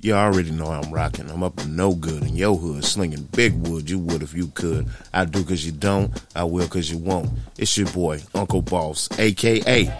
You 0.00 0.14
already 0.14 0.52
know 0.52 0.66
I'm 0.66 0.92
rocking. 0.92 1.28
I'm 1.28 1.42
up 1.42 1.56
to 1.56 1.66
no 1.66 1.94
good 1.94 2.22
in 2.22 2.36
your 2.36 2.56
hood, 2.56 2.84
slinging 2.84 3.24
big 3.32 3.54
wood. 3.66 3.90
You 3.90 3.98
would 3.98 4.22
if 4.22 4.32
you 4.32 4.46
could. 4.48 4.86
I 5.12 5.24
do 5.24 5.44
cause 5.44 5.64
you 5.64 5.72
don't. 5.72 6.12
I 6.36 6.44
will 6.44 6.68
cause 6.68 6.90
you 6.90 6.98
won't. 6.98 7.30
It's 7.56 7.76
your 7.76 7.88
boy, 7.88 8.20
Uncle 8.34 8.62
Boss, 8.62 9.08
aka 9.18 9.92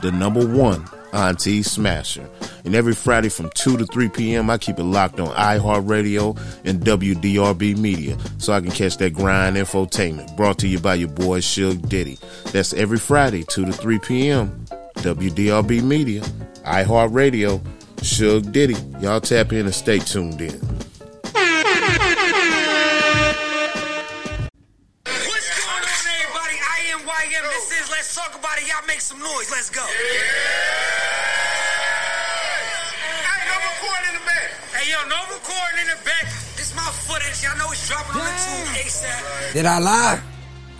the 0.00 0.10
number 0.10 0.46
one 0.46 0.88
Auntie 1.12 1.62
Smasher. 1.62 2.28
And 2.64 2.74
every 2.74 2.94
Friday 2.94 3.28
from 3.28 3.50
2 3.50 3.76
to 3.76 3.86
3 3.86 4.08
p.m., 4.08 4.48
I 4.48 4.56
keep 4.56 4.78
it 4.78 4.84
locked 4.84 5.20
on 5.20 5.28
iHeartRadio 5.28 6.38
and 6.64 6.80
WDRB 6.80 7.76
Media 7.76 8.16
so 8.38 8.52
I 8.52 8.60
can 8.60 8.70
catch 8.70 8.96
that 8.98 9.12
grind 9.12 9.56
infotainment. 9.56 10.34
Brought 10.36 10.58
to 10.60 10.68
you 10.68 10.78
by 10.78 10.94
your 10.94 11.10
boy, 11.10 11.40
Suge 11.40 11.86
Diddy. 11.88 12.18
That's 12.52 12.72
every 12.72 12.98
Friday, 12.98 13.44
2 13.44 13.66
to 13.66 13.72
3 13.72 13.98
p.m., 13.98 14.64
WDRB 14.96 15.82
Media, 15.82 16.22
iHeartRadio, 16.64 17.60
Suge 18.02 18.50
Diddy. 18.50 18.74
Y'all 19.00 19.20
tap 19.20 19.52
in 19.52 19.66
and 19.66 19.74
stay 19.74 20.00
tuned 20.00 20.40
in. 20.40 20.50
What's 20.50 20.58
going 25.54 25.70
on, 25.70 26.04
everybody? 26.10 26.58
I 26.58 26.82
am 26.90 27.00
YM. 27.06 27.42
This 27.46 27.70
is 27.80 27.90
Let's 27.90 28.12
Talk 28.16 28.34
About 28.34 28.58
It. 28.58 28.66
Y'all 28.66 28.84
make 28.88 29.00
some 29.00 29.20
noise. 29.20 29.50
Let's 29.52 29.70
go. 29.70 29.82
Hey, 29.82 30.18
no 33.46 33.54
recording 33.70 34.10
in 34.10 34.18
the 34.18 34.26
back. 34.26 34.50
Hey, 34.74 34.90
yo, 34.90 34.98
no 35.08 35.22
recording 35.30 35.78
in 35.82 35.86
the 35.86 35.98
back. 36.04 36.26
This 36.58 36.74
my 36.74 36.82
footage. 37.06 37.40
Y'all 37.40 37.56
know 37.56 37.70
it's 37.70 37.86
dropping 37.86 38.20
on 38.20 38.26
the 38.26 38.34
tube 38.34 38.82
ASAP. 38.82 39.52
Did 39.52 39.66
I 39.66 39.78
lie? 39.78 40.20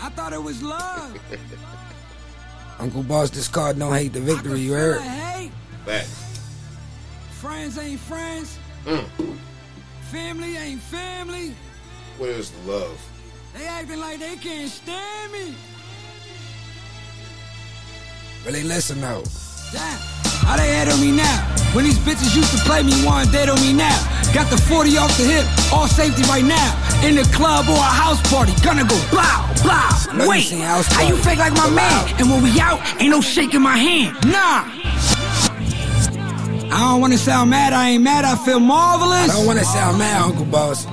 I 0.01 0.09
thought 0.09 0.33
it 0.33 0.43
was 0.43 0.61
love. 0.61 1.17
Uncle 2.81 3.05
Boss, 3.05 3.31
this 3.31 3.47
card 3.47 3.79
don't 3.79 3.95
hate 3.95 4.13
the 4.13 4.21
victory, 4.21 4.59
you 4.59 4.73
heard? 4.73 4.99
I 4.99 5.03
hate. 5.03 5.53
Back. 5.87 6.07
Friends 7.43 7.77
ain't 7.77 7.99
friends. 7.99 8.57
Mm. 8.85 9.05
Family 10.13 10.57
ain't 10.57 10.81
family. 10.81 11.53
Where's 12.17 12.53
the 12.53 12.71
love? 12.71 12.97
They 13.53 13.67
acting 13.67 13.99
like 13.99 14.21
they 14.21 14.37
can't 14.37 14.71
stand 14.71 15.33
me. 15.33 15.53
Really 18.47 18.63
listen 18.63 19.01
though. 19.01 19.25
Damn. 19.73 19.99
How 20.47 20.57
they 20.57 20.69
head 20.69 20.89
on 20.89 21.01
me 21.01 21.11
now? 21.11 21.43
When 21.75 21.85
these 21.85 21.99
bitches 21.99 22.37
used 22.37 22.57
to 22.57 22.63
play 22.63 22.85
me, 22.85 22.93
one 23.05 23.27
dead 23.33 23.49
on 23.49 23.61
me 23.61 23.73
now. 23.73 23.99
Got 24.33 24.49
the 24.49 24.57
40 24.57 24.97
off 24.99 25.11
the 25.19 25.25
hip, 25.25 25.73
all 25.73 25.89
safety 25.89 26.23
right 26.31 26.45
now. 26.45 26.71
In 27.05 27.17
the 27.17 27.25
club 27.35 27.67
or 27.69 27.75
a 27.75 27.93
house 28.03 28.23
party, 28.31 28.53
gonna 28.63 28.87
go 28.87 28.95
blow, 29.11 29.43
blow. 29.67 30.29
Wait, 30.29 30.49
how 30.53 31.09
you 31.09 31.17
fake 31.17 31.41
like 31.41 31.55
my 31.55 31.69
man? 31.71 32.15
And 32.21 32.31
when 32.31 32.41
we 32.41 32.61
out, 32.61 32.79
ain't 33.03 33.11
no 33.11 33.21
shaking 33.21 33.63
my 33.63 33.77
hand. 33.77 34.15
Nah. 34.31 35.22
I 36.73 36.79
don't 36.91 37.01
wanna 37.01 37.19
sound 37.19 37.51
mad, 37.51 37.73
I 37.73 37.91
ain't 37.91 38.03
mad, 38.03 38.25
I 38.25 38.37
feel 38.45 38.61
marvelous. 38.61 39.31
I 39.31 39.35
don't 39.37 39.47
want 39.47 39.59
to 39.59 39.65
sound 39.65 39.99
mad, 39.99 40.23
Uncle 40.23 40.45
Boss. 40.47 40.87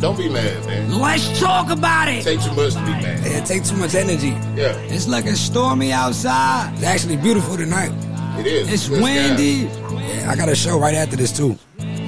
Don't 0.00 0.16
be 0.16 0.28
mad, 0.28 0.64
man. 0.66 0.98
Let's 1.00 1.38
talk 1.40 1.70
about 1.70 2.08
it. 2.08 2.22
Take 2.22 2.40
too 2.40 2.52
much 2.54 2.72
to 2.74 2.80
be 2.80 2.92
mad. 2.92 3.26
It 3.26 3.44
take 3.46 3.64
too 3.64 3.76
much 3.76 3.94
energy. 3.94 4.28
Yeah, 4.56 4.76
It's 4.94 5.06
looking 5.08 5.34
stormy 5.34 5.92
outside. 5.92 6.72
It's 6.74 6.84
actually 6.84 7.16
beautiful 7.16 7.56
tonight. 7.56 7.90
it 8.38 8.46
is. 8.46 8.72
It's 8.72 8.88
Good 8.88 9.02
windy. 9.02 9.68
Yeah, 9.96 10.30
I 10.30 10.36
got 10.36 10.48
a 10.48 10.54
show 10.54 10.78
right 10.78 10.94
after 10.94 11.16
this 11.16 11.32
too. 11.36 11.58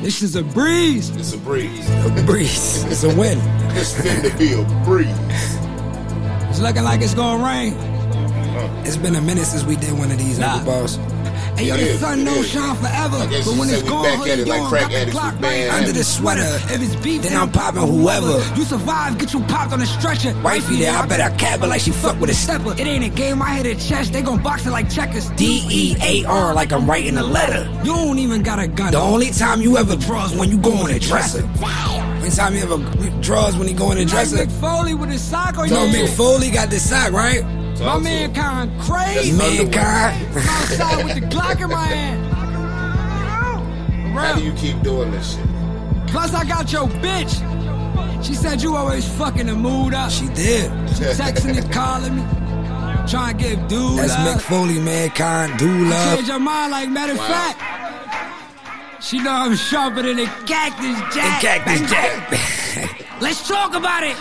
This 0.03 0.23
is 0.23 0.37
a 0.37 0.43
breeze. 0.43 1.11
It's 1.17 1.35
a 1.35 1.39
breeze. 1.39 1.91
A 1.91 2.23
breeze. 2.25 2.85
it's 2.93 3.03
a 3.05 3.15
wind. 3.15 3.41
It's 3.77 3.93
fit 3.93 4.31
to 4.31 4.39
be 4.39 4.53
a 4.55 4.65
breeze. 4.85 5.09
It's 6.49 6.61
looking 6.61 6.85
like 6.85 7.03
it's 7.03 7.15
gonna 7.15 7.45
rain. 7.45 7.75
It's 8.87 8.97
been 8.97 9.17
a 9.17 9.21
minute 9.21 9.45
since 9.47 9.65
we 9.65 9.77
did 9.77 9.93
one 9.99 10.11
of 10.11 10.19
these, 10.19 10.39
Nah. 10.39 10.55
Uncle 10.59 10.73
Boss. 10.73 10.97
Hey, 11.57 11.69
yo, 11.69 11.77
the 11.77 11.99
sun 11.99 12.25
don't 12.25 12.45
shine 12.45 12.77
forever. 12.77 13.19
But 13.19 13.57
when 13.59 13.69
it's 13.71 13.83
gone, 13.83 14.05
back 14.05 14.29
at 14.29 14.39
it 14.39 14.49
like 14.49 14.69
crack 14.69 14.93
addicts 14.93 15.13
clock 15.13 15.41
right 15.41 15.69
Under 15.71 15.93
the 15.93 16.05
sweater. 16.05 16.43
If 16.73 16.83
it's 16.83 16.97
beef, 16.97 17.23
Then 17.23 17.37
I'm 17.37 17.51
popping 17.51 17.83
whoever. 17.83 18.39
You 18.57 18.65
survive, 18.65 19.19
get 19.19 19.33
you 19.33 19.41
popped 19.41 19.73
on 19.73 19.81
a 19.81 19.87
stretcher. 19.87 20.35
Wifey 20.43 20.77
there, 20.77 20.97
I 20.97 21.07
bet 21.07 21.21
I 21.21 21.31
cap 21.37 21.63
it 21.63 21.67
like 21.67 21.81
she 21.81 21.91
fuck 21.91 22.19
with 22.21 22.31
a 22.31 22.35
stepper. 22.35 22.73
It 22.73 22.81
ain't 22.81 23.05
a 23.05 23.09
game, 23.09 23.43
I 23.43 23.57
hit 23.57 23.67
a 23.67 23.89
chest, 23.89 24.13
they 24.13 24.23
gon' 24.23 24.43
box 24.43 24.67
it 24.67 24.71
like 24.71 24.91
checkers. 24.91 25.29
D 25.31 25.63
E 25.71 25.97
A 26.03 26.25
R 26.27 26.55
like 26.55 26.73
I'm 26.73 26.89
writing 26.89 27.17
a 27.19 27.23
letter. 27.23 27.69
You 27.85 27.95
don't 27.95 28.19
even 28.19 28.43
got 28.43 28.59
a 28.59 28.69
gun. 28.69 28.93
The 28.93 28.99
only 28.99 29.31
time 29.31 29.61
you 29.61 29.77
ever 29.77 29.97
draw 29.97 30.27
is 30.27 30.35
when 30.35 30.51
you 30.51 30.59
go 30.59 30.87
in 30.87 30.93
the 30.93 31.01
dresser. 31.01 31.43
Only 32.21 32.31
time 32.31 32.55
you 32.55 32.61
ever 32.63 33.21
draws 33.21 33.57
when 33.57 33.69
he 33.69 33.75
go 33.75 33.91
in 33.93 33.99
the 33.99 34.05
dresser. 34.05 34.37
Mick 34.37 34.51
Foley 34.61 34.95
with 34.95 35.11
his 35.11 35.23
sock 35.23 35.59
on 35.59 35.69
So 35.69 35.89
Mick 35.89 36.09
Foley 36.17 36.51
got 36.51 36.71
this 36.71 36.89
sock, 36.89 37.13
right? 37.13 37.43
My 37.81 37.87
Talk 37.87 37.97
to 37.99 38.05
man 38.05 38.35
kind 38.35 38.81
crazy. 38.83 39.33
Mankind. 39.33 40.27
I'm 40.37 40.39
outside 40.39 41.05
with 41.05 41.15
the 41.15 41.21
Glock 41.23 41.61
in 41.63 41.71
my 41.71 41.87
hand. 41.87 42.27
How 44.13 44.35
do 44.37 44.45
you 44.45 44.53
keep 44.53 44.81
doing 44.83 45.11
this 45.13 45.35
shit? 45.37 45.47
Plus, 46.09 46.35
I 46.35 46.45
got 46.45 46.71
your 46.73 46.89
bitch. 46.89 47.33
She 48.23 48.35
said 48.35 48.61
you 48.61 48.77
always 48.77 49.09
fucking 49.17 49.47
the 49.47 49.55
mood 49.55 49.95
up. 49.95 50.11
She 50.11 50.27
did. 50.29 50.71
She 50.91 51.05
texting 51.05 51.57
and 51.57 51.73
calling 51.73 52.17
me. 52.17 52.23
Trying 53.09 53.39
to 53.39 53.45
give 53.45 53.67
dude 53.69 53.99
That's 53.99 54.13
love. 54.13 54.37
Mick 54.37 54.41
Foley, 54.43 54.79
mankind, 54.79 55.59
do 55.59 55.67
love. 55.87 56.17
Change 56.17 56.29
your 56.29 56.39
mind 56.39 56.71
like 56.73 56.91
matter 56.91 57.13
of 57.13 57.19
Wow. 57.19 57.29
fact. 57.29 59.03
She 59.03 59.19
know 59.21 59.31
I'm 59.33 59.57
sharper 59.57 60.03
than 60.03 60.19
a 60.19 60.27
cactus 60.47 60.99
jack. 61.15 61.41
Cactus 61.41 61.91
Jack. 61.91 63.01
Let's 63.23 63.49
talk 63.49 63.75
about 63.75 64.05
it. 64.05 64.17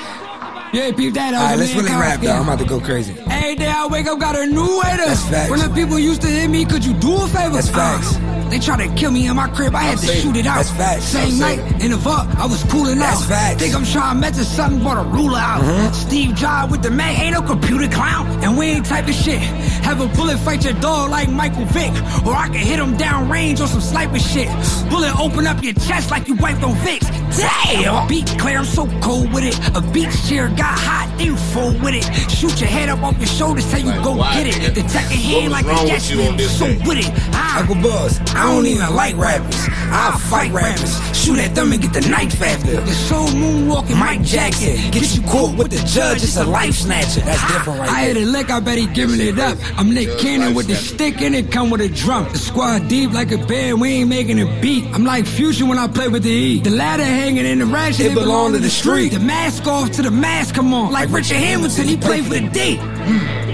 Yeah, 0.71 0.91
peep 0.91 1.13
that. 1.15 1.33
All 1.33 1.41
right, 1.43 1.57
let's 1.57 1.73
really 1.73 1.89
rap 1.89 2.21
though. 2.21 2.31
I'm 2.31 2.43
about 2.43 2.59
to 2.59 2.65
go 2.65 2.79
crazy. 2.79 3.15
Every 3.29 3.55
day 3.55 3.67
I 3.67 3.87
wake 3.87 4.07
up, 4.07 4.19
got 4.19 4.37
a 4.37 4.45
new 4.45 4.79
way 4.79 4.91
to. 4.91 4.97
That's 4.97 5.27
facts. 5.27 5.49
When 5.49 5.59
the 5.59 5.69
people 5.73 5.97
used 5.97 6.21
to 6.21 6.27
hit 6.27 6.49
me, 6.49 6.65
could 6.65 6.85
you 6.85 6.93
do 6.93 7.15
a 7.15 7.27
favor? 7.27 7.55
That's 7.55 7.69
facts. 7.69 8.15
Uh, 8.15 8.47
they 8.49 8.59
try 8.59 8.77
to 8.87 8.93
kill 8.95 9.11
me 9.11 9.27
in 9.27 9.35
my 9.35 9.47
crib, 9.49 9.75
I 9.75 9.81
had 9.81 9.97
I've 9.97 10.01
to 10.01 10.07
shoot 10.07 10.35
it 10.35 10.45
out. 10.45 10.57
That's 10.57 10.71
facts. 10.71 11.03
Same 11.05 11.41
I've 11.41 11.57
night 11.59 11.81
in 11.83 11.91
the 11.91 11.97
vault, 11.97 12.27
I 12.37 12.45
was 12.45 12.63
cooling 12.65 12.97
That's 12.97 13.21
out. 13.23 13.29
facts. 13.29 13.61
Think 13.61 13.75
I'm 13.75 13.85
trying 13.85 14.21
to 14.21 14.43
something, 14.43 14.81
brought 14.81 15.05
a 15.05 15.09
ruler 15.09 15.37
out. 15.37 15.61
Mm-hmm. 15.61 15.93
Steve 15.93 16.35
Jobs 16.35 16.71
with 16.71 16.81
the 16.81 16.89
Mac, 16.89 17.19
ain't 17.19 17.33
no 17.33 17.41
computer 17.41 17.87
clown, 17.87 18.27
and 18.43 18.57
we 18.57 18.67
ain't 18.67 18.85
type 18.85 19.07
of 19.07 19.13
shit. 19.13 19.39
Have 19.85 20.01
a 20.01 20.07
bullet 20.15 20.37
fight 20.39 20.63
your 20.63 20.73
dog 20.73 21.09
like 21.11 21.29
Michael 21.29 21.65
Vick, 21.65 21.91
or 22.25 22.33
I 22.35 22.47
can 22.47 22.55
hit 22.55 22.79
him 22.79 22.97
down 22.97 23.29
range 23.29 23.61
on 23.61 23.67
some 23.67 23.81
sniper 23.81 24.19
shit. 24.19 24.47
Bullet 24.89 25.13
open 25.19 25.45
up 25.45 25.63
your 25.63 25.73
chest 25.73 26.09
like 26.11 26.27
you 26.27 26.35
wiped 26.35 26.63
on 26.63 26.73
Vicks. 26.77 27.07
Damn! 27.37 28.07
Beat 28.07 28.27
clear, 28.39 28.57
I'm 28.57 28.65
so 28.65 28.87
cold 29.01 29.31
with 29.33 29.43
it. 29.43 29.55
A 29.75 29.81
beach 29.91 30.27
chair 30.27 30.49
got 30.49 30.77
hot, 30.77 31.13
then 31.17 31.27
you 31.27 31.37
fold 31.37 31.81
with 31.81 31.93
it. 31.93 32.03
Shoot 32.31 32.59
your 32.59 32.69
head 32.69 32.89
up 32.89 33.01
off 33.03 33.17
your 33.17 33.27
shoulders, 33.27 33.69
tell 33.69 33.79
you 33.79 33.87
Like, 33.87 34.03
go 34.03 34.15
why, 34.15 34.33
get 34.33 34.47
it. 34.47 34.53
nigga? 34.55 34.73
The 34.75 34.81
tech 34.83 35.05
in 35.11 35.17
hand 35.17 35.51
like 35.51 35.65
wrong 35.65 35.79
a 35.79 35.83
with 35.83 35.91
yes 35.91 36.11
you 36.11 36.21
on 36.23 36.37
this 36.37 36.57
so 36.57 36.67
day? 36.67 36.79
with 36.85 36.97
it. 36.99 37.35
Uncle 37.55 37.75
Boss, 37.75 38.19
I 38.35 38.43
don't 38.53 38.65
even 38.65 38.93
like 38.95 39.15
rappers. 39.17 39.55
I 39.91 40.17
fight 40.29 40.51
rappers. 40.51 40.97
Shoot 41.17 41.39
at 41.39 41.53
them 41.55 41.71
and 41.71 41.81
get 41.81 41.93
the 41.93 42.01
knife 42.09 42.41
after. 42.41 42.71
The 42.81 42.91
soul 42.93 43.27
moonwalking 43.27 43.97
Mike 43.99 44.21
Jackson, 44.23 44.75
get 44.91 45.15
you 45.15 45.21
caught 45.23 45.57
with 45.57 45.69
the 45.71 45.77
judge, 45.87 46.23
it's 46.23 46.37
a 46.37 46.43
life 46.45 46.75
snatcher. 46.75 47.21
That's 47.21 47.41
different 47.53 47.79
right 47.79 47.89
I 47.89 48.01
hit 48.05 48.13
there. 48.15 48.23
a 48.23 48.25
lick, 48.25 48.49
I 48.49 48.59
bet 48.59 48.77
he 48.77 48.87
giving 48.87 49.19
it 49.19 49.37
up. 49.39 49.57
I'm 49.77 49.93
Nick 49.93 50.17
Cannon 50.19 50.53
with 50.53 50.67
the 50.67 50.75
stick 50.75 51.21
and 51.21 51.35
it 51.35 51.51
come 51.51 51.69
with 51.69 51.81
a 51.81 51.89
drum. 51.89 52.25
The 52.31 52.37
squad 52.39 52.87
deep 52.87 53.11
like 53.11 53.31
a 53.31 53.37
band, 53.37 53.81
we 53.81 53.89
ain't 53.89 54.09
making 54.09 54.39
a 54.39 54.61
beat. 54.61 54.85
I'm 54.93 55.03
like 55.03 55.25
Fusion 55.25 55.67
when 55.67 55.77
I 55.77 55.87
play 55.87 56.07
with 56.07 56.23
the 56.23 56.29
E. 56.31 56.59
The 56.61 56.69
ladder 56.71 57.03
hanging 57.19 57.45
in 57.45 57.59
the 57.59 57.65
ratchet, 57.65 58.07
It 58.07 58.13
belong 58.15 58.53
to 58.53 58.59
the 58.59 58.69
street. 58.69 59.11
The 59.11 59.19
mask 59.19 59.67
off 59.67 59.91
to 59.91 60.01
the 60.01 60.11
mask, 60.11 60.55
come 60.55 60.73
on. 60.73 60.91
Like 60.91 61.09
Richard 61.11 61.37
Hamilton, 61.37 61.87
he 61.87 61.97
played 61.97 62.23
for 62.23 62.33
the 62.33 62.49
D. 62.49 62.77
Hmm. 62.77 63.49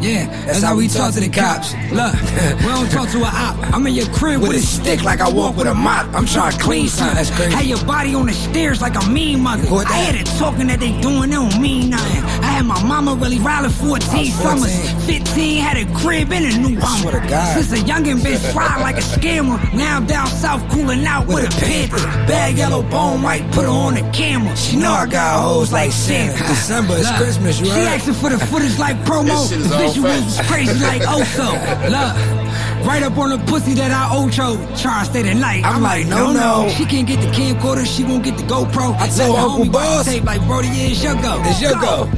Yeah, 0.00 0.26
that's, 0.46 0.62
how 0.62 0.76
we 0.76 0.86
talk 0.86 1.12
to 1.14 1.20
the 1.20 1.28
cops. 1.28 1.74
Look, 1.90 2.14
we 2.62 2.68
don't 2.70 2.88
talk 2.90 3.10
to 3.10 3.18
a 3.18 3.26
op. 3.26 3.56
I'm 3.74 3.84
in 3.86 3.94
your 3.94 4.06
crib 4.14 4.40
With 4.40 4.52
a 4.52 4.60
stick 4.60 5.02
like 5.02 5.20
I 5.20 5.28
walk 5.28 5.56
with 5.56 5.66
a 5.66 5.74
mop. 5.74 6.14
I'm 6.14 6.24
trying 6.24 6.52
to 6.52 6.58
clean 6.58 6.86
something. 6.86 7.16
That's 7.16 7.30
crazy. 7.30 7.52
Had 7.52 7.66
your 7.66 7.84
body 7.84 8.14
on 8.14 8.26
the 8.26 8.32
stairs 8.32 8.80
like 8.80 8.94
a 8.94 9.10
mean 9.10 9.40
mother. 9.42 9.66
I 9.68 9.92
had 9.92 10.14
it 10.14 10.26
talking 10.38 10.68
that 10.68 10.78
they 10.78 10.98
doing, 11.00 11.30
they 11.30 11.36
don't 11.36 11.60
mean 11.60 11.90
nothing. 11.90 12.22
I 12.22 12.47
had 12.58 12.66
my 12.66 12.82
mama 12.82 13.14
really 13.14 13.38
riding 13.38 13.70
14 13.70 14.10
I 14.10 14.18
was 14.18 14.30
14. 14.34 14.58
summers. 14.58 15.06
15 15.06 15.62
had 15.62 15.76
a 15.76 15.86
crib 15.94 16.32
and 16.32 16.44
a 16.44 16.58
new 16.58 16.78
home. 16.80 17.02
swear 17.02 17.20
to 17.20 17.28
God. 17.28 17.54
Since 17.62 17.80
a 17.80 17.84
youngin' 17.84 18.22
been 18.22 18.38
fried 18.52 18.80
like 18.86 18.96
a 18.96 19.00
scammer. 19.00 19.56
Now 19.74 19.96
I'm 19.98 20.06
down 20.06 20.26
south 20.26 20.68
cooling 20.70 21.06
out 21.06 21.26
with, 21.28 21.46
a 21.46 21.60
panther. 21.60 21.98
Bad 22.26 22.56
yellow 22.58 22.82
bone 22.82 23.22
white, 23.22 23.44
put 23.52 23.62
her 23.64 23.70
on 23.70 23.94
the 23.94 24.02
camera. 24.10 24.56
She 24.56 24.76
know 24.76 24.90
I 24.90 25.06
got 25.06 25.40
hoes 25.42 25.72
like 25.72 25.92
Santa. 25.92 26.36
December 26.48 26.94
is 26.94 27.06
Look, 27.06 27.16
Christmas, 27.16 27.60
you 27.60 27.66
She 27.66 27.70
heard? 27.72 27.88
asking 27.88 28.14
for 28.14 28.30
the 28.30 28.38
footage 28.46 28.76
like 28.78 28.96
promo. 29.04 29.26
This 29.28 29.50
shit 29.50 29.58
is 29.60 29.68
the 29.70 29.76
visuals 29.76 30.34
facts. 30.34 30.40
is 30.40 30.46
crazy 30.50 30.84
like 30.84 31.02
Oso. 31.02 31.48
Look, 31.94 32.47
right 32.84 33.02
up 33.02 33.16
on 33.18 33.30
the 33.30 33.38
pussy 33.50 33.74
that 33.74 33.90
I 33.90 34.16
Ocho. 34.16 34.56
Try 34.76 35.00
to 35.00 35.10
stay 35.10 35.22
the 35.22 35.34
night. 35.34 35.64
I'm 35.64 35.82
like, 35.82 36.06
no, 36.06 36.32
no. 36.32 36.68
She 36.70 36.84
can't 36.84 37.06
get 37.06 37.20
the 37.20 37.28
camcorder, 37.28 37.86
she 37.86 38.04
won't 38.04 38.24
get 38.24 38.36
the 38.36 38.44
GoPro. 38.44 38.94
I 38.94 39.06
Let 39.06 39.16
told 39.16 39.36
the 39.36 39.40
Uncle 39.40 39.64
homie 39.66 39.72
Boss. 39.72 40.06
Tape 40.06 40.24
like 40.24 40.44
Brody, 40.46 40.68
yeah, 40.68 40.88
it's 40.88 41.02
your 41.02 41.14
go. 41.14 41.40
It's 41.44 41.60
your 41.60 41.74
go. 41.74 42.10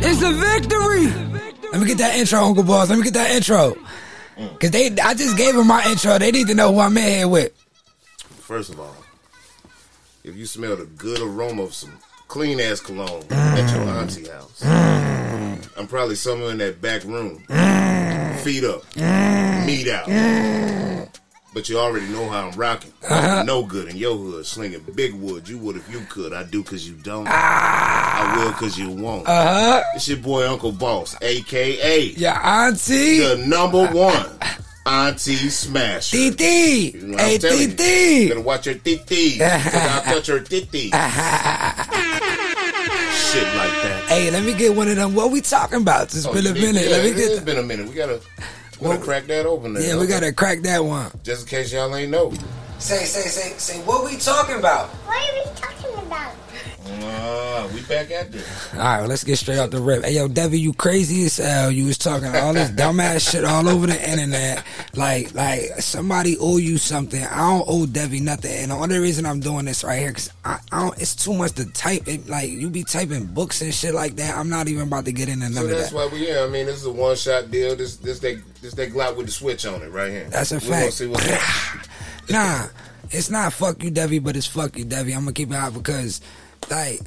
It's 0.00 0.22
a 0.22 0.32
victory. 0.32 1.06
Let 1.72 1.80
me 1.80 1.86
get 1.86 1.98
that 1.98 2.16
intro, 2.16 2.40
Uncle 2.40 2.62
Boss. 2.62 2.88
Let 2.90 2.98
me 2.98 3.04
get 3.04 3.14
that 3.14 3.30
intro. 3.32 3.76
Cause 4.60 4.70
they, 4.70 4.86
I 5.02 5.14
just 5.14 5.36
gave 5.36 5.54
them 5.54 5.66
my 5.66 5.84
intro. 5.90 6.18
They 6.18 6.30
need 6.30 6.46
to 6.48 6.54
know 6.54 6.72
who 6.72 6.80
I'm 6.80 6.96
in 6.98 7.04
here 7.04 7.28
with. 7.28 7.52
First 8.18 8.70
of 8.70 8.78
all, 8.80 8.94
if 10.24 10.36
you 10.36 10.46
smell 10.46 10.76
the 10.76 10.84
good 10.84 11.20
aroma 11.20 11.62
of 11.62 11.74
some 11.74 11.92
clean 12.28 12.60
ass 12.60 12.80
cologne 12.80 13.24
at 13.30 13.74
your 13.74 13.82
auntie 13.88 14.28
house, 14.28 14.62
I'm 15.76 15.86
probably 15.86 16.14
somewhere 16.16 16.50
in 16.50 16.58
that 16.58 16.80
back 16.80 17.04
room, 17.04 17.38
feet 18.38 18.64
up, 18.64 18.82
meat 19.66 19.88
out. 19.88 20.06
But 21.54 21.68
you 21.70 21.78
already 21.78 22.06
know 22.08 22.28
how 22.28 22.48
I'm 22.48 22.52
rocking. 22.58 22.92
Uh-huh. 23.08 23.42
No 23.44 23.62
good 23.64 23.88
in 23.88 23.96
your 23.96 24.14
hood, 24.14 24.44
slinging 24.44 24.84
big 24.94 25.14
wood. 25.14 25.48
You 25.48 25.56
would 25.58 25.76
if 25.76 25.90
you 25.90 26.00
could. 26.10 26.34
I 26.34 26.42
do 26.42 26.62
because 26.62 26.86
you 26.86 26.94
don't. 26.96 27.26
Ah. 27.30 28.34
I 28.34 28.36
will 28.44 28.50
because 28.52 28.76
you 28.78 28.90
won't. 28.90 29.26
Uh 29.26 29.42
huh. 29.78 29.82
It's 29.94 30.06
your 30.06 30.18
boy 30.18 30.46
Uncle 30.46 30.72
Boss, 30.72 31.16
aka 31.22 32.00
Your 32.02 32.32
auntie. 32.32 33.20
the 33.20 33.36
number 33.46 33.86
one 33.88 34.26
auntie 34.84 35.36
Smash. 35.48 36.10
TT. 36.10 36.40
You 36.94 37.06
know 37.06 37.16
Hey, 37.16 37.36
I'm 37.42 37.58
you. 37.58 37.68
TT. 37.74 37.80
You 37.80 38.28
better 38.28 38.40
watch 38.42 38.66
your. 38.66 38.74
Because 38.74 39.74
I'll 39.74 40.02
touch 40.12 40.26
her 40.26 40.40
titty. 40.40 40.90
Shit 43.32 43.42
like 43.56 43.72
that. 43.82 44.04
Hey, 44.08 44.30
let 44.30 44.44
me 44.44 44.54
get 44.54 44.74
one 44.76 44.88
of 44.88 44.96
them. 44.96 45.14
What 45.14 45.30
we 45.30 45.40
talking 45.40 45.80
about? 45.80 46.04
It's 46.14 46.24
Oh, 46.26 46.32
been 46.32 46.46
a 46.46 46.52
need- 46.52 46.60
minute. 46.60 46.84
yeah, 46.84 46.90
let 46.90 47.04
me 47.04 47.10
it- 47.10 47.16
get. 47.16 47.30
It's 47.32 47.40
been 47.44 47.58
a 47.58 47.62
minute. 47.62 47.88
We 47.88 47.94
gotta, 47.94 48.20
we 48.80 48.86
gotta 48.88 48.98
crack 49.02 49.26
that 49.26 49.46
open 49.46 49.74
there. 49.74 49.82
yeah, 49.82 49.94
we 49.96 50.02
okay? 50.04 50.12
gotta 50.12 50.32
crack 50.32 50.62
that 50.62 50.84
one. 50.84 51.10
Just 51.24 51.42
in 51.42 51.48
case 51.48 51.72
y'all 51.72 51.94
ain't 51.96 52.10
know. 52.10 52.32
Say, 52.78 53.04
say, 53.04 53.22
say, 53.28 53.54
say. 53.58 53.80
What 53.80 54.04
we 54.04 54.16
talking 54.16 54.56
about? 54.56 54.88
What 55.06 55.16
are 55.16 55.34
we 55.34 55.60
talking 55.60 56.06
about? 56.06 56.32
We 57.74 57.82
back 57.82 58.10
at 58.10 58.30
this. 58.32 58.74
All 58.74 58.78
right, 58.80 59.00
well, 59.00 59.08
let's 59.08 59.24
get 59.24 59.36
straight 59.36 59.58
off 59.58 59.70
the 59.70 59.80
rip. 59.80 60.04
Hey, 60.04 60.12
yo, 60.14 60.28
Debbie, 60.28 60.60
you 60.60 60.72
crazy 60.72 61.24
as 61.24 61.36
hell. 61.36 61.70
You 61.70 61.86
was 61.86 61.98
talking 61.98 62.34
all 62.34 62.52
this 62.54 62.70
dumbass 62.70 63.28
shit 63.30 63.44
all 63.44 63.68
over 63.68 63.86
the 63.88 64.10
internet. 64.10 64.64
Like, 64.94 65.34
like 65.34 65.62
somebody 65.80 66.36
owe 66.38 66.58
you 66.58 66.78
something. 66.78 67.22
I 67.24 67.36
don't 67.38 67.64
owe 67.66 67.84
Debbie 67.86 68.20
nothing. 68.20 68.52
And 68.52 68.70
the 68.70 68.76
only 68.76 68.98
reason 68.98 69.26
I'm 69.26 69.40
doing 69.40 69.64
this 69.64 69.82
right 69.84 69.98
here, 69.98 70.12
cause 70.12 70.30
I, 70.44 70.60
I 70.70 70.80
don't. 70.84 71.00
It's 71.00 71.16
too 71.16 71.34
much 71.34 71.52
to 71.54 71.70
type. 71.72 72.06
It, 72.06 72.28
like 72.28 72.50
you 72.50 72.70
be 72.70 72.84
typing 72.84 73.24
books 73.26 73.60
and 73.62 73.74
shit 73.74 73.92
like 73.94 74.16
that. 74.16 74.36
I'm 74.36 74.48
not 74.48 74.68
even 74.68 74.84
about 74.86 75.04
to 75.06 75.12
get 75.12 75.28
into 75.28 75.44
none 75.46 75.54
So 75.54 75.64
of 75.64 75.70
that's 75.70 75.90
that. 75.90 75.96
why 75.96 76.06
we 76.06 76.18
here. 76.20 76.38
I 76.44 76.46
mean, 76.48 76.66
this 76.66 76.76
is 76.76 76.86
a 76.86 76.92
one 76.92 77.16
shot 77.16 77.50
deal. 77.50 77.74
This 77.74 77.96
this 77.96 78.20
they 78.20 78.36
this 78.62 78.74
they 78.74 78.88
Glock 78.90 79.16
with 79.16 79.26
the 79.26 79.32
switch 79.32 79.66
on 79.66 79.82
it 79.82 79.90
right 79.90 80.10
here. 80.12 80.28
That's 80.30 80.52
a 80.52 80.56
we 80.56 80.60
fact. 80.60 80.92
see 80.92 81.06
what's. 81.06 81.26
Nah, 82.30 82.66
it's 83.10 83.30
not 83.30 83.52
fuck 83.52 83.82
you, 83.84 83.90
Debbie, 83.90 84.18
but 84.18 84.36
it's 84.36 84.46
fuck 84.48 84.76
you, 84.76 84.84
Debbie. 84.84 85.12
I'm 85.12 85.20
gonna 85.20 85.32
keep 85.32 85.50
it 85.50 85.54
out 85.54 85.74
because, 85.74 86.20
like, 86.70 87.00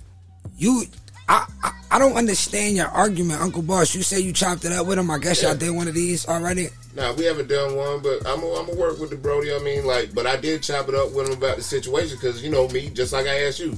you. 0.57 0.83
I, 1.27 1.45
I 1.63 1.79
I 1.91 1.97
don't 1.97 2.13
understand 2.13 2.75
your 2.75 2.87
argument, 2.87 3.41
Uncle 3.41 3.63
Boss. 3.63 3.95
You 3.95 4.03
say 4.03 4.19
you 4.19 4.31
chopped 4.31 4.63
it 4.65 4.71
up 4.71 4.85
with 4.85 4.99
him. 4.99 5.09
I 5.09 5.17
guess 5.17 5.41
y'all 5.41 5.55
did 5.55 5.71
one 5.71 5.87
of 5.87 5.95
these 5.95 6.27
already. 6.27 6.69
Now 6.95 7.13
we 7.13 7.25
haven't 7.25 7.49
done 7.49 7.75
one, 7.75 8.01
but 8.01 8.17
I'm 8.27 8.41
gonna 8.41 8.59
I'm 8.59 8.65
gonna 8.67 8.79
work 8.79 8.99
with 8.99 9.09
the 9.09 9.15
Brody. 9.15 9.53
I 9.53 9.59
mean, 9.59 9.85
like, 9.85 10.13
but 10.13 10.27
I 10.27 10.37
did 10.37 10.61
chop 10.61 10.87
it 10.89 10.95
up 10.95 11.13
with 11.13 11.27
him 11.27 11.37
about 11.37 11.57
the 11.57 11.63
situation 11.63 12.17
because 12.17 12.43
you 12.43 12.51
know 12.51 12.67
me, 12.67 12.89
just 12.89 13.11
like 13.11 13.25
I 13.25 13.45
asked 13.45 13.59
you, 13.59 13.77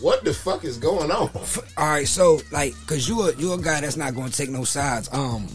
what 0.00 0.24
the 0.24 0.32
fuck 0.32 0.64
is 0.64 0.78
going 0.78 1.10
on? 1.10 1.30
All 1.76 1.86
right, 1.86 2.08
so 2.08 2.40
like, 2.50 2.74
cause 2.86 3.08
you 3.08 3.22
a 3.22 3.34
you 3.34 3.52
a 3.52 3.58
guy 3.58 3.80
that's 3.80 3.96
not 3.96 4.14
gonna 4.14 4.30
take 4.30 4.50
no 4.50 4.64
sides. 4.64 5.10
Um, 5.12 5.48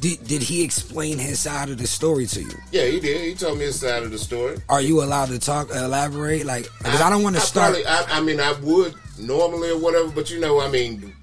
did 0.00 0.26
did 0.26 0.42
he 0.42 0.62
explain 0.62 1.18
his 1.18 1.40
side 1.40 1.70
of 1.70 1.78
the 1.78 1.86
story 1.86 2.26
to 2.26 2.40
you? 2.42 2.50
Yeah, 2.72 2.86
he 2.86 3.00
did. 3.00 3.20
He 3.22 3.34
told 3.34 3.58
me 3.58 3.64
his 3.64 3.80
side 3.80 4.02
of 4.02 4.10
the 4.10 4.18
story. 4.18 4.58
Are 4.68 4.80
you 4.80 5.02
allowed 5.02 5.28
to 5.30 5.38
talk, 5.38 5.70
elaborate? 5.70 6.44
Like, 6.46 6.68
because 6.78 7.00
I, 7.00 7.10
don't 7.10 7.22
want 7.22 7.36
to 7.36 7.40
start. 7.42 7.74
Probably, 7.74 7.86
I, 7.86 8.18
I 8.18 8.20
mean, 8.20 8.40
I 8.40 8.52
would 8.60 8.94
normally 9.18 9.70
or 9.70 9.78
whatever, 9.78 10.08
but 10.08 10.30
you 10.30 10.38
know, 10.40 10.60
I 10.60 10.68
mean, 10.68 11.14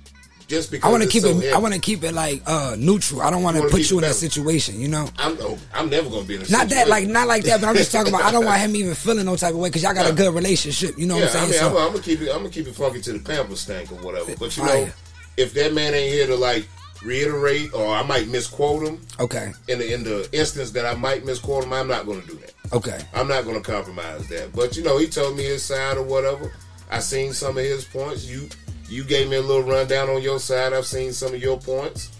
just 0.47 0.71
because 0.71 0.87
I 0.87 0.91
want 0.91 1.03
to 1.03 1.09
keep 1.09 1.21
so 1.23 1.29
it. 1.29 1.35
heavy, 1.35 1.51
I 1.51 1.57
want 1.57 1.73
to 1.73 1.79
keep 1.79 2.03
it 2.03 2.13
like 2.13 2.41
uh 2.45 2.75
neutral. 2.77 3.21
I 3.21 3.29
don't 3.31 3.43
want 3.43 3.57
to 3.57 3.63
put 3.69 3.89
you 3.89 3.97
in 3.97 4.03
a 4.03 4.07
balanced. 4.07 4.19
situation. 4.19 4.79
You 4.79 4.87
know. 4.87 5.07
I'm 5.17 5.37
oh, 5.41 5.57
I'm 5.73 5.89
never 5.89 6.09
gonna 6.09 6.25
be 6.25 6.35
in 6.35 6.41
a 6.41 6.49
Not 6.51 6.69
that, 6.69 6.87
like, 6.89 7.07
not 7.07 7.27
like 7.27 7.43
that, 7.45 7.61
but 7.61 7.67
I'm 7.67 7.75
just 7.75 7.91
talking 7.91 8.13
about. 8.13 8.23
I 8.23 8.31
don't 8.31 8.45
want 8.45 8.59
him 8.65 8.75
even 8.75 8.93
feeling 8.95 9.25
no 9.25 9.35
type 9.35 9.53
of 9.53 9.59
way 9.59 9.69
because 9.69 9.83
y'all 9.83 9.93
got 9.93 10.09
a 10.09 10.13
good 10.13 10.33
relationship. 10.33 10.97
You 10.97 11.07
know 11.07 11.17
Yeah, 11.17 11.25
what 11.25 11.35
I'm 11.35 11.43
I 11.43 11.51
saying? 11.51 11.63
mean, 11.73 11.77
I'm, 11.81 11.87
I'm 11.87 11.91
gonna 11.93 12.03
keep 12.03 12.21
it. 12.21 12.29
I'm 12.29 12.37
gonna 12.37 12.49
keep 12.49 12.67
it 12.67 12.75
funky 12.75 13.01
to 13.01 13.13
the 13.13 13.19
pamper 13.19 13.55
stank 13.55 13.91
or 13.91 13.95
whatever. 13.95 14.35
But 14.37 14.55
you 14.57 14.65
know, 14.65 14.89
if 15.37 15.53
that 15.53 15.73
man 15.73 15.93
ain't 15.93 16.11
here 16.11 16.27
to 16.27 16.35
like 16.35 16.67
reiterate, 17.03 17.73
or 17.73 17.87
I 17.93 18.03
might 18.03 18.27
misquote 18.27 18.87
him 18.87 18.99
okay, 19.19 19.53
in 19.67 19.79
the 19.79 19.93
in 19.93 20.03
the 20.03 20.29
instance 20.31 20.71
that 20.71 20.85
I 20.85 20.95
might 20.95 21.25
misquote 21.25 21.63
him, 21.63 21.73
I'm 21.73 21.87
not 21.87 22.05
gonna 22.05 22.21
do 22.21 22.35
that. 22.35 22.53
okay, 22.73 22.99
I'm 23.13 23.27
not 23.27 23.45
gonna 23.45 23.61
compromise 23.61 24.27
that. 24.29 24.53
But 24.53 24.75
you 24.77 24.83
know, 24.83 24.97
he 24.97 25.07
told 25.07 25.37
me 25.37 25.43
his 25.43 25.63
side 25.63 25.97
or 25.97 26.03
whatever. 26.03 26.51
I 26.89 26.99
seen 26.99 27.33
some 27.33 27.57
of 27.57 27.63
his 27.63 27.85
points. 27.85 28.29
You 28.29 28.47
you 28.89 29.03
gave 29.03 29.29
me 29.29 29.37
a 29.37 29.41
little 29.41 29.63
rundown 29.63 30.09
on 30.09 30.21
your 30.21 30.39
side. 30.39 30.73
I've 30.73 30.85
seen 30.85 31.13
some 31.13 31.33
of 31.33 31.41
your 31.41 31.59
points. 31.59 32.11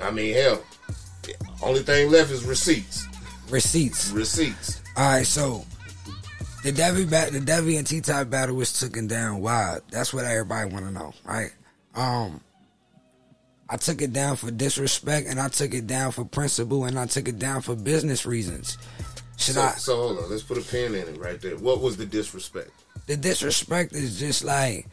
I 0.00 0.10
mean, 0.10 0.34
hell, 0.34 0.62
only 1.62 1.82
thing 1.82 2.10
left 2.10 2.30
is 2.30 2.44
receipts. 2.44 3.06
receipts. 3.50 4.10
Receipts. 4.10 4.82
All 4.96 5.08
right, 5.08 5.26
so 5.26 5.64
the 6.62 6.72
Devi 6.72 7.04
bat, 7.04 7.32
the 7.32 7.40
Devi 7.40 7.76
and 7.76 7.86
T 7.86 8.00
Top 8.00 8.30
battle 8.30 8.56
was 8.56 8.78
taken 8.78 9.06
down 9.06 9.40
wild. 9.40 9.82
That's 9.90 10.14
what 10.14 10.24
everybody 10.24 10.72
want 10.72 10.86
to 10.86 10.92
know, 10.92 11.12
right? 11.24 11.50
Um, 11.94 12.40
I 13.68 13.76
took 13.76 14.02
it 14.02 14.12
down 14.12 14.36
for 14.36 14.50
disrespect, 14.50 15.26
and 15.26 15.40
I 15.40 15.48
took 15.48 15.72
it 15.74 15.86
down 15.86 16.12
for 16.12 16.24
principle, 16.24 16.84
and 16.84 16.98
I 16.98 17.06
took 17.06 17.28
it 17.28 17.38
down 17.38 17.62
for 17.62 17.74
business 17.74 18.26
reasons. 18.26 18.76
Should 19.36 19.54
So, 19.54 19.62
I? 19.62 19.70
so 19.72 19.96
hold 19.96 20.18
on. 20.18 20.30
Let's 20.30 20.42
put 20.42 20.58
a 20.58 20.60
pin 20.60 20.94
in 20.94 21.08
it 21.08 21.18
right 21.18 21.40
there. 21.40 21.56
What 21.56 21.80
was 21.80 21.96
the 21.96 22.06
disrespect? 22.06 22.70
the 23.06 23.16
disrespect 23.16 23.92
is 23.92 24.18
just 24.18 24.44
like 24.44 24.86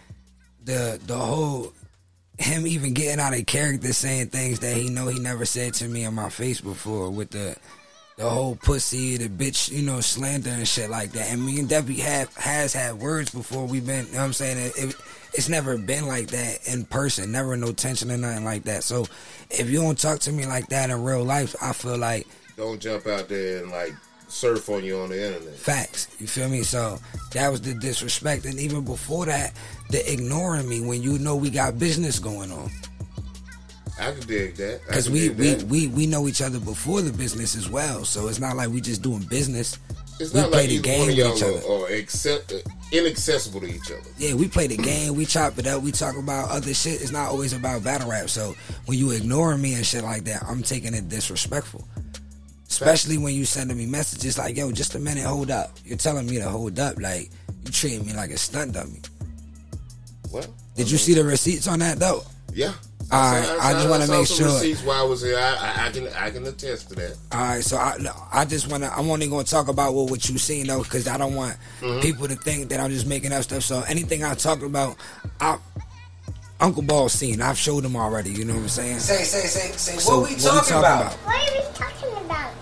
the 0.65 0.99
the 1.07 1.17
whole 1.17 1.71
him 2.37 2.67
even 2.67 2.93
getting 2.93 3.19
out 3.21 3.33
of 3.37 3.45
character 3.45 3.93
saying 3.93 4.27
things 4.27 4.59
that 4.59 4.75
he 4.75 4.89
know 4.89 5.07
he 5.07 5.17
never 5.19 5.45
said 5.45 5.73
to 5.75 5.87
me 5.87 6.03
in 6.03 6.13
my 6.13 6.29
face 6.29 6.59
before 6.59 7.09
with 7.09 7.29
the 7.29 7.55
the 8.21 8.29
whole 8.29 8.55
pussy, 8.55 9.17
the 9.17 9.27
bitch, 9.27 9.71
you 9.71 9.81
know, 9.81 9.99
slander 9.99 10.51
and 10.51 10.67
shit 10.67 10.89
like 10.89 11.11
that. 11.13 11.31
And 11.31 11.43
me 11.43 11.59
and 11.59 11.67
Debbie 11.67 11.95
have 11.95 12.33
has 12.35 12.71
had 12.71 12.95
words 12.95 13.31
before 13.31 13.65
we've 13.65 13.85
been 13.85 14.05
you 14.05 14.11
know 14.13 14.19
what 14.19 14.25
I'm 14.25 14.33
saying 14.33 14.57
it, 14.57 14.73
it, 14.77 14.95
it's 15.33 15.49
never 15.49 15.77
been 15.77 16.07
like 16.07 16.27
that 16.27 16.67
in 16.67 16.85
person, 16.85 17.31
never 17.31 17.57
no 17.57 17.71
tension 17.71 18.11
or 18.11 18.17
nothing 18.17 18.45
like 18.45 18.63
that. 18.63 18.83
So 18.83 19.05
if 19.49 19.69
you 19.69 19.81
don't 19.81 19.97
talk 19.97 20.19
to 20.19 20.31
me 20.31 20.45
like 20.45 20.67
that 20.67 20.89
in 20.89 21.03
real 21.03 21.23
life, 21.23 21.55
I 21.61 21.73
feel 21.73 21.97
like 21.97 22.27
Don't 22.57 22.79
jump 22.79 23.07
out 23.07 23.27
there 23.27 23.63
and 23.63 23.71
like 23.71 23.93
surf 24.27 24.69
on 24.69 24.83
you 24.83 24.99
on 24.99 25.09
the 25.09 25.25
internet. 25.25 25.55
Facts. 25.55 26.15
You 26.19 26.27
feel 26.27 26.47
me? 26.47 26.61
So 26.61 26.99
that 27.33 27.49
was 27.49 27.61
the 27.61 27.73
disrespect. 27.73 28.45
And 28.45 28.59
even 28.59 28.85
before 28.85 29.25
that, 29.25 29.53
the 29.89 30.11
ignoring 30.11 30.69
me 30.69 30.81
when 30.81 31.01
you 31.01 31.17
know 31.17 31.35
we 31.35 31.49
got 31.49 31.79
business 31.79 32.19
going 32.19 32.51
on. 32.51 32.69
I 33.99 34.11
could 34.11 34.27
dig 34.27 34.55
that. 34.55 34.81
Because 34.87 35.09
we, 35.09 35.29
we, 35.29 35.53
that. 35.53 35.63
we, 35.67 35.87
we 35.87 36.05
know 36.07 36.27
each 36.27 36.41
other 36.41 36.59
before 36.59 37.01
the 37.01 37.11
business 37.11 37.55
as 37.55 37.69
well. 37.69 38.03
So 38.05 38.27
it's 38.27 38.39
not 38.39 38.55
like 38.55 38.69
we 38.69 38.81
just 38.81 39.01
doing 39.01 39.23
business. 39.23 39.77
It's 40.19 40.33
we 40.33 40.39
not 40.39 40.51
play 40.51 40.61
like 40.61 40.69
the 40.69 40.79
game 40.79 41.07
with 41.07 41.17
each 41.17 41.43
other. 41.43 41.59
or, 41.61 41.87
accept, 41.87 42.53
uh, 42.53 42.57
inaccessible 42.91 43.61
to 43.61 43.67
each 43.67 43.91
other. 43.91 44.09
Yeah, 44.17 44.35
we 44.35 44.47
play 44.47 44.67
the 44.67 44.77
game, 44.77 45.15
we 45.15 45.25
chop 45.25 45.57
it 45.57 45.65
up, 45.67 45.81
we 45.81 45.91
talk 45.91 46.15
about 46.15 46.49
other 46.51 46.73
shit. 46.73 47.01
It's 47.01 47.11
not 47.11 47.29
always 47.29 47.53
about 47.53 47.83
battle 47.83 48.09
rap. 48.09 48.29
So 48.29 48.55
when 48.85 48.97
you 48.97 49.11
ignoring 49.11 49.61
me 49.61 49.73
and 49.73 49.85
shit 49.85 50.03
like 50.03 50.23
that, 50.25 50.43
I'm 50.43 50.61
taking 50.61 50.93
it 50.93 51.09
disrespectful. 51.09 51.87
Especially 52.69 53.17
when 53.17 53.35
you 53.35 53.45
sending 53.45 53.77
me 53.77 53.85
messages 53.85 54.37
like, 54.37 54.55
yo, 54.55 54.71
just 54.71 54.95
a 54.95 54.99
minute, 54.99 55.25
hold 55.25 55.51
up. 55.51 55.77
You're 55.83 55.97
telling 55.97 56.25
me 56.27 56.37
to 56.37 56.49
hold 56.49 56.79
up. 56.79 56.99
Like, 56.99 57.29
you 57.65 57.71
treating 57.71 58.05
me 58.05 58.13
like 58.13 58.29
a 58.29 58.37
stunt 58.37 58.73
dummy. 58.73 59.01
Well, 60.31 60.45
Did 60.75 60.89
you 60.89 60.97
see 60.97 61.13
the 61.13 61.23
receipts 61.23 61.67
on 61.67 61.79
that 61.79 61.99
though? 61.99 62.23
Yeah. 62.53 62.73
All 63.11 63.19
right, 63.33 63.43
saw- 63.45 63.59
I 63.59 63.73
just 63.73 63.89
wanna 63.89 64.07
make 64.07 64.27
sure. 64.27 64.45
Receipts 64.47 64.83
while 64.83 65.01
I 65.05 65.07
was 65.07 65.21
here, 65.21 65.37
I, 65.37 65.55
I, 65.55 65.87
I 65.87 65.91
can 65.91 66.07
I 66.07 66.29
can 66.31 66.47
attest 66.47 66.89
to 66.89 66.95
that. 66.95 67.17
All 67.33 67.39
right, 67.41 67.63
so 67.63 67.77
I, 67.77 67.97
I 68.31 68.45
just 68.45 68.69
want 68.69 68.83
to. 68.83 68.93
I'm 68.97 69.09
only 69.11 69.27
going 69.27 69.43
to 69.43 69.51
talk 69.51 69.67
about 69.67 69.93
what, 69.93 70.09
what 70.09 70.29
you 70.29 70.37
seen 70.37 70.67
though, 70.67 70.81
because 70.83 71.07
I 71.07 71.17
don't 71.17 71.35
want 71.35 71.57
Mm-hmm. 71.81 71.99
people 72.01 72.27
to 72.27 72.35
think 72.35 72.69
that 72.69 72.79
I'm 72.79 72.89
just 72.91 73.05
making 73.07 73.33
up 73.33 73.43
stuff. 73.43 73.63
So 73.63 73.81
anything 73.87 74.23
I 74.23 74.33
talk 74.35 74.61
about, 74.61 74.95
I, 75.41 75.57
Uncle 76.59 76.83
Ball 76.83 77.09
seen. 77.09 77.41
I've 77.41 77.57
showed 77.57 77.83
him 77.83 77.95
already. 77.95 78.29
You 78.31 78.45
know 78.45 78.53
what 78.53 78.61
I'm 78.61 78.69
saying? 78.69 78.99
Say, 78.99 79.23
say, 79.23 79.47
say, 79.47 79.71
say. 79.71 79.97
So 79.97 80.19
what 80.21 80.29
we 80.29 80.35
talking 80.35 80.77
about? 80.77 81.11
What 81.13 81.35
are 81.35 81.55
we 81.57 81.73
talking 81.73 82.25
about? 82.25 82.53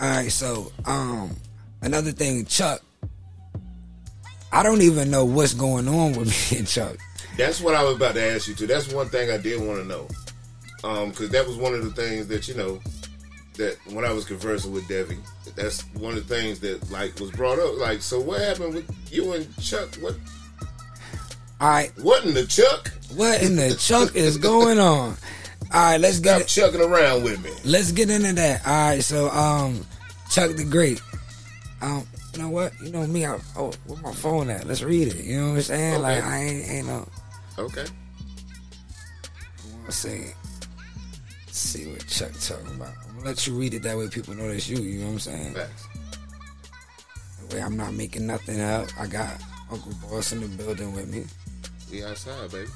All 0.00 0.08
right, 0.08 0.32
so 0.32 0.72
um, 0.86 1.36
another 1.82 2.12
thing, 2.12 2.44
Chuck. 2.46 2.80
I 4.52 4.62
don't 4.62 4.80
even 4.82 5.10
know 5.10 5.24
what's 5.26 5.52
going 5.54 5.86
on 5.86 6.14
with 6.14 6.28
me 6.52 6.58
and 6.58 6.66
Chuck. 6.66 6.96
That's 7.36 7.60
what 7.60 7.74
I 7.74 7.82
was 7.82 7.96
about 7.96 8.14
to 8.14 8.22
ask 8.22 8.48
you 8.48 8.54
too. 8.54 8.66
That's 8.66 8.92
one 8.92 9.08
thing 9.08 9.30
I 9.30 9.36
did 9.36 9.60
want 9.60 9.80
to 9.80 9.86
know, 9.86 10.08
because 11.06 11.30
that 11.30 11.46
was 11.46 11.56
one 11.56 11.74
of 11.74 11.84
the 11.84 11.90
things 11.90 12.26
that 12.28 12.48
you 12.48 12.54
know 12.54 12.80
that 13.56 13.78
when 13.92 14.04
I 14.04 14.12
was 14.12 14.24
conversing 14.24 14.72
with 14.72 14.86
Debbie, 14.88 15.18
that's 15.54 15.82
one 15.94 16.16
of 16.16 16.26
the 16.26 16.34
things 16.34 16.60
that 16.60 16.90
like 16.90 17.18
was 17.20 17.30
brought 17.30 17.58
up. 17.58 17.78
Like, 17.78 18.02
so 18.02 18.20
what 18.20 18.40
happened 18.40 18.74
with 18.74 19.12
you 19.12 19.32
and 19.32 19.56
Chuck? 19.58 19.94
What 19.96 20.16
All 21.60 21.68
right, 21.68 21.92
what 22.02 22.24
in 22.24 22.34
the 22.34 22.46
Chuck? 22.46 22.92
what 23.14 23.42
in 23.42 23.56
the 23.56 23.74
Chuck 23.74 24.14
is 24.14 24.36
going 24.36 24.78
on? 24.78 25.16
All 25.72 25.82
right, 25.82 26.00
let's 26.00 26.20
get 26.20 26.48
Stop 26.48 26.72
chucking 26.72 26.80
around 26.80 27.24
with 27.24 27.42
me. 27.42 27.50
Let's 27.64 27.92
get 27.92 28.10
into 28.10 28.32
that. 28.34 28.66
All 28.66 28.90
right, 28.90 29.02
so 29.02 29.28
um, 29.30 29.84
Chuck 30.30 30.54
the 30.56 30.64
Great. 30.64 31.00
Um, 31.82 32.06
you 32.32 32.42
know 32.42 32.50
what? 32.50 32.72
You 32.82 32.90
know 32.90 33.06
me. 33.06 33.26
I, 33.26 33.38
oh, 33.56 33.72
where 33.86 34.00
my 34.00 34.12
phone 34.12 34.50
at? 34.50 34.66
Let's 34.66 34.82
read 34.82 35.08
it. 35.08 35.24
You 35.24 35.40
know 35.40 35.48
what 35.48 35.56
I'm 35.56 35.62
saying? 35.62 35.94
Okay. 35.94 36.02
Like 36.02 36.24
I 36.24 36.38
ain't 36.38 36.68
ain't 36.68 36.86
no. 36.86 37.08
Okay. 37.58 37.86
Let's 39.84 39.96
see. 39.96 40.26
Let's 41.46 41.58
see 41.58 41.86
what 41.90 42.06
Chuck 42.06 42.32
talking 42.40 42.74
about. 42.76 42.92
I'm 43.08 43.16
gonna 43.16 43.26
let 43.30 43.46
you 43.46 43.54
read 43.54 43.74
it 43.74 43.82
that 43.82 43.96
way 43.96 44.08
people 44.08 44.34
know 44.34 44.48
that's 44.50 44.68
you. 44.68 44.78
You 44.78 44.98
know 45.00 45.06
what 45.06 45.12
I'm 45.12 45.18
saying? 45.20 45.54
Facts. 45.54 45.86
That 47.48 47.54
way 47.54 47.62
I'm 47.62 47.76
not 47.76 47.94
making 47.94 48.26
nothing 48.26 48.60
up. 48.60 48.88
I 48.98 49.06
got 49.06 49.40
Uncle 49.70 49.92
Boss 50.10 50.32
in 50.32 50.40
the 50.40 50.48
building 50.62 50.92
with 50.94 51.08
me. 51.08 51.24
We 51.90 52.04
outside, 52.04 52.50
baby. 52.50 52.68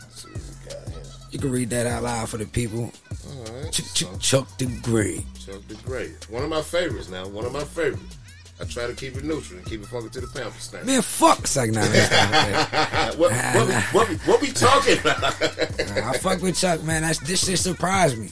Let's 0.00 0.22
see 0.22 0.30
what 0.30 0.40
we 0.40 0.70
got 0.70 0.88
here. 0.94 1.02
You 1.32 1.38
can 1.38 1.50
read 1.50 1.70
that 1.70 1.86
out 1.86 2.02
loud 2.04 2.28
for 2.28 2.38
the 2.38 2.46
people. 2.46 2.92
All 3.28 3.44
right. 3.62 3.72
Ch- 3.72 3.82
ch- 3.94 4.04
so- 4.04 4.16
Chuck 4.18 4.48
the 4.58 4.66
Great. 4.82 5.24
Chuck 5.44 5.60
the 5.68 5.74
Great. 5.84 6.30
One 6.30 6.44
of 6.44 6.48
my 6.48 6.62
favorites 6.62 7.08
now. 7.10 7.26
One 7.28 7.44
of 7.44 7.52
my 7.52 7.64
favorites. 7.64 8.16
I 8.60 8.64
try 8.64 8.86
to 8.88 8.94
keep 8.94 9.16
it 9.16 9.24
neutral 9.24 9.58
and 9.58 9.66
keep 9.66 9.82
it 9.82 9.86
funky 9.86 10.08
to 10.10 10.20
the 10.20 10.26
pamphlet 10.26 10.54
stand. 10.60 10.86
Man, 10.86 11.00
fuck. 11.02 11.46
Nah, 11.56 11.64
nah, 11.66 13.12
what, 13.16 13.30
what, 13.30 13.68
we, 13.68 13.74
what, 13.74 14.08
we, 14.08 14.14
what 14.16 14.40
we 14.40 14.48
talking 14.48 14.98
about? 14.98 15.22
nah, 15.22 16.10
I 16.10 16.18
fuck 16.18 16.42
with 16.42 16.58
Chuck, 16.58 16.82
man. 16.82 17.02
That's, 17.02 17.20
this 17.20 17.46
shit 17.46 17.58
surprised 17.58 18.18
me. 18.18 18.30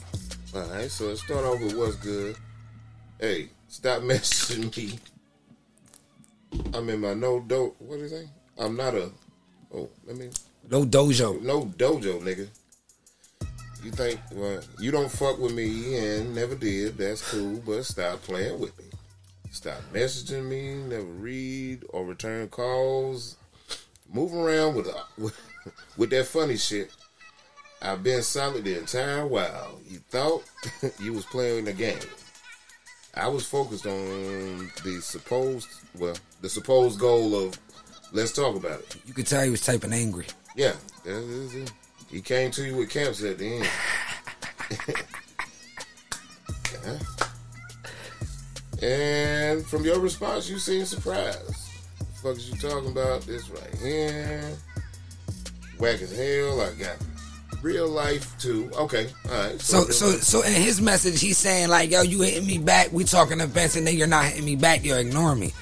All 0.54 0.62
right, 0.70 0.90
so 0.90 1.06
let's 1.06 1.22
start 1.22 1.44
off 1.44 1.60
with 1.60 1.76
what's 1.76 1.96
good. 1.96 2.36
Hey, 3.20 3.50
stop 3.68 4.02
messaging 4.02 4.76
me. 4.76 4.98
I'm 6.74 6.88
in 6.88 7.00
my 7.00 7.14
no 7.14 7.40
do. 7.40 7.74
What 7.78 8.00
is 8.00 8.12
it? 8.12 8.26
I'm 8.58 8.76
not 8.76 8.94
a. 8.94 9.10
Oh, 9.72 9.88
let 10.06 10.16
me. 10.16 10.30
No 10.68 10.84
dojo. 10.84 11.40
No 11.42 11.66
dojo, 11.66 12.20
nigga. 12.20 12.48
You 13.84 13.90
think 13.92 14.18
well, 14.32 14.60
you 14.80 14.90
don't 14.90 15.10
fuck 15.10 15.38
with 15.38 15.54
me 15.54 15.96
and 15.96 16.34
never 16.34 16.54
did? 16.56 16.98
That's 16.98 17.22
cool, 17.30 17.62
but 17.64 17.84
stop 17.84 18.22
playing 18.22 18.58
with 18.58 18.76
me. 18.78 18.85
Stop 19.56 19.80
messaging 19.90 20.44
me. 20.44 20.74
Never 20.74 21.02
read 21.02 21.82
or 21.88 22.04
return 22.04 22.46
calls. 22.48 23.36
Move 24.12 24.34
around 24.34 24.74
with 24.74 24.86
with, 25.16 25.34
with 25.96 26.10
that 26.10 26.26
funny 26.26 26.58
shit. 26.58 26.90
I've 27.80 28.02
been 28.02 28.22
solid 28.22 28.64
the 28.64 28.78
entire 28.78 29.26
while. 29.26 29.80
You 29.88 30.00
thought 30.10 30.44
you 31.00 31.14
was 31.14 31.24
playing 31.24 31.64
the 31.64 31.72
game. 31.72 31.98
I 33.14 33.28
was 33.28 33.46
focused 33.46 33.86
on 33.86 34.70
the 34.84 35.00
supposed 35.00 35.68
well, 35.98 36.16
the 36.42 36.50
supposed 36.50 37.00
goal 37.00 37.34
of 37.34 37.58
let's 38.12 38.32
talk 38.32 38.56
about 38.56 38.80
it. 38.80 38.96
You 39.06 39.14
could 39.14 39.26
tell 39.26 39.42
he 39.42 39.48
was 39.48 39.62
typing 39.62 39.94
angry. 39.94 40.26
Yeah, 40.54 40.74
that 41.04 41.16
is 41.16 41.54
it. 41.54 41.72
He 42.10 42.20
came 42.20 42.50
to 42.50 42.62
you 42.62 42.76
with 42.76 42.90
camps 42.90 43.22
at 43.22 43.38
the 43.38 43.56
end. 43.56 43.68
Yeah. 46.84 47.25
And 48.82 49.64
from 49.66 49.84
your 49.84 49.98
response, 50.00 50.48
you 50.48 50.58
seem 50.58 50.84
surprised. 50.84 51.70
The 51.98 52.04
fuck 52.22 52.36
is 52.36 52.50
you 52.50 52.56
talking 52.56 52.90
about? 52.90 53.22
This 53.22 53.48
right 53.48 53.74
here. 53.76 54.52
Whack 55.78 56.02
as 56.02 56.16
hell. 56.16 56.60
I 56.60 56.72
got 56.74 56.96
real 57.62 57.88
life 57.88 58.38
too. 58.38 58.70
Okay, 58.74 59.08
all 59.30 59.38
right. 59.38 59.60
So, 59.60 59.84
so, 59.84 60.12
so 60.12 60.42
in 60.42 60.52
his 60.52 60.80
message, 60.80 61.20
he's 61.20 61.38
saying 61.38 61.68
like, 61.68 61.90
"Yo, 61.90 62.02
you 62.02 62.20
hitting 62.20 62.46
me 62.46 62.58
back. 62.58 62.92
We 62.92 63.04
talking 63.04 63.40
events, 63.40 63.76
and 63.76 63.86
then 63.86 63.96
you're 63.96 64.06
not 64.06 64.26
hitting 64.26 64.44
me 64.44 64.56
back. 64.56 64.84
You're 64.84 64.98
ignoring 64.98 65.40
me." 65.40 65.52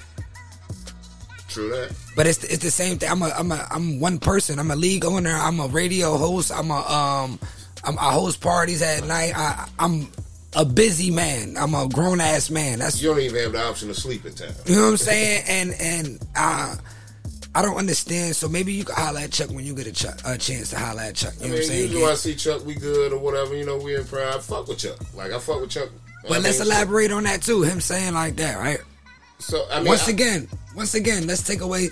true 1.55 1.71
that. 1.71 1.95
But 2.17 2.27
it's 2.27 2.43
it's 2.45 2.63
the 2.63 2.71
same 2.71 2.99
thing. 2.99 3.09
I'm 3.09 3.23
a 3.23 3.29
I'm 3.31 3.53
a 3.53 3.67
I'm 3.71 4.01
one 4.01 4.19
person. 4.19 4.59
I'm 4.59 4.71
a 4.71 4.77
league 4.77 5.05
owner. 5.05 5.35
I'm 5.35 5.61
a 5.61 5.69
radio 5.69 6.17
host. 6.17 6.53
I'm 6.53 6.71
a 6.71 6.81
um 6.81 7.39
I'm, 7.85 7.99
I 7.99 8.13
host 8.13 8.41
parties 8.41 8.83
at 8.83 9.05
night. 9.07 9.33
I, 9.37 9.69
I'm 9.79 10.09
a 10.57 10.65
busy 10.65 11.11
man. 11.11 11.57
I'm 11.57 11.75
a 11.75 11.89
grown 11.89 12.21
ass 12.21 12.51
man. 12.51 12.79
That's 12.81 13.01
You 13.03 13.11
don't 13.11 13.21
even 13.21 13.43
have 13.43 13.53
the 13.53 13.63
option 13.65 13.91
of 13.91 13.97
sleep 13.97 14.25
in 14.25 14.35
town. 14.35 14.53
you 14.67 14.77
know 14.77 14.83
what 14.83 14.89
I'm 14.91 14.97
saying. 14.97 15.45
And 15.49 15.75
and 15.81 16.27
uh, 16.37 16.77
I 17.55 17.63
don't 17.63 17.77
understand. 17.77 18.37
So 18.37 18.49
maybe 18.49 18.73
you 18.73 18.85
can 18.85 18.95
holler 18.97 19.21
at 19.21 19.33
Chuck 19.33 19.51
when 19.51 19.65
you 19.65 19.75
get 19.75 19.87
a, 19.87 19.93
Chuck, 19.93 20.19
a 20.25 20.37
chance 20.39 20.71
to 20.71 20.79
holler 20.79 21.03
at 21.03 21.15
Chuck. 21.15 21.35
You 21.41 21.47
I 21.47 21.49
know 21.49 21.55
what 21.55 21.55
I'm 21.55 21.59
mean, 21.61 21.69
saying? 21.69 21.81
usually 21.83 22.03
when 22.03 22.13
I 22.13 22.15
see 22.15 22.35
Chuck, 22.35 22.65
we 22.67 22.75
good 22.75 23.13
or 23.13 23.19
whatever. 23.19 23.55
You 23.57 23.65
know, 23.67 23.77
we 23.79 23.97
in 23.97 24.05
pride. 24.05 24.43
Fuck 24.43 24.69
with 24.69 24.79
Chuck. 24.79 24.99
Like 25.15 25.33
I 25.33 25.39
fuck 25.39 25.61
with 25.61 25.71
Chuck. 25.71 25.89
I 26.25 26.29
But 26.29 26.43
let's 26.43 26.59
mean, 26.61 26.69
elaborate 26.69 27.11
on 27.13 27.25
that 27.25 27.43
too. 27.43 27.63
Him 27.63 27.81
saying 27.81 28.15
like 28.15 28.37
that, 28.37 28.59
right? 28.59 28.79
So 29.41 29.67
I 29.71 29.79
mean, 29.79 29.89
once 29.89 30.09
I- 30.09 30.13
again, 30.13 30.49
once 30.75 30.95
again, 30.95 31.27
let's 31.27 31.43
take 31.43 31.61
away. 31.61 31.89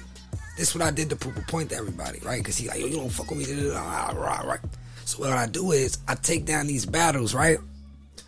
This 0.59 0.75
what 0.75 0.83
I 0.83 0.91
did 0.91 1.09
to 1.11 1.17
prove 1.17 1.37
a 1.39 1.41
point 1.43 1.71
to 1.71 1.77
everybody, 1.77 2.19
right? 2.21 2.39
Because 2.39 2.57
he 2.59 2.69
like, 2.69 2.79
yo, 2.79 2.87
you 2.87 2.97
don't 2.97 3.09
fuck 3.09 3.31
with 3.31 3.39
me, 3.49 3.71
right? 3.71 4.59
So 5.07 5.21
what 5.21 5.31
I 5.33 5.47
do 5.47 5.73
is 5.73 5.97
I 6.07 6.15
take 6.15 6.45
down 6.45 6.67
these 6.67 6.85
battles, 6.85 7.35
right? 7.35 7.59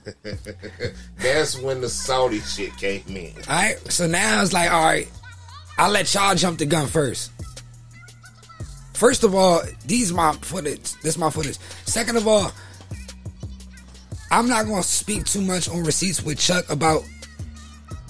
That's 1.19 1.59
when 1.59 1.81
the 1.81 1.89
Saudi 1.89 2.41
shit 2.41 2.77
came 2.77 3.05
in. 3.09 3.33
All 3.49 3.55
right. 3.55 3.93
So 3.93 4.07
now 4.07 4.43
it's 4.43 4.53
like, 4.53 4.71
all 4.71 4.85
right, 4.85 5.11
I'll 5.79 5.91
let 5.91 6.13
y'all 6.15 6.35
jump 6.35 6.59
the 6.59 6.67
gun 6.67 6.87
first. 6.87 7.31
First 8.93 9.25
of 9.25 9.35
all, 9.35 9.63
these 9.87 10.13
my 10.13 10.33
footage. 10.35 10.93
This 11.03 11.19
my 11.19 11.31
footage. 11.31 11.59
Second 11.85 12.17
of 12.17 12.29
all, 12.29 12.53
I'm 14.31 14.49
not 14.49 14.67
gonna 14.67 14.83
speak 14.83 15.25
too 15.25 15.41
much 15.41 15.69
on 15.69 15.83
receipts 15.85 16.23
with 16.23 16.39
Chuck 16.39 16.69
about 16.71 17.03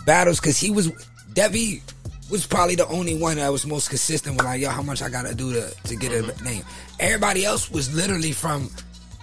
battles 0.06 0.40
because 0.40 0.58
he 0.58 0.70
was 0.70 0.90
Devi 1.32 1.82
was 2.30 2.46
probably 2.46 2.74
the 2.74 2.86
only 2.88 3.18
one 3.18 3.36
that 3.36 3.50
was 3.50 3.66
most 3.66 3.88
consistent 3.88 4.36
with 4.36 4.44
like, 4.44 4.60
yo, 4.60 4.70
how 4.70 4.82
much 4.82 5.02
I 5.02 5.08
gotta 5.08 5.34
do 5.34 5.52
to 5.52 5.70
to 5.84 5.96
get 5.96 6.12
a 6.12 6.22
mm-hmm. 6.22 6.44
name. 6.44 6.64
Everybody 7.00 7.44
else 7.44 7.70
was 7.70 7.94
literally 7.94 8.32
from, 8.32 8.70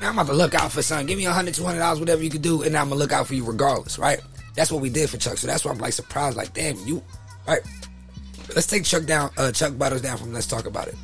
I'm 0.04 0.18
about 0.18 0.28
to 0.28 0.34
look 0.34 0.56
out 0.56 0.72
for 0.72 0.82
something. 0.82 1.08
Give 1.08 1.18
me 1.18 1.26
a 1.26 1.32
hundred, 1.32 1.54
two 1.54 1.64
hundred 1.64 1.80
dollars, 1.80 2.00
whatever 2.00 2.24
you 2.24 2.30
can 2.30 2.42
do, 2.42 2.64
and 2.64 2.76
I'm 2.76 2.90
gonna 2.90 3.00
look 3.00 3.12
out 3.12 3.28
for 3.28 3.36
you 3.36 3.46
regardless, 3.46 4.00
right? 4.00 4.20
That's 4.56 4.72
what 4.72 4.82
we 4.82 4.90
did 4.90 5.10
for 5.10 5.18
Chuck. 5.18 5.38
So 5.38 5.48
that's 5.48 5.64
why 5.64 5.72
I'm 5.72 5.78
like 5.78 5.94
surprised, 5.94 6.38
like, 6.38 6.54
damn, 6.54 6.78
you, 6.86 7.04
right? 7.48 7.62
Let's 8.56 8.68
take 8.68 8.84
Chuck 8.84 9.06
down, 9.06 9.32
uh, 9.38 9.52
Chuck 9.52 9.78
Battles 9.78 10.02
down 10.02 10.18
from. 10.18 10.34
Let's 10.34 10.48
talk 10.48 10.66
about 10.66 10.88
it. 10.88 10.96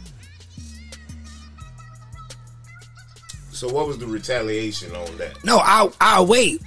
So 3.51 3.67
what 3.69 3.87
was 3.87 3.97
the 3.97 4.05
retaliation 4.05 4.95
on 4.95 5.17
that? 5.17 5.43
No, 5.43 5.57
I'll, 5.63 5.93
I'll 5.99 6.27
wait. 6.27 6.61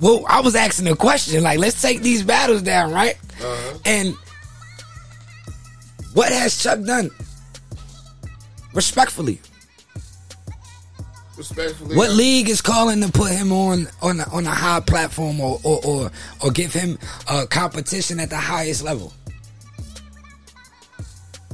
Well, 0.00 0.24
I 0.26 0.40
was 0.40 0.54
asking 0.54 0.88
a 0.88 0.96
question. 0.96 1.42
Like, 1.42 1.58
let's 1.58 1.82
take 1.82 2.00
these 2.00 2.22
battles 2.22 2.62
down, 2.62 2.92
right? 2.92 3.18
Uh-huh. 3.42 3.78
And 3.84 4.14
what 6.14 6.32
has 6.32 6.62
Chuck 6.62 6.82
done? 6.82 7.10
Respectfully, 8.72 9.40
Respectfully, 11.40 11.96
what 11.96 12.10
league 12.10 12.50
is 12.50 12.60
calling 12.60 13.00
to 13.00 13.10
put 13.10 13.30
him 13.32 13.50
on 13.50 13.88
on 14.02 14.20
a, 14.20 14.24
on 14.30 14.44
a 14.46 14.50
high 14.50 14.80
platform 14.80 15.40
or 15.40 15.58
or, 15.64 15.80
or 15.86 16.10
or 16.44 16.50
give 16.50 16.70
him 16.74 16.98
a 17.30 17.46
competition 17.46 18.20
at 18.20 18.28
the 18.28 18.36
highest 18.36 18.82
level? 18.82 19.10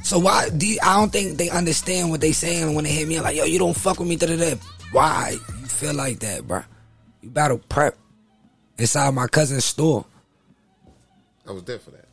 So 0.02 0.18
why 0.18 0.48
do 0.50 0.66
you, 0.66 0.78
I 0.82 0.96
don't 0.96 1.12
think 1.12 1.38
they 1.38 1.50
understand 1.50 2.10
what 2.10 2.20
they 2.20 2.32
saying 2.32 2.74
when 2.74 2.82
they 2.82 2.90
hit 2.90 3.06
me 3.06 3.20
like, 3.20 3.36
yo, 3.36 3.44
you 3.44 3.60
don't 3.60 3.76
fuck 3.76 4.00
with 4.00 4.08
me. 4.08 4.16
Da, 4.16 4.26
da, 4.26 4.36
da. 4.36 4.56
Why 4.90 5.36
you 5.60 5.66
feel 5.66 5.94
like 5.94 6.18
that, 6.18 6.48
bro? 6.48 6.62
You 7.22 7.30
battle 7.30 7.58
prep 7.68 7.96
inside 8.78 9.14
my 9.14 9.28
cousin's 9.28 9.64
store. 9.64 10.04
I 11.48 11.52
was 11.52 11.62
there 11.62 11.78
for 11.78 11.92
that. 11.92 12.06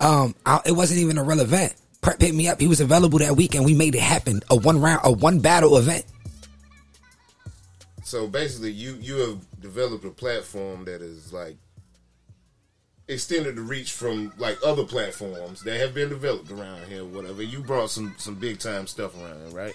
um, 0.00 0.34
I, 0.44 0.60
it 0.66 0.72
wasn't 0.72 1.00
even 1.00 1.16
a 1.16 1.24
real 1.24 1.40
event. 1.40 1.74
Prep 2.00 2.20
hit 2.20 2.34
me 2.34 2.48
up. 2.48 2.60
He 2.60 2.66
was 2.66 2.80
available 2.80 3.18
that 3.18 3.36
weekend. 3.36 3.64
We 3.64 3.74
made 3.74 3.94
it 3.94 4.00
happen. 4.00 4.40
A 4.50 4.56
one 4.56 4.80
round, 4.80 5.00
a 5.04 5.12
one 5.12 5.40
battle 5.40 5.76
event. 5.76 6.04
So 8.04 8.26
basically, 8.26 8.72
you 8.72 8.96
you 9.00 9.16
have 9.16 9.60
developed 9.60 10.04
a 10.04 10.10
platform 10.10 10.84
that 10.86 11.02
is 11.02 11.32
like 11.32 11.56
extended 13.08 13.56
the 13.56 13.62
reach 13.62 13.92
from 13.92 14.32
like 14.38 14.56
other 14.64 14.84
platforms 14.84 15.62
that 15.62 15.78
have 15.78 15.92
been 15.94 16.08
developed 16.08 16.50
around 16.50 16.84
here. 16.86 17.04
Whatever 17.04 17.42
you 17.42 17.60
brought 17.60 17.90
some 17.90 18.14
some 18.18 18.34
big 18.34 18.58
time 18.58 18.86
stuff 18.86 19.14
around, 19.20 19.52
right? 19.52 19.74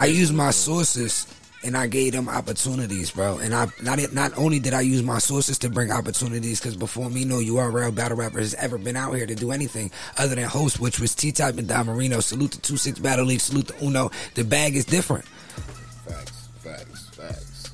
I 0.00 0.06
use 0.06 0.32
my 0.32 0.50
sources 0.50 1.26
and 1.64 1.76
I 1.76 1.86
gave 1.86 2.12
them 2.12 2.28
opportunities, 2.28 3.10
bro. 3.10 3.38
And 3.38 3.54
I 3.54 3.68
not 3.82 4.12
not 4.12 4.36
only 4.36 4.58
did 4.58 4.74
I 4.74 4.80
use 4.80 5.02
my 5.02 5.18
sources 5.18 5.58
to 5.60 5.70
bring 5.70 5.90
opportunities, 5.92 6.60
because 6.60 6.76
before 6.76 7.08
me, 7.10 7.24
no 7.24 7.36
URL 7.36 7.94
battle 7.94 8.16
rapper 8.16 8.40
has 8.40 8.54
ever 8.54 8.78
been 8.78 8.96
out 8.96 9.14
here 9.14 9.26
to 9.26 9.34
do 9.34 9.52
anything 9.52 9.90
other 10.18 10.34
than 10.34 10.44
host, 10.44 10.80
which 10.80 10.98
was 11.00 11.14
T 11.14 11.32
Type 11.32 11.58
and 11.58 11.68
Don 11.68 11.86
Marino. 11.86 12.20
Salute 12.20 12.52
the 12.52 12.60
two 12.60 12.76
six 12.76 12.98
battle 12.98 13.24
league. 13.24 13.40
Salute 13.40 13.68
the 13.68 13.84
Uno. 13.84 14.10
The 14.34 14.44
bag 14.44 14.76
is 14.76 14.84
different. 14.84 15.24
Facts, 15.24 16.48
facts, 16.58 17.08
facts, 17.10 17.72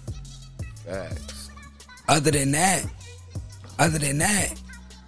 facts. 0.84 1.50
other 2.08 2.30
than 2.30 2.52
that, 2.52 2.84
other 3.78 3.98
than 3.98 4.18
that, 4.18 4.60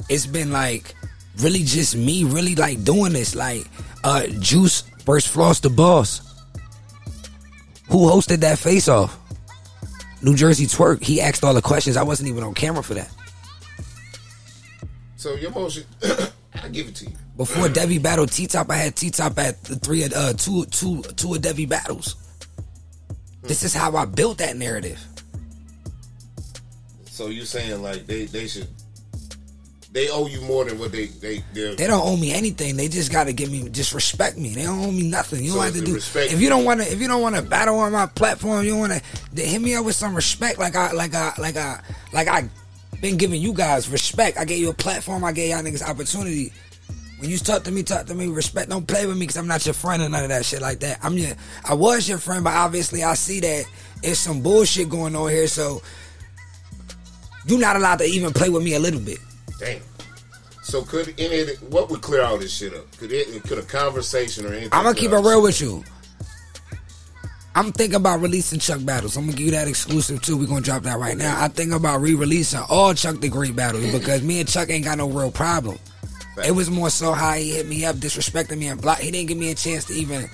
it's 0.09 0.27
been 0.27 0.53
like 0.53 0.95
really 1.39 1.63
just 1.63 1.97
me 1.97 2.25
really 2.25 2.55
like 2.55 2.83
doing 2.85 3.13
this. 3.13 3.35
Like 3.35 3.67
uh 4.05 4.27
Juice 4.39 4.83
versus 5.05 5.31
Floss 5.31 5.61
the 5.61 5.71
Boss. 5.71 6.30
Who 7.91 8.09
hosted 8.09 8.41
that 8.41 8.59
face 8.59 8.89
off? 8.89 9.19
New 10.23 10.37
Jersey 10.37 10.67
Twerk. 10.67 11.03
He 11.03 11.21
asked 11.21 11.43
all 11.43 11.55
the 11.55 11.63
questions. 11.63 11.97
I 11.97 12.03
wasn't 12.03 12.29
even 12.29 12.45
on 12.45 12.55
camera 12.55 12.83
for 12.83 12.95
that. 12.95 13.11
So 15.17 15.35
your 15.35 15.51
motion, 15.51 15.85
I 16.55 16.69
give 16.69 16.89
it 16.89 16.95
to 16.97 17.07
you. 17.07 17.17
Before 17.37 17.69
Devi 17.71 17.99
battled 17.99 18.31
T 18.33 18.47
Top, 18.47 18.71
I 18.71 18.77
had 18.77 18.97
T 18.97 19.11
Top 19.11 19.39
at 19.39 19.63
the 19.65 19.77
three 19.77 20.05
of 20.05 20.13
uh 20.13 20.33
two 20.35 20.67
two 20.67 21.03
two 21.03 21.35
of 21.35 21.43
Devi 21.43 21.67
battles. 21.67 22.17
This 23.43 23.63
is 23.63 23.75
how 23.75 23.97
I 23.97 24.05
built 24.05 24.39
that 24.39 24.57
narrative. 24.57 25.05
So 27.07 27.27
you're 27.27 27.45
saying 27.45 27.83
like 27.83 28.07
they 28.07 28.27
they 28.27 28.47
should 28.47 28.69
they 29.93 30.09
owe 30.09 30.27
you 30.27 30.41
more 30.43 30.65
than 30.65 30.79
what 30.79 30.93
they 30.93 31.07
they 31.07 31.43
they're 31.53 31.75
don't 31.75 32.07
owe 32.07 32.17
me 32.17 32.33
anything. 32.33 32.77
They 32.77 32.89
just 32.89 33.11
gotta 33.11 33.33
give 33.33 33.51
me 33.51 33.69
just 33.71 33.93
respect 33.93 34.37
me. 34.39 34.55
They 34.55 34.63
don't 34.63 34.79
owe 34.85 34.93
me 34.93 35.09
nothing. 35.09 35.43
You 35.43 35.51
So 35.51 35.57
don't 35.57 35.65
have 35.65 35.75
to 35.75 35.81
do 35.81 35.95
respect 35.95 36.33
if 36.33 36.41
you 36.41 36.49
don't 36.49 36.65
wanna 36.65 36.85
if 36.85 37.01
you 37.01 37.09
don't 37.09 37.23
wanna 37.23 37.43
battle 37.43 37.79
on 37.79 37.93
my 37.93 38.07
platform, 38.07 38.65
you 38.65 38.77
wanna 38.77 39.01
hit 39.35 39.61
me 39.61 39.75
up 39.75 39.85
with 39.85 39.97
some 39.97 40.15
respect 40.15 40.59
like 40.59 40.77
I 40.77 40.93
like 40.93 41.15
I 41.15 41.33
like 41.39 41.57
I 41.57 41.81
like 42.13 42.29
I 42.29 42.49
been 43.01 43.17
giving 43.17 43.41
you 43.41 43.53
guys 43.53 43.89
respect. 43.89 44.39
I 44.39 44.45
gave 44.45 44.59
you 44.59 44.71
a 44.71 44.75
platform, 44.75 45.25
I 45.25 45.33
gave 45.33 45.51
y'all 45.51 45.63
niggas 45.63 45.87
opportunity. 45.87 46.53
When 47.19 47.29
you 47.29 47.37
talk 47.37 47.65
to 47.65 47.71
me, 47.71 47.83
talk 47.83 48.07
to 48.07 48.15
me 48.15 48.29
respect. 48.29 48.71
Don't 48.71 48.87
play 48.87 49.07
with 49.07 49.17
me 49.17 49.23
because 49.23 49.37
I'm 49.37 49.47
not 49.47 49.67
your 49.67 49.75
friend 49.75 50.03
or 50.03 50.09
none 50.09 50.23
of 50.23 50.31
that 50.31 50.45
shit 50.45 50.63
like 50.63 50.81
that. 50.81 51.01
I'm 51.03 51.19
your, 51.19 51.33
I 51.69 51.75
was 51.75 52.09
your 52.09 52.17
friend, 52.17 52.43
but 52.43 52.55
obviously 52.55 53.03
I 53.03 53.13
see 53.13 53.41
that 53.41 53.67
it's 54.03 54.21
some 54.21 54.41
bullshit 54.43 54.89
going 54.89 55.15
on 55.15 55.29
here. 55.29 55.47
So 55.47 55.83
you're 57.45 57.59
not 57.59 57.77
allowed 57.77 57.99
to 57.99 58.05
even 58.07 58.33
play 58.33 58.49
with 58.49 58.63
me 58.63 58.73
a 58.73 58.79
little 58.79 59.01
bit. 59.01 59.19
Damn. 59.61 59.83
So 60.63 60.83
could 60.83 61.15
any 61.19 61.41
of 61.41 61.47
the, 61.49 61.53
what 61.67 61.91
would 61.91 62.01
clear 62.01 62.23
all 62.23 62.39
this 62.39 62.57
shit 62.57 62.75
up? 62.75 62.91
Could 62.97 63.13
it 63.13 63.43
could 63.45 63.59
a 63.59 63.63
conversation 63.63 64.47
or 64.47 64.49
anything? 64.49 64.71
I'm 64.73 64.85
gonna 64.85 64.95
keep 64.95 65.13
it 65.13 65.17
real 65.19 65.43
with 65.43 65.61
you. 65.61 65.85
I'm 67.55 67.73
thinking 67.73 67.97
about 67.97 68.21
releasing 68.21 68.59
Chuck 68.59 68.85
battles. 68.85 69.17
I'm 69.17 69.25
gonna 69.25 69.37
give 69.37 69.47
you 69.47 69.53
that 69.53 69.69
exclusive 69.69 70.23
too. 70.23 70.37
We're 70.37 70.47
gonna 70.47 70.61
drop 70.61 70.85
that 70.85 70.99
right 70.99 71.17
now. 71.17 71.43
I 71.43 71.49
think 71.49 71.73
about 71.73 72.01
re-releasing 72.01 72.61
all 72.71 72.95
Chuck 72.95 73.21
the 73.21 73.29
Great 73.29 73.55
battles 73.55 73.91
because 73.93 74.23
me 74.23 74.41
and 74.41 74.49
Chuck 74.49 74.71
ain't 74.71 74.85
got 74.85 74.99
no 74.99 75.09
real 75.11 75.31
problem. 75.31 75.79
It 76.45 76.53
was 76.53 76.71
more 76.71 76.89
so 76.89 77.13
how 77.13 77.35
he 77.35 77.51
hit 77.51 77.67
me 77.67 77.85
up, 77.85 77.97
disrespecting 77.97 78.57
me 78.57 78.69
and 78.69 78.81
block. 78.81 78.99
He 78.99 79.11
didn't 79.11 79.29
give 79.29 79.37
me 79.37 79.51
a 79.51 79.55
chance 79.55 79.85
to 79.87 79.95
even 79.95 80.31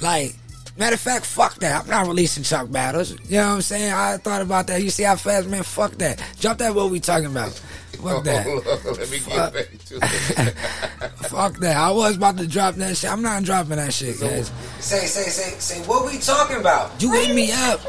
like. 0.00 0.36
Matter 0.76 0.94
of 0.94 1.00
fact, 1.00 1.24
fuck 1.24 1.54
that. 1.56 1.84
I'm 1.84 1.88
not 1.88 2.06
releasing 2.08 2.42
Chuck 2.42 2.70
battles. 2.70 3.12
You 3.30 3.38
know 3.38 3.48
what 3.48 3.54
I'm 3.54 3.62
saying? 3.62 3.92
I 3.92 4.16
thought 4.16 4.42
about 4.42 4.66
that. 4.66 4.82
You 4.82 4.90
see 4.90 5.04
how 5.04 5.14
fast, 5.14 5.48
man? 5.48 5.62
Fuck 5.62 5.92
that. 5.92 6.20
Drop 6.40 6.58
that. 6.58 6.74
What 6.74 6.90
we 6.90 6.98
talking 6.98 7.26
about? 7.26 7.52
Fuck 7.52 8.24
that. 8.24 8.46
Let 8.98 9.10
me 9.10 9.18
get 9.20 9.52
back 9.52 9.84
to 9.86 9.98
it. 10.02 10.54
Fuck 11.28 11.58
that. 11.58 11.76
I 11.76 11.90
was 11.92 12.16
about 12.16 12.38
to 12.38 12.46
drop 12.48 12.74
that 12.74 12.96
shit. 12.96 13.10
I'm 13.10 13.22
not 13.22 13.44
dropping 13.44 13.76
that 13.76 13.94
shit, 13.94 14.18
guys. 14.18 14.50
Say, 14.80 15.06
say, 15.06 15.30
say, 15.30 15.58
say, 15.58 15.86
what 15.86 16.06
we 16.06 16.18
talking 16.18 16.56
about? 16.56 17.00
You 17.00 17.12
hit 17.12 17.34
me 17.34 17.52
up. 17.52 17.80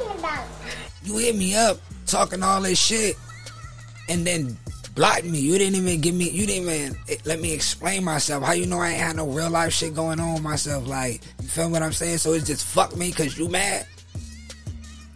You 1.04 1.18
hit 1.18 1.36
me 1.36 1.56
up 1.56 1.80
talking 2.06 2.44
all 2.44 2.62
this 2.62 2.80
shit 2.80 3.16
and 4.10 4.26
then 4.26 4.58
blocked 4.96 5.26
me. 5.26 5.40
You 5.40 5.58
didn't 5.58 5.76
even 5.76 6.02
give 6.02 6.16
me 6.16 6.30
you 6.30 6.48
didn't 6.48 6.70
even 6.70 6.98
eh, 7.10 7.18
let 7.26 7.40
me 7.40 7.54
explain 7.54 8.04
myself. 8.04 8.44
How 8.44 8.54
you 8.54 8.66
know 8.66 8.80
I 8.80 8.92
ain't 8.92 9.02
had 9.02 9.16
no 9.18 9.28
real 9.28 9.50
life 9.50 9.74
shit 9.74 9.94
going 9.94 10.20
on 10.20 10.42
myself? 10.42 10.88
Like, 10.88 11.22
you 11.42 11.48
feel 11.48 11.70
what 11.70 11.84
I'm 11.84 11.94
saying? 11.94 12.20
So 12.20 12.34
it's 12.34 12.48
just 12.48 12.66
fuck 12.66 12.96
me 12.96 13.12
cause 13.12 13.38
you 13.38 13.50
mad. 13.50 13.86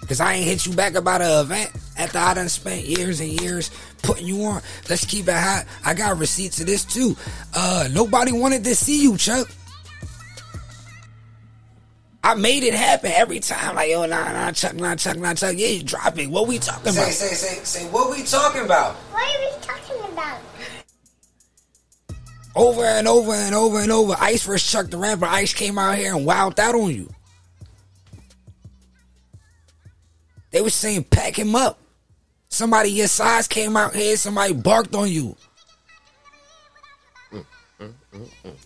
Cause 0.07 0.19
I 0.19 0.33
ain't 0.33 0.45
hit 0.45 0.65
you 0.65 0.74
back 0.74 0.95
about 0.95 1.21
an 1.21 1.45
event 1.45 1.71
after 1.95 2.17
I 2.17 2.33
done 2.33 2.50
spent 2.50 2.83
years 2.83 3.19
and 3.19 3.29
years 3.41 3.69
putting 4.01 4.25
you 4.25 4.43
on. 4.43 4.62
Let's 4.89 5.05
keep 5.05 5.27
it 5.27 5.33
hot. 5.33 5.65
I 5.86 5.93
got 5.93 6.17
receipts 6.17 6.59
of 6.59 6.65
this 6.65 6.83
too. 6.83 7.15
Uh 7.55 7.88
nobody 7.91 8.31
wanted 8.31 8.63
to 8.65 8.75
see 8.75 9.03
you, 9.03 9.17
Chuck. 9.17 9.48
I 12.23 12.33
made 12.35 12.63
it 12.63 12.73
happen 12.73 13.11
every 13.13 13.39
time. 13.39 13.75
Like, 13.75 13.89
yo, 13.89 14.05
nah, 14.05 14.31
nah, 14.33 14.51
Chuck, 14.51 14.75
nah, 14.75 14.95
Chuck, 14.95 15.17
nah, 15.17 15.33
Chuck. 15.33 15.55
Yeah, 15.57 15.67
you 15.67 15.83
drop 15.83 16.17
it. 16.17 16.29
What 16.29 16.47
we 16.47 16.59
talking 16.59 16.91
Say, 16.91 17.01
about? 17.01 17.11
say, 17.13 17.27
say, 17.33 17.55
say, 17.55 17.63
say 17.63 17.85
what 17.89 18.09
we 18.11 18.23
talking 18.23 18.63
about? 18.65 18.95
What 18.95 19.23
are 19.23 19.39
we 19.39 19.61
talking 19.61 20.13
about? 20.13 20.39
Over 22.55 22.83
and 22.83 23.07
over 23.07 23.31
and 23.31 23.55
over 23.55 23.79
and 23.79 23.91
over. 23.91 24.15
Ice 24.19 24.43
versus 24.43 24.69
Chuck 24.69 24.89
the 24.89 24.97
Rapper. 24.97 25.25
Ice 25.25 25.53
came 25.53 25.77
out 25.77 25.97
here 25.97 26.13
and 26.15 26.27
wowed 26.27 26.59
out 26.59 26.75
on 26.75 26.89
you. 26.93 27.09
They 30.51 30.61
were 30.61 30.69
saying 30.69 31.05
pack 31.05 31.38
him 31.38 31.55
up. 31.55 31.79
Somebody 32.49 32.89
your 32.89 33.07
size 33.07 33.47
came 33.47 33.77
out 33.77 33.95
here. 33.95 34.17
Somebody 34.17 34.53
barked 34.53 34.95
on 34.95 35.09
you. 35.09 35.38
Mm, 37.31 37.45
mm, 37.79 37.93
mm, 38.43 38.58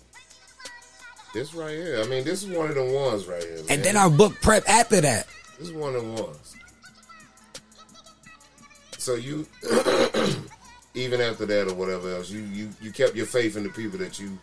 This 1.33 1.53
right 1.55 1.71
here. 1.71 1.99
I 2.03 2.07
mean, 2.07 2.23
this 2.23 2.43
is 2.43 2.49
one 2.55 2.69
of 2.69 2.75
the 2.75 2.85
ones 2.85 3.25
right 3.25 3.41
here. 3.41 3.57
And 3.69 3.83
then 3.83 3.97
I 3.97 4.07
booked 4.07 4.41
prep 4.41 4.67
after 4.69 5.01
that. 5.01 5.25
This 5.57 5.69
is 5.69 5.73
one 5.73 5.95
of 5.95 6.03
the 6.05 6.23
ones. 6.23 6.55
So 8.99 9.15
you, 9.15 9.45
even 10.93 11.19
after 11.19 11.45
that 11.47 11.67
or 11.69 11.73
whatever 11.73 12.15
else, 12.15 12.29
you 12.29 12.39
you 12.41 12.69
you 12.81 12.91
kept 12.91 13.15
your 13.15 13.25
faith 13.25 13.57
in 13.57 13.63
the 13.63 13.69
people 13.69 13.97
that 13.99 14.19
you. 14.19 14.37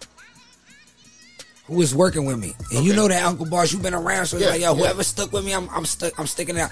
Who 1.66 1.76
was 1.76 1.94
working 1.94 2.24
with 2.26 2.38
me? 2.38 2.54
And 2.72 2.84
you 2.84 2.94
know 2.94 3.06
that 3.06 3.22
Uncle 3.24 3.46
Boss, 3.46 3.72
you've 3.72 3.82
been 3.82 3.94
around, 3.94 4.26
so 4.26 4.36
Yeah, 4.38 4.48
like, 4.48 4.60
yo, 4.60 4.72
yeah. 4.74 4.80
whoever 4.80 5.04
stuck 5.04 5.32
with 5.32 5.44
me, 5.44 5.54
I'm 5.54 5.68
I'm 5.70 5.84
stuck. 5.84 6.18
I'm 6.18 6.26
sticking 6.26 6.58
out. 6.58 6.70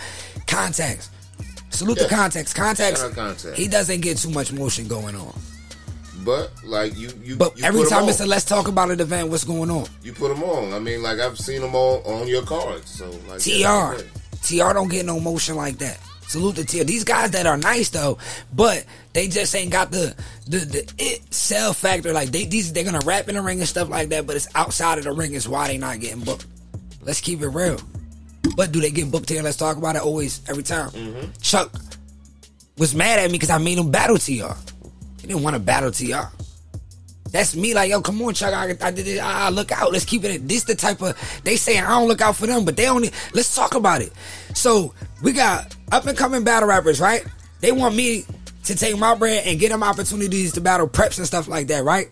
Contacts. 0.48 1.10
Salute 1.70 1.98
Yeah. 1.98 2.08
to 2.08 2.14
contacts. 2.14 2.52
Contacts. 2.52 3.02
Contacts. 3.02 3.56
He 3.56 3.68
doesn't 3.68 4.00
get 4.00 4.18
too 4.18 4.30
much 4.30 4.52
motion 4.52 4.88
going 4.88 5.14
on. 5.14 5.32
But 6.25 6.50
like 6.64 6.96
you, 6.96 7.10
you. 7.22 7.37
But 7.37 7.58
you 7.58 7.64
every 7.64 7.87
time 7.87 8.09
it's 8.09 8.20
a 8.20 8.26
let's 8.26 8.44
talk 8.44 8.68
about 8.68 8.90
it 8.90 9.00
event, 9.00 9.28
what's 9.28 9.44
going 9.44 9.70
on? 9.70 9.87
you 10.02 10.12
put 10.12 10.28
them 10.28 10.42
on. 10.42 10.72
I 10.72 10.78
mean, 10.78 11.02
like 11.02 11.18
I've 11.18 11.38
seen 11.38 11.61
them 11.61 11.74
all 11.74 12.02
on 12.04 12.26
your 12.28 12.42
cards. 12.42 12.90
So 12.90 13.11
like 13.28 13.40
TR. 13.40 13.50
yeah. 13.50 13.98
TR 14.42 14.72
don't 14.72 14.88
get 14.88 15.04
no 15.07 15.20
motion 15.20 15.57
like 15.57 15.78
that. 15.78 15.98
Salute 16.28 16.57
to 16.57 16.64
TR. 16.64 16.85
These 16.85 17.04
guys 17.04 17.31
that 17.31 17.46
are 17.46 17.57
nice 17.57 17.88
though, 17.88 18.18
but 18.54 18.85
they 19.14 19.28
just 19.28 19.54
ain't 19.54 19.72
got 19.72 19.90
the 19.90 20.14
the, 20.46 20.59
the 20.59 20.92
it 20.98 21.33
sell 21.33 21.72
factor. 21.72 22.12
Like 22.12 22.31
they 22.31 22.44
these 22.44 22.72
they're 22.72 22.85
gonna 22.85 23.00
rap 23.04 23.28
in 23.28 23.35
the 23.35 23.42
ring 23.42 23.61
and 23.61 23.68
stuff 23.68 23.88
like 23.88 24.11
that, 24.11 24.26
but 24.26 24.37
it's 24.37 24.48
outside 24.54 24.98
of 24.98 25.04
the 25.04 25.12
ring 25.12 25.33
is 25.33 25.48
why 25.48 25.68
they 25.68 25.78
not 25.78 26.00
getting 26.00 26.20
booked. 26.20 26.46
Let's 27.02 27.20
keep 27.20 27.40
it 27.40 27.48
real. 27.48 27.81
But 28.57 28.72
do 28.72 28.81
they 28.81 28.90
get 28.90 29.11
booked 29.11 29.28
here? 29.28 29.42
Let's 29.42 29.57
talk 29.57 29.76
about 29.76 29.96
it 29.96 30.02
always 30.02 30.42
every 30.48 30.62
time. 30.62 30.90
Mm-hmm. 30.90 31.31
Chuck 31.40 31.72
was 32.76 32.94
mad 32.94 33.18
at 33.18 33.26
me 33.31 33.33
because 33.33 33.50
I 33.50 33.59
made 33.59 33.78
him 33.78 33.90
battle 33.90 34.18
TR. 34.18 34.54
He 35.20 35.26
didn't 35.26 35.42
want 35.42 35.54
to 35.54 35.61
battle 35.61 35.90
TR. 35.90 36.33
That's 37.31 37.54
me, 37.54 37.74
like, 37.74 37.90
yo, 37.90 38.00
come 38.00 38.22
on, 38.22 38.33
Chuck. 38.33 38.54
I, 38.54 38.74
I 38.81 38.90
did. 38.90 39.18
I, 39.18 39.46
I 39.46 39.50
look 39.50 39.70
out. 39.70 39.92
Let's 39.92 40.04
keep 40.04 40.24
it. 40.24 40.48
This 40.48 40.64
the 40.64 40.74
type 40.74 41.02
of 41.02 41.16
they 41.44 41.57
say 41.57 41.78
I 41.78 41.88
don't 41.88 42.09
look 42.09 42.22
out 42.22 42.37
for 42.37 42.46
them, 42.46 42.64
but 42.64 42.76
they 42.76 42.88
only 42.88 43.11
let's 43.35 43.54
talk 43.54 43.74
about 43.74 44.00
it. 44.00 44.12
So 44.54 44.94
we 45.22 45.33
got 45.33 45.76
up 45.92 46.07
and 46.07 46.16
coming 46.16 46.42
battle 46.44 46.68
rappers, 46.68 47.00
right? 47.00 47.26
They 47.61 47.72
want 47.72 47.94
me 47.94 48.24
to 48.64 48.74
take 48.74 48.96
my 48.96 49.14
brand 49.14 49.46
and 49.46 49.59
get 49.59 49.70
them 49.70 49.83
opportunities 49.83 50.52
to 50.52 50.61
battle 50.61 50.88
preps 50.88 51.18
and 51.18 51.26
stuff 51.26 51.48
like 51.48 51.66
that, 51.66 51.85
right? 51.85 52.09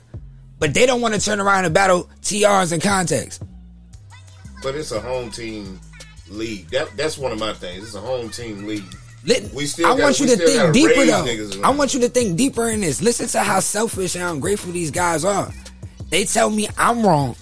But 0.58 0.74
they 0.74 0.86
don't 0.86 1.00
want 1.00 1.14
to 1.14 1.20
turn 1.20 1.40
around 1.40 1.64
and 1.64 1.74
battle 1.74 2.08
TRs 2.22 2.72
and 2.72 2.82
context. 2.82 3.42
But 4.62 4.74
it's 4.74 4.92
a 4.92 5.00
home 5.00 5.30
team 5.30 5.80
league. 6.28 6.68
That 6.70 6.94
that's 6.96 7.16
one 7.16 7.32
of 7.32 7.38
my 7.38 7.52
things. 7.54 7.84
It's 7.84 7.94
a 7.94 8.00
home 8.00 8.28
team 8.28 8.66
league. 8.66 8.84
Lit- 9.26 9.52
We 9.52 9.66
still 9.66 9.86
I 9.86 9.90
gotta- 9.90 10.02
want 10.04 10.20
you 10.20 10.26
to 10.28 10.36
think 10.36 10.72
deeper 10.72 11.04
though. 11.06 11.60
I 11.64 11.70
want 11.70 11.94
you 11.94 12.00
to 12.00 12.08
think 12.08 12.36
deeper 12.36 12.68
in 12.70 12.80
this. 12.80 13.02
Listen 13.02 13.26
to 13.28 13.40
how 13.40 13.60
selfish 13.60 14.14
and 14.14 14.24
ungrateful 14.24 14.72
these 14.72 14.90
guys 14.90 15.24
are. 15.24 15.52
They 16.10 16.24
tell 16.24 16.48
me 16.48 16.68
I'm 16.78 17.04
wrong 17.04 17.34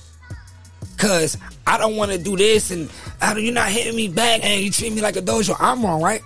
because 0.97 1.37
I 1.66 1.77
don't 1.77 1.97
want 1.97 2.11
to 2.12 2.18
do 2.18 2.37
this 2.37 2.70
and 2.70 2.88
how 3.20 3.37
you're 3.37 3.53
not 3.53 3.68
hitting 3.70 3.94
me 3.94 4.09
back 4.09 4.40
and 4.42 4.62
you 4.62 4.70
treat 4.70 4.92
me 4.94 5.03
like 5.03 5.16
a 5.16 5.23
dojo. 5.23 5.55
I'm 5.61 5.85
wrong, 5.85 6.01
right? 6.03 6.23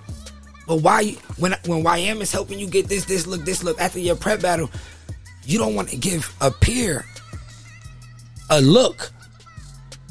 But 0.67 0.77
why 0.77 1.01
you- 1.01 1.17
when 1.37 1.55
when 1.65 1.83
YM 1.83 2.21
is 2.21 2.31
helping 2.31 2.57
you 2.59 2.67
get 2.67 2.87
this 2.87 3.03
this 3.05 3.27
look 3.27 3.43
this 3.43 3.61
look 3.63 3.79
after 3.81 3.99
your 3.99 4.15
prep 4.15 4.39
battle, 4.41 4.69
you 5.45 5.57
don't 5.57 5.75
want 5.75 5.89
to 5.89 5.97
give 5.97 6.33
a 6.39 6.51
peer 6.51 7.05
a 8.49 8.61
look. 8.61 9.11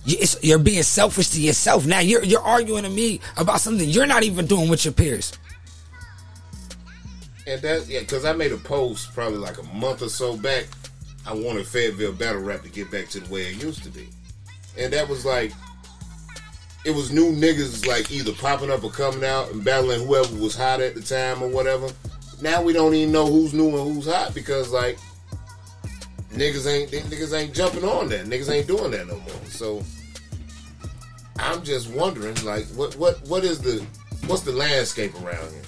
You're 0.05 0.59
being 0.59 0.83
selfish 0.83 1.29
to 1.31 1.41
yourself. 1.41 1.87
Now 1.87 2.01
you're 2.01 2.25
you're 2.25 2.41
arguing 2.41 2.85
to 2.85 2.91
me 2.91 3.21
about 3.37 3.61
something 3.61 3.89
you're 3.89 4.07
not 4.07 4.23
even 4.23 4.47
doing 4.47 4.69
with 4.69 4.85
your 4.85 4.95
peers. 4.95 5.33
And 7.47 7.61
that 7.63 7.87
yeah, 7.89 8.01
because 8.01 8.25
I 8.25 8.33
made 8.33 8.53
a 8.53 8.57
post 8.57 9.13
probably 9.15 9.39
like 9.39 9.59
a 9.59 9.63
month 9.75 10.03
or 10.03 10.09
so 10.09 10.37
back. 10.37 10.67
I 11.27 11.35
wanted 11.35 11.67
Fayetteville 11.67 12.13
battle 12.13 12.41
rap 12.41 12.63
to 12.63 12.71
get 12.71 12.91
back 12.91 13.09
to 13.11 13.21
the 13.21 13.33
way 13.33 13.43
it 13.43 13.63
used 13.63 13.83
to 13.85 13.91
be, 13.91 14.09
and 14.79 14.93
that 14.93 15.09
was 15.09 15.27
like 15.27 15.53
it 16.85 16.95
was 16.95 17.13
new 17.13 17.33
niggas 17.33 17.87
like 17.87 18.11
either 18.11 18.33
popping 18.33 18.71
up 18.71 18.83
or 18.85 18.91
coming 18.91 19.25
out 19.25 19.51
and 19.51 19.63
battling 19.63 20.07
whoever 20.07 20.35
was 20.37 20.57
hot 20.57 20.81
at 20.81 20.95
the 20.95 21.03
time 21.03 21.43
or 21.43 21.49
whatever. 21.49 21.89
Now 22.41 22.63
we 22.63 22.73
don't 22.73 22.95
even 22.95 23.13
know 23.13 23.27
who's 23.27 23.53
new 23.53 23.69
and 23.69 23.95
who's 23.95 24.07
hot 24.07 24.35
because 24.35 24.73
like 24.73 24.99
niggas 26.39 26.67
ain't 26.67 26.91
niggas 26.91 27.37
ain't 27.37 27.55
jumping 27.55 27.85
on 27.85 28.09
that. 28.09 28.27
Niggas 28.27 28.51
ain't 28.51 28.67
doing 28.67 28.91
that 28.93 29.07
no 29.07 29.17
more. 29.17 29.45
So 29.47 29.83
I'm 31.39 31.63
just 31.63 31.91
wondering 31.91 32.37
like 32.45 32.67
what 32.69 32.97
what 32.97 33.21
what 33.29 33.45
is 33.45 33.61
the 33.61 33.85
what's 34.27 34.43
the 34.43 34.53
landscape 34.53 35.15
around 35.23 35.51
here? 35.53 35.63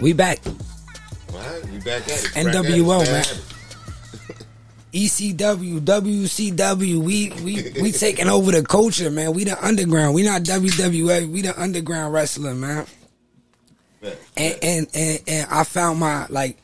We 0.00 0.12
back. 0.12 0.38
Right, 1.32 1.64
we 1.70 1.78
back 1.78 2.02
at 2.08 2.24
it. 2.24 2.30
NWO, 2.34 3.04
man. 3.04 3.24
ECW, 4.92 5.80
WCW, 5.80 6.98
we 6.98 7.30
we 7.44 7.72
we 7.80 7.92
taking 7.92 8.28
over 8.28 8.50
the 8.50 8.64
culture, 8.64 9.10
man. 9.10 9.32
We 9.34 9.44
the 9.44 9.64
underground. 9.64 10.14
We 10.14 10.24
not 10.24 10.42
WWF. 10.42 11.30
We 11.30 11.42
the 11.42 11.60
underground 11.60 12.12
wrestling, 12.12 12.58
man. 12.58 12.86
And 14.36 14.58
and 14.62 14.88
and, 14.94 15.20
and 15.28 15.50
I 15.50 15.62
found 15.62 16.00
my 16.00 16.26
like 16.28 16.58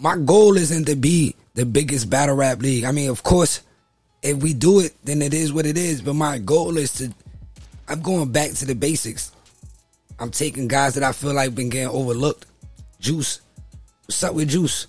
my 0.00 0.16
goal 0.16 0.56
isn't 0.56 0.86
to 0.86 0.96
be 0.96 1.34
the 1.54 1.66
biggest 1.66 2.08
battle 2.08 2.34
rap 2.34 2.60
league. 2.60 2.84
I 2.84 2.92
mean, 2.92 3.10
of 3.10 3.22
course, 3.22 3.60
if 4.22 4.38
we 4.38 4.54
do 4.54 4.80
it, 4.80 4.94
then 5.04 5.22
it 5.22 5.34
is 5.34 5.52
what 5.52 5.66
it 5.66 5.76
is. 5.76 6.00
But 6.00 6.14
my 6.14 6.38
goal 6.38 6.78
is 6.78 6.92
to 6.94 7.12
I'm 7.86 8.00
going 8.00 8.30
back 8.30 8.52
to 8.52 8.64
the 8.64 8.74
basics. 8.74 9.32
I'm 10.18 10.30
taking 10.30 10.68
guys 10.68 10.94
that 10.94 11.02
I 11.02 11.12
feel 11.12 11.34
like 11.34 11.54
been 11.54 11.70
getting 11.70 11.88
overlooked. 11.88 12.46
Juice, 13.00 13.40
what's 14.06 14.22
up 14.22 14.34
with 14.34 14.48
Juice? 14.48 14.86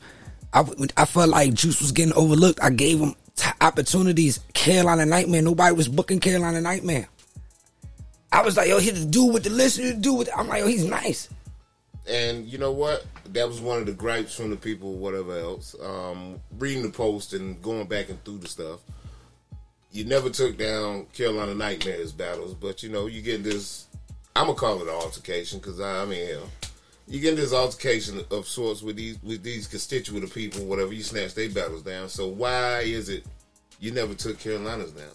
I, 0.53 0.63
I 0.95 1.05
felt 1.05 1.29
like 1.29 1.53
Juice 1.53 1.81
was 1.81 1.91
getting 1.91 2.13
overlooked. 2.13 2.59
I 2.61 2.69
gave 2.69 2.99
him 2.99 3.15
t- 3.35 3.49
opportunities. 3.59 4.39
Carolina 4.53 5.05
Nightmare. 5.05 5.41
Nobody 5.41 5.75
was 5.75 5.87
booking 5.87 6.19
Carolina 6.19 6.61
Nightmare. 6.61 7.07
I 8.31 8.43
was 8.43 8.55
like, 8.55 8.69
yo, 8.69 8.79
he's 8.79 9.05
the 9.05 9.09
dude 9.09 9.33
with 9.33 9.43
the 9.43 9.49
list. 9.49 9.77
The 9.77 9.93
dude 9.93 10.19
with. 10.19 10.27
The, 10.27 10.37
I'm 10.37 10.47
like, 10.47 10.59
yo, 10.59 10.67
he's 10.67 10.85
nice. 10.85 11.27
And 12.07 12.45
you 12.45 12.57
know 12.57 12.71
what? 12.71 13.05
That 13.33 13.47
was 13.47 13.61
one 13.61 13.79
of 13.79 13.85
the 13.85 13.93
gripes 13.93 14.35
from 14.35 14.49
the 14.49 14.57
people, 14.57 14.93
whatever 14.95 15.37
else. 15.37 15.75
Um, 15.81 16.39
reading 16.57 16.83
the 16.83 16.89
post 16.89 17.33
and 17.33 17.61
going 17.61 17.87
back 17.87 18.09
and 18.09 18.23
through 18.25 18.39
the 18.39 18.47
stuff. 18.47 18.81
you 19.91 20.05
never 20.05 20.29
took 20.29 20.57
down 20.57 21.05
Carolina 21.13 21.53
Nightmares 21.53 22.11
battles, 22.11 22.53
but 22.53 22.83
you 22.83 22.89
know 22.89 23.07
you 23.07 23.21
get 23.21 23.43
this. 23.43 23.87
I'm 24.35 24.47
gonna 24.47 24.57
call 24.57 24.77
it 24.77 24.83
an 24.83 24.89
altercation 24.89 25.59
because 25.59 25.79
I, 25.79 26.03
I 26.03 26.05
mean, 26.05 26.27
hell, 26.27 26.49
you 27.07 27.19
get 27.19 27.35
this 27.35 27.53
altercation 27.53 28.21
of 28.31 28.47
sorts 28.47 28.81
with 28.81 28.95
these 28.95 29.21
with 29.21 29.43
these 29.43 29.67
constituent 29.67 30.23
of 30.23 30.33
people, 30.33 30.65
whatever. 30.65 30.93
You 30.93 31.03
snatch 31.03 31.33
their 31.33 31.49
battles 31.49 31.83
down. 31.83 32.09
So 32.09 32.27
why 32.27 32.81
is 32.81 33.09
it 33.09 33.25
you 33.79 33.91
never 33.91 34.13
took 34.13 34.39
Carolina's 34.39 34.91
down? 34.91 35.11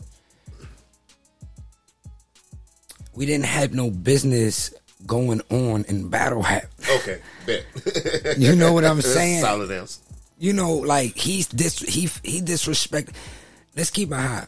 We 3.14 3.24
didn't 3.24 3.46
have 3.46 3.72
no 3.72 3.90
business 3.90 4.74
going 5.04 5.42
on 5.50 5.84
in 5.88 6.08
battle 6.08 6.42
rap. 6.42 6.64
Okay, 6.88 7.20
bet. 7.44 7.64
You 8.38 8.56
know 8.56 8.72
what 8.72 8.84
I'm 8.84 9.02
saying? 9.02 9.42
Solid 9.42 9.70
answer. 9.70 10.00
You 10.38 10.52
know, 10.52 10.72
like 10.74 11.16
he's 11.16 11.46
dis 11.48 11.78
he 11.78 12.08
he 12.22 12.40
disrespect. 12.40 13.12
Let's 13.76 13.90
keep 13.90 14.10
it 14.12 14.16
high. 14.16 14.46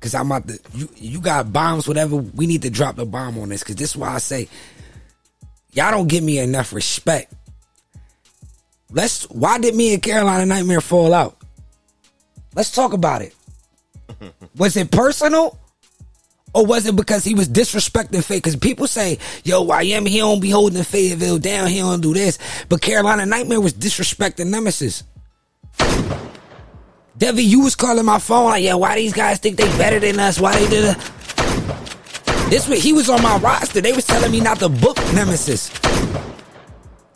Cause 0.00 0.14
I'm 0.14 0.32
about 0.32 0.48
to 0.48 0.58
you 0.74 0.88
you 0.96 1.20
got 1.20 1.52
bombs, 1.52 1.86
whatever. 1.86 2.16
We 2.16 2.46
need 2.46 2.62
to 2.62 2.70
drop 2.70 2.96
the 2.96 3.06
bomb 3.06 3.38
on 3.38 3.50
this. 3.50 3.62
Cause 3.62 3.76
this 3.76 3.90
is 3.90 3.96
why 3.96 4.14
I 4.14 4.18
say 4.18 4.48
y'all 5.72 5.90
don't 5.90 6.08
give 6.08 6.24
me 6.24 6.38
enough 6.38 6.72
respect. 6.72 7.32
Let's 8.90 9.24
why 9.30 9.58
did 9.58 9.74
me 9.74 9.94
and 9.94 10.02
Carolina 10.02 10.44
Nightmare 10.44 10.80
fall 10.80 11.14
out? 11.14 11.36
Let's 12.54 12.72
talk 12.72 12.92
about 12.92 13.22
it. 13.22 13.34
Was 14.56 14.76
it 14.76 14.90
personal? 14.90 15.58
Or 16.54 16.66
was 16.66 16.86
it 16.86 16.96
because 16.96 17.24
he 17.24 17.34
was 17.34 17.48
disrespecting 17.48 18.22
Faye? 18.22 18.36
Because 18.36 18.56
people 18.56 18.86
say, 18.86 19.18
yo, 19.44 19.64
YM, 19.64 20.06
he 20.06 20.18
don't 20.18 20.40
be 20.40 20.50
holding 20.50 20.82
Fayetteville 20.82 21.38
down, 21.38 21.68
he 21.68 21.78
don't 21.78 22.00
do 22.00 22.12
this. 22.12 22.38
But 22.68 22.82
Carolina 22.82 23.24
Nightmare 23.24 23.60
was 23.60 23.72
disrespecting 23.72 24.48
Nemesis. 24.48 25.04
Devi, 27.16 27.42
you 27.42 27.62
was 27.62 27.74
calling 27.74 28.04
my 28.04 28.18
phone 28.18 28.46
like, 28.46 28.64
yeah, 28.64 28.74
why 28.74 28.96
these 28.96 29.12
guys 29.12 29.38
think 29.38 29.56
they 29.56 29.66
better 29.78 30.00
than 30.00 30.18
us? 30.18 30.40
Why 30.40 30.58
they 30.58 30.68
did? 30.68 30.96
This 32.50 32.68
week, 32.68 32.80
he 32.80 32.92
was 32.92 33.08
on 33.08 33.22
my 33.22 33.38
roster. 33.38 33.80
They 33.80 33.92
was 33.92 34.06
telling 34.06 34.30
me 34.30 34.40
not 34.40 34.58
to 34.58 34.68
book 34.68 34.96
Nemesis. 35.14 35.70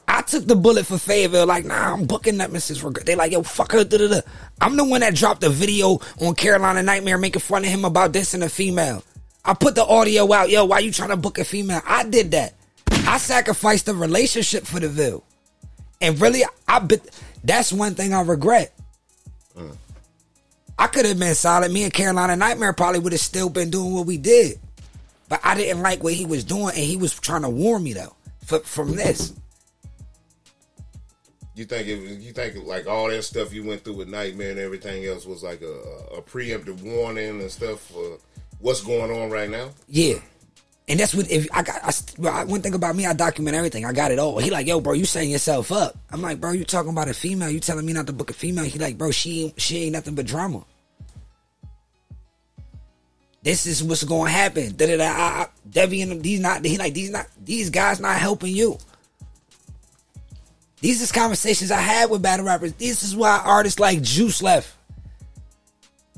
I 0.09 0.23
took 0.23 0.47
the 0.47 0.57
bullet 0.57 0.87
for 0.87 0.97
Fayetteville, 0.97 1.47
like, 1.47 1.65
nah, 1.65 1.93
I'm 1.93 2.07
booking 2.07 2.37
Nemesis. 2.39 2.79
For 2.79 2.91
they 2.91 3.17
like, 3.17 3.33
yo, 3.33 3.43
fuck 3.43 3.73
her. 3.73 3.85
Da, 3.85 3.99
da, 3.99 4.09
da. 4.09 4.21
I'm 4.61 4.77
the 4.77 4.85
one 4.85 5.01
that 5.01 5.15
dropped 5.15 5.45
a 5.45 5.51
video 5.51 6.01
on 6.21 6.35
Carolina 6.35 6.83
Nightmare 6.83 7.19
making 7.19 7.41
fun 7.41 7.65
of 7.65 7.71
him 7.71 7.85
about 7.85 8.13
dissing 8.13 8.43
a 8.43 8.49
female. 8.49 9.03
I 9.47 9.55
put 9.55 9.77
the 9.77 9.85
audio 9.85 10.31
out, 10.33 10.51
yo, 10.51 10.65
why 10.65 10.81
you 10.81 10.91
trying 10.91 11.11
to 11.11 11.17
book 11.17 11.39
a 11.39 11.45
female? 11.45 11.81
I 11.87 12.03
did 12.05 12.33
that. 12.33 12.55
I 12.91 13.19
sacrificed 13.19 13.87
the 13.87 13.95
relationship 13.95 14.67
for 14.67 14.81
the 14.81 14.89
view. 14.89 15.23
And 16.01 16.21
really, 16.21 16.43
I 16.67 16.81
bet 16.81 17.01
that's 17.45 17.73
one 17.73 17.95
thing 17.95 18.13
I 18.13 18.23
regret. 18.23 18.75
I 20.79 20.89
could 20.89 21.07
have 21.07 21.19
been 21.19 21.35
solid. 21.35 21.73
Me 21.73 21.85
and 21.85 21.93
Carolina 21.93 22.37
Nightmare 22.37 22.73
probably 22.73 22.99
would 23.01 23.13
have 23.13 23.21
still 23.21 23.49
been 23.49 23.71
doing 23.71 23.95
what 23.95 24.05
we 24.05 24.19
did. 24.19 24.59
But 25.29 25.41
I 25.43 25.55
didn't 25.55 25.81
like 25.81 26.03
what 26.03 26.13
he 26.13 26.27
was 26.27 26.45
doing, 26.45 26.75
and 26.75 26.85
he 26.85 26.97
was 26.97 27.19
trying 27.19 27.43
to 27.43 27.49
warn 27.49 27.83
me 27.83 27.95
though 27.95 28.15
f- 28.51 28.63
from 28.65 28.95
this. 28.95 29.33
You 31.55 31.65
think 31.65 31.89
it 31.89 32.01
was, 32.01 32.19
you 32.19 32.33
think 32.33 32.67
like 32.67 32.87
all 32.87 33.09
that 33.09 33.23
stuff 33.23 33.55
you 33.55 33.65
went 33.65 33.83
through 33.83 33.95
with 33.95 34.09
Nightmare 34.09 34.51
and 34.51 34.59
everything 34.59 35.07
else 35.07 35.25
was 35.25 35.43
like 35.43 35.63
a, 35.63 36.17
a 36.17 36.23
preemptive 36.23 36.83
warning 36.83 37.41
and 37.41 37.51
stuff 37.51 37.81
for 37.81 38.19
what's 38.67 38.83
going 38.83 39.13
on 39.13 39.31
right 39.31 39.49
now? 39.49 39.71
Yeah. 39.89 40.19
And 40.89 40.99
that's 40.99 41.15
what 41.15 41.31
if 41.31 41.47
I 41.53 41.63
got 41.63 41.83
I, 41.85 42.45
one 42.45 42.63
thing 42.63 42.75
about 42.75 42.97
me, 42.97 43.07
I 43.07 43.13
document 43.13 43.57
everything. 43.57 43.85
I 43.85 43.93
got 43.93 44.11
it 44.11 44.19
all. 44.19 44.39
He 44.41 44.51
like, 44.51 44.67
yo, 44.67 44.81
bro, 44.81 44.93
you 44.93 45.05
setting 45.05 45.31
yourself 45.31 45.71
up. 45.71 45.97
I'm 46.11 46.21
like, 46.21 46.41
bro, 46.41 46.51
you 46.51 46.65
talking 46.65 46.91
about 46.91 47.09
a 47.09 47.15
female? 47.15 47.49
You 47.49 47.61
telling 47.61 47.87
me 47.87 47.93
not 47.93 48.09
to 48.09 48.13
book 48.13 48.31
a 48.31 48.33
female? 48.33 48.65
He 48.65 48.79
like, 48.79 48.99
bro, 48.99 49.13
she 49.13 49.55
she 49.57 49.85
ain't 49.85 49.93
nothing 49.93 50.17
but 50.17 50.27
drama. 50.27 50.65
This 53.43 53.67
is 53.67 53.85
what's 53.85 54.03
to 54.03 54.25
happen. 54.25 54.75
Da 54.75 54.87
da 54.89 54.97
da. 54.97 55.47
Debbie 55.71 56.03
and 56.03 56.11
them, 56.11 56.23
these 56.23 56.41
not. 56.41 56.65
He 56.65 56.77
like 56.77 56.95
these 56.95 57.11
not. 57.11 57.29
These 57.45 57.71
guys 57.71 58.01
not 58.01 58.19
helping 58.19 58.55
you. 58.55 58.79
These 60.81 61.03
is 61.03 61.13
conversations 61.13 61.71
I 61.71 61.81
had 61.81 62.11
with 62.11 62.23
battle 62.23 62.47
rappers. 62.47 62.73
This 62.75 63.05
is 63.05 63.15
why 63.15 63.41
artists 63.45 63.79
like 63.79 64.03
Juice 64.03 64.43
left. 64.43 64.77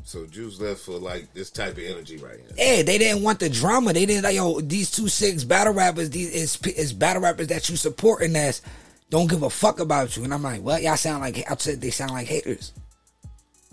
So 0.09 0.25
Juice 0.25 0.59
left 0.59 0.81
for 0.81 0.93
like 0.93 1.35
this 1.35 1.51
type 1.51 1.73
of 1.73 1.81
energy 1.81 2.17
right 2.17 2.39
here. 2.39 2.49
Yeah, 2.57 2.83
they 2.83 2.97
didn't 2.97 3.23
want 3.23 3.41
the 3.41 3.51
drama. 3.51 3.93
They 3.93 4.07
didn't 4.07 4.25
like 4.25 4.37
yo. 4.37 4.59
These 4.59 4.91
two 4.91 5.07
six 5.07 5.45
battle 5.45 5.75
rappers, 5.75 6.09
these 6.09 6.31
is 6.31 6.59
is 6.63 6.95
battle 6.95 7.21
rappers 7.21 7.49
that 7.49 7.69
you 7.69 7.77
supporting 7.77 8.35
as 8.35 8.63
don't 9.11 9.29
give 9.29 9.43
a 9.43 9.51
fuck 9.51 9.81
about 9.81 10.17
you. 10.17 10.25
And 10.25 10.33
I'm 10.33 10.43
like, 10.43 10.63
what? 10.63 10.81
Y'all 10.81 10.97
sound 10.97 11.21
like 11.21 11.45
I 11.51 11.55
said 11.57 11.83
they 11.83 11.91
sound 11.91 12.13
like 12.13 12.27
haters. 12.27 12.73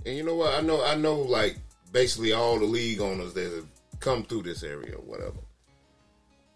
And 0.06 0.17
you 0.17 0.24
know 0.24 0.36
what? 0.36 0.54
I 0.54 0.60
know 0.60 0.84
I 0.84 0.95
know 0.95 1.15
like 1.21 1.56
basically 1.93 2.34
all 2.34 2.60
the 2.60 2.65
league 2.65 3.00
owners 3.00 3.34
that 3.36 3.54
have 3.54 3.67
come 4.02 4.26
through 4.26 4.43
this 4.43 4.62
area 4.62 4.95
or 4.95 5.04
whatever. 5.04 5.38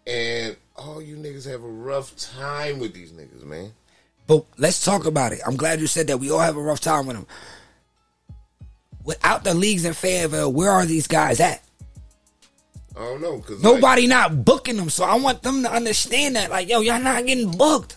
And 0.06 0.56
all 0.76 1.00
you 1.00 1.16
niggas 1.16 1.50
have 1.50 1.64
a 1.64 1.66
rough 1.66 2.14
time 2.18 2.80
with 2.80 2.92
these 2.92 3.12
niggas, 3.12 3.44
man. 3.44 3.72
But 4.26 4.44
let's 4.58 4.84
talk 4.84 5.06
about 5.06 5.32
it. 5.32 5.40
I'm 5.46 5.56
glad 5.56 5.80
you 5.80 5.86
said 5.86 6.06
that. 6.08 6.18
We 6.18 6.30
all 6.30 6.40
have 6.40 6.58
a 6.58 6.62
rough 6.62 6.80
time 6.80 7.06
with 7.06 7.16
them. 7.16 7.26
Without 9.04 9.44
the 9.44 9.54
leagues 9.54 9.84
in 9.84 9.94
Fayetteville, 9.94 10.52
where 10.52 10.70
are 10.70 10.86
these 10.86 11.06
guys 11.06 11.40
at? 11.40 11.62
I 12.96 13.00
don't 13.00 13.22
know 13.22 13.38
because 13.38 13.62
Nobody 13.62 14.06
not 14.06 14.44
booking 14.44 14.76
them. 14.76 14.90
So 14.90 15.04
I 15.04 15.14
want 15.16 15.42
them 15.42 15.62
to 15.62 15.72
understand 15.72 16.36
that. 16.36 16.50
Like, 16.50 16.68
yo, 16.68 16.80
y'all 16.80 17.00
not 17.00 17.24
getting 17.24 17.50
booked. 17.50 17.96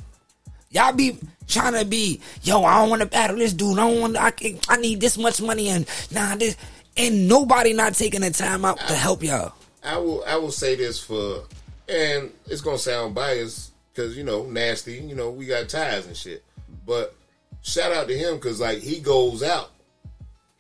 Y'all 0.70 0.94
be 0.94 1.18
trying 1.48 1.74
to 1.74 1.86
be, 1.86 2.22
yo, 2.42 2.64
I 2.64 2.80
don't 2.80 2.90
want 2.90 3.02
to 3.02 3.08
battle 3.08 3.38
this 3.38 3.54
dude. 3.54 3.78
I 3.78 3.90
don't 3.90 4.00
want. 4.00 4.18
I 4.18 4.32
can, 4.32 4.60
I 4.70 4.78
need 4.78 5.02
this 5.02 5.18
much 5.18 5.42
money 5.42 5.70
and 5.70 5.86
nah 6.12 6.36
this. 6.36 6.56
And 6.96 7.28
nobody 7.28 7.74
not 7.74 7.96
taking 7.96 8.22
the 8.22 8.30
time 8.30 8.64
out 8.66 8.78
to 8.88 8.94
help 8.94 9.24
y'all. 9.24 9.54
I 9.84 9.98
will 9.98 10.24
I 10.26 10.38
will 10.38 10.52
say 10.52 10.76
this 10.76 11.00
for, 11.04 11.44
and 11.90 12.32
it's 12.46 12.62
gonna 12.62 12.78
sound 12.78 13.14
biased 13.14 13.72
because 13.92 14.18
you 14.18 14.24
know 14.24 14.46
nasty. 14.46 14.94
You 14.94 15.16
know 15.16 15.32
we 15.32 15.46
got 15.46 15.70
ties 15.70 16.06
and 16.06 16.16
shit. 16.16 16.44
But 16.86 17.16
shout 17.62 17.92
out 17.92 18.08
to 18.08 18.18
him 18.18 18.36
because 18.36 18.62
like 18.62 18.80
he 18.80 19.00
goes 19.00 19.44
out, 19.44 19.72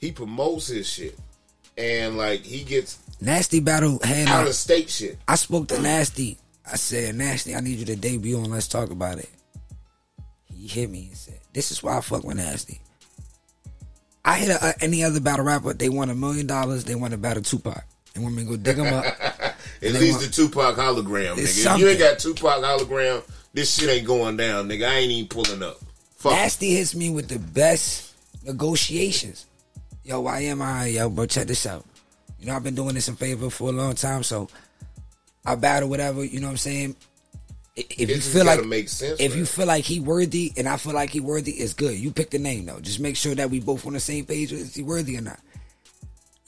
he 0.03 0.11
promotes 0.11 0.67
his 0.67 0.87
shit, 0.87 1.17
and 1.77 2.17
like 2.17 2.41
he 2.41 2.63
gets 2.63 2.99
Nasty 3.21 3.59
battle 3.61 3.99
had. 4.03 4.27
out 4.27 4.47
of 4.47 4.53
state 4.55 4.89
shit. 4.89 5.17
I 5.27 5.35
spoke 5.35 5.69
to 5.69 5.79
Nasty. 5.81 6.37
I 6.69 6.75
said, 6.75 7.15
Nasty, 7.15 7.55
I 7.55 7.59
need 7.61 7.79
you 7.79 7.85
to 7.85 7.95
debut 7.95 8.37
and 8.37 8.47
let's 8.51 8.67
talk 8.67 8.89
about 8.91 9.19
it. 9.19 9.29
He 10.45 10.67
hit 10.67 10.89
me 10.89 11.07
and 11.07 11.17
said, 11.17 11.39
This 11.53 11.71
is 11.71 11.81
why 11.83 11.97
I 11.97 12.01
fuck 12.01 12.23
with 12.23 12.37
Nasty. 12.37 12.79
I 14.25 14.37
hit 14.39 14.49
a, 14.49 14.73
any 14.81 15.03
other 15.03 15.19
battle 15.19 15.45
rapper, 15.45 15.73
they 15.73 15.89
want 15.89 16.11
a 16.11 16.15
million 16.15 16.47
dollars, 16.47 16.83
they 16.85 16.95
want 16.95 17.11
to 17.11 17.17
battle 17.17 17.43
Tupac. 17.43 17.83
They 18.13 18.21
want 18.21 18.35
me 18.35 18.43
to 18.43 18.49
go 18.51 18.57
dig 18.57 18.75
them 18.77 18.93
up. 18.93 19.05
At 19.21 19.55
And 19.81 19.93
least 19.99 20.19
want- 20.19 20.25
the 20.25 20.31
Tupac 20.31 20.75
hologram, 20.75 21.35
nigga. 21.35 21.39
If 21.39 21.79
you 21.79 21.89
ain't 21.89 21.97
something. 21.97 21.97
got 21.99 22.19
Tupac 22.19 22.61
hologram, 22.63 23.23
this 23.53 23.73
shit 23.77 23.89
ain't 23.89 24.07
going 24.07 24.37
down, 24.37 24.69
nigga. 24.69 24.87
I 24.87 24.95
ain't 24.99 25.11
even 25.11 25.27
pulling 25.29 25.63
up. 25.63 25.79
Fuck. 26.17 26.33
Nasty 26.33 26.75
hits 26.75 26.93
me 26.95 27.09
with 27.09 27.27
the 27.27 27.39
best 27.39 28.13
negotiations. 28.45 29.45
Yo, 30.03 30.19
why 30.21 30.41
am 30.41 30.61
I? 30.61 30.87
Yo, 30.87 31.09
bro, 31.09 31.25
check 31.25 31.47
this 31.47 31.65
out. 31.65 31.85
You 32.39 32.47
know, 32.47 32.55
I've 32.55 32.63
been 32.63 32.75
doing 32.75 32.95
this 32.95 33.07
in 33.07 33.15
favor 33.15 33.49
for 33.49 33.69
a 33.69 33.71
long 33.71 33.95
time, 33.95 34.23
so 34.23 34.49
I 35.45 35.55
battle 35.55 35.89
whatever, 35.89 36.23
you 36.23 36.39
know 36.39 36.47
what 36.47 36.51
I'm 36.51 36.57
saying? 36.57 36.95
If 37.75 38.09
you 38.09 38.21
feel 38.21 38.45
like 38.45 38.63
make 38.65 38.87
sense, 38.87 39.19
if 39.19 39.31
man. 39.31 39.39
you 39.39 39.45
feel 39.45 39.65
like 39.65 39.83
he 39.83 39.99
worthy 39.99 40.53
and 40.57 40.69
I 40.69 40.77
feel 40.77 40.93
like 40.93 41.09
he 41.09 41.19
worthy, 41.19 41.53
it's 41.53 41.73
good. 41.73 41.97
You 41.97 42.11
pick 42.11 42.29
the 42.29 42.37
name 42.37 42.65
though. 42.65 42.79
Just 42.79 42.99
make 42.99 43.17
sure 43.17 43.33
that 43.33 43.49
we 43.49 43.59
both 43.59 43.87
on 43.87 43.93
the 43.93 43.99
same 43.99 44.25
page. 44.25 44.51
Is 44.51 44.75
he 44.75 44.83
worthy 44.83 45.17
or 45.17 45.21
not? 45.21 45.39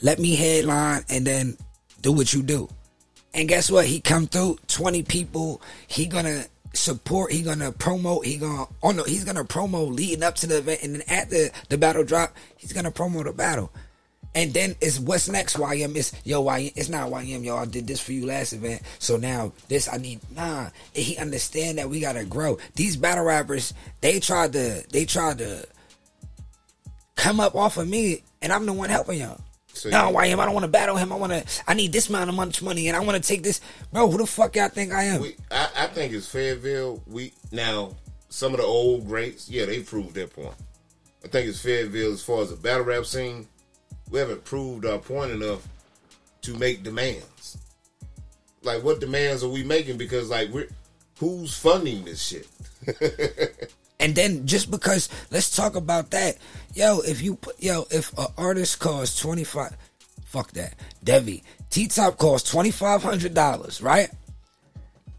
Let 0.03 0.19
me 0.19 0.35
headline 0.35 1.03
and 1.09 1.25
then 1.25 1.57
do 2.01 2.11
what 2.11 2.31
you 2.31 2.43
do. 2.43 2.69
And 3.33 3.49
guess 3.49 3.71
what? 3.71 3.87
He 3.87 4.01
come 4.01 4.27
through, 4.27 4.59
20 4.67 5.01
people. 5.03 5.63
He 5.87 6.05
gonna 6.05 6.45
support, 6.75 7.31
he 7.31 7.41
gonna 7.41 7.71
promote, 7.71 8.25
he 8.25 8.37
gonna 8.37 8.65
oh 8.83 8.91
no, 8.91 9.03
he's 9.03 9.23
gonna 9.23 9.43
promo 9.43 9.93
leading 9.93 10.23
up 10.23 10.35
to 10.35 10.47
the 10.47 10.57
event 10.57 10.81
and 10.83 10.95
then 10.95 11.03
at 11.07 11.29
the, 11.29 11.51
the 11.69 11.77
battle 11.77 12.03
drop, 12.03 12.35
he's 12.57 12.73
gonna 12.73 12.91
promo 12.91 13.23
the 13.23 13.33
battle. 13.33 13.71
And 14.35 14.53
then 14.53 14.75
it's 14.81 14.99
what's 14.99 15.29
next, 15.29 15.55
YM. 15.55 15.95
It's 15.95 16.11
yo, 16.25 16.43
YM. 16.43 16.73
It's 16.75 16.89
not 16.89 17.09
YM, 17.09 17.45
yo. 17.45 17.55
I 17.55 17.65
did 17.65 17.87
this 17.87 18.01
for 18.01 18.11
you 18.11 18.25
last 18.25 18.51
event, 18.51 18.81
so 18.99 19.15
now 19.15 19.53
this 19.69 19.87
I 19.91 19.95
need. 19.95 20.19
Nah, 20.35 20.69
And 20.93 21.03
he 21.03 21.17
understand 21.17 21.77
that 21.77 21.89
we 21.89 22.01
gotta 22.01 22.25
grow. 22.25 22.57
These 22.75 22.97
battle 22.97 23.23
rappers, 23.23 23.73
they 24.01 24.19
tried 24.19 24.51
to, 24.53 24.83
they 24.91 25.05
tried 25.05 25.37
to 25.37 25.65
come 27.15 27.39
up 27.39 27.55
off 27.55 27.77
of 27.77 27.87
me, 27.87 28.23
and 28.41 28.51
I'm 28.51 28.65
the 28.65 28.73
one 28.73 28.89
helping 28.89 29.19
y'all. 29.19 29.39
So 29.85 29.91
no, 29.91 30.09
you- 30.09 30.15
YM, 30.15 30.39
I 30.39 30.45
don't 30.45 30.53
want 30.55 30.63
to 30.63 30.71
battle 30.71 30.95
him. 30.95 31.13
I 31.13 31.15
want 31.15 31.31
to. 31.31 31.45
I 31.67 31.75
need 31.75 31.93
this 31.93 32.09
amount 32.09 32.27
of 32.29 32.35
much 32.35 32.59
money, 32.63 32.87
and 32.87 32.97
I 32.97 33.01
want 33.01 33.21
to 33.21 33.27
take 33.27 33.43
this. 33.43 33.61
Bro, 33.91 34.09
who 34.09 34.17
the 34.17 34.25
fuck 34.25 34.55
y'all 34.55 34.67
think 34.69 34.91
I 34.91 35.03
am? 35.03 35.21
We, 35.21 35.35
I, 35.51 35.69
I 35.77 35.87
think 35.87 36.11
it's 36.11 36.27
Fayetteville. 36.27 37.03
We 37.05 37.33
now 37.51 37.91
some 38.29 38.53
of 38.53 38.59
the 38.59 38.65
old 38.65 39.07
greats, 39.07 39.47
yeah, 39.47 39.65
they 39.65 39.81
proved 39.81 40.15
their 40.15 40.25
point. 40.27 40.55
I 41.23 41.27
think 41.27 41.47
it's 41.47 41.61
Fayetteville 41.61 42.13
as 42.13 42.23
far 42.23 42.41
as 42.41 42.49
the 42.49 42.55
battle 42.55 42.83
rap 42.83 43.05
scene. 43.05 43.47
We 44.09 44.17
haven't 44.19 44.43
proved 44.43 44.85
our 44.85 44.97
point 44.97 45.31
enough 45.31 45.67
to 46.41 46.55
make 46.55 46.81
demands. 46.83 47.57
Like, 48.63 48.83
what 48.83 48.99
demands 48.99 49.43
are 49.43 49.49
we 49.49 49.63
making? 49.63 49.97
Because 49.97 50.29
like, 50.29 50.49
we're 50.49 50.67
who's 51.19 51.55
funding 51.55 52.05
this 52.05 52.23
shit? 52.23 52.47
And 53.99 54.13
then 54.13 54.45
just 54.45 54.69
because 54.69 55.09
let's 55.31 55.55
talk 55.55 55.75
about 55.75 56.11
that, 56.11 56.37
yo. 56.73 56.99
If 56.99 57.21
you 57.21 57.35
put 57.35 57.61
yo, 57.61 57.85
if 57.91 58.15
an 58.17 58.27
artist 58.37 58.79
costs 58.79 59.19
twenty 59.19 59.45
five, 59.45 59.75
fuck 60.25 60.51
that, 60.51 60.73
Devi 61.03 61.43
T 61.69 61.87
Top 61.87 62.17
costs 62.17 62.49
twenty 62.49 62.71
five 62.71 63.01
hundred 63.01 63.33
dollars, 63.33 63.81
right? 63.81 64.09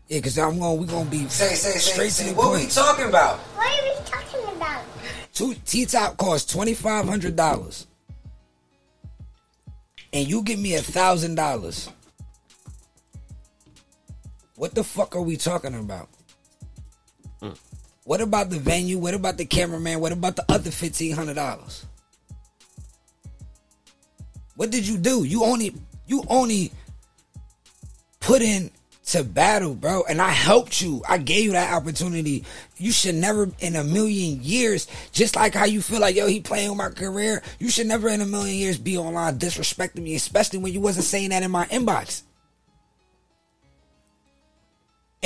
Yeah, 0.09 0.21
cause 0.21 0.39
I'm 0.39 0.59
going. 0.59 0.79
We 0.79 0.87
gonna 0.87 1.09
be 1.11 1.27
Say, 1.29 1.55
say, 1.55 1.71
say, 1.71 1.79
straight 1.79 2.13
say 2.13 2.29
to 2.29 2.31
the 2.31 2.37
what 2.37 2.61
we 2.61 2.67
talking 2.67 3.07
about? 3.09 3.39
What 3.39 3.67
are 3.67 3.85
we 3.85 4.05
talking 4.05 4.57
about? 4.57 4.85
Two 5.33 5.55
T 5.65 5.87
Top 5.87 6.17
costs 6.19 6.53
twenty 6.53 6.75
five 6.75 7.07
hundred 7.07 7.35
dollars, 7.35 7.87
and 10.13 10.29
you 10.29 10.43
give 10.43 10.59
me 10.59 10.75
a 10.75 10.83
thousand 10.83 11.35
dollars. 11.35 11.89
What 14.57 14.75
the 14.75 14.85
fuck 14.85 15.17
are 15.17 15.23
we 15.23 15.37
talking 15.37 15.75
about? 15.75 16.09
What 18.07 18.21
about 18.21 18.51
the 18.51 18.59
venue? 18.61 18.99
What 18.99 19.15
about 19.15 19.37
the 19.37 19.45
cameraman? 19.45 19.99
What 19.99 20.13
about 20.13 20.37
the 20.37 20.45
other 20.49 20.71
fifteen 20.71 21.13
hundred 21.13 21.35
dollars? 21.35 21.85
What 24.55 24.71
did 24.71 24.87
you 24.87 24.97
do? 24.97 25.25
You 25.25 25.43
only 25.43 25.75
you 26.07 26.23
only 26.29 26.71
put 28.21 28.43
in 28.43 28.71
to 29.07 29.25
battle, 29.25 29.75
bro. 29.75 30.05
And 30.09 30.23
I 30.23 30.31
helped 30.31 30.81
you. 30.81 31.03
I 31.09 31.19
gave 31.19 31.47
you 31.47 31.53
that 31.53 31.75
opportunity. 31.75 32.45
You 32.77 32.93
should 32.93 33.17
never 33.17 33.51
in 33.59 33.75
a 33.75 33.83
million 33.83 34.41
years, 34.41 34.87
just 35.11 35.35
like 35.35 35.55
how 35.55 35.65
you 35.65 35.83
feel 35.83 36.01
like, 36.01 36.15
yo, 36.15 36.29
he 36.29 36.41
playing 36.41 36.69
with 36.69 36.79
my 36.79 36.91
career, 36.91 37.43
you 37.59 37.71
should 37.71 37.89
never 37.89 38.09
in 38.09 38.21
a 38.21 38.27
million 38.27 38.57
years 38.57 38.79
be 38.79 38.97
online 38.97 39.37
disrespecting 39.37 40.03
me, 40.03 40.15
especially 40.15 40.61
when 40.61 40.73
you 40.73 40.81
wasn't 40.81 41.07
saying 41.07 41.31
that 41.31 41.43
in 41.43 41.51
my 41.51 41.67
inbox. 41.67 42.23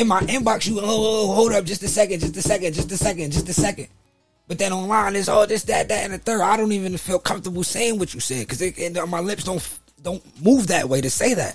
In 0.00 0.08
my 0.08 0.22
inbox, 0.22 0.66
you, 0.66 0.80
oh, 0.80 0.82
oh, 0.82 1.30
oh, 1.30 1.34
hold 1.34 1.52
up, 1.52 1.66
just 1.66 1.82
a 1.82 1.88
second, 1.88 2.20
just 2.20 2.34
a 2.34 2.40
second, 2.40 2.72
just 2.72 2.90
a 2.90 2.96
second, 2.96 3.32
just 3.32 3.46
a 3.50 3.52
second. 3.52 3.88
But 4.48 4.58
then 4.58 4.72
online, 4.72 5.14
it's 5.14 5.28
all 5.28 5.46
this, 5.46 5.64
that, 5.64 5.88
that, 5.88 6.04
and 6.04 6.14
the 6.14 6.18
third. 6.18 6.40
I 6.40 6.56
don't 6.56 6.72
even 6.72 6.96
feel 6.96 7.18
comfortable 7.18 7.62
saying 7.62 7.98
what 7.98 8.14
you 8.14 8.20
said 8.20 8.48
because 8.48 9.08
my 9.10 9.20
lips 9.20 9.44
don't 9.44 9.78
don't 10.02 10.22
move 10.42 10.68
that 10.68 10.88
way 10.88 11.02
to 11.02 11.10
say 11.10 11.34
that. 11.34 11.54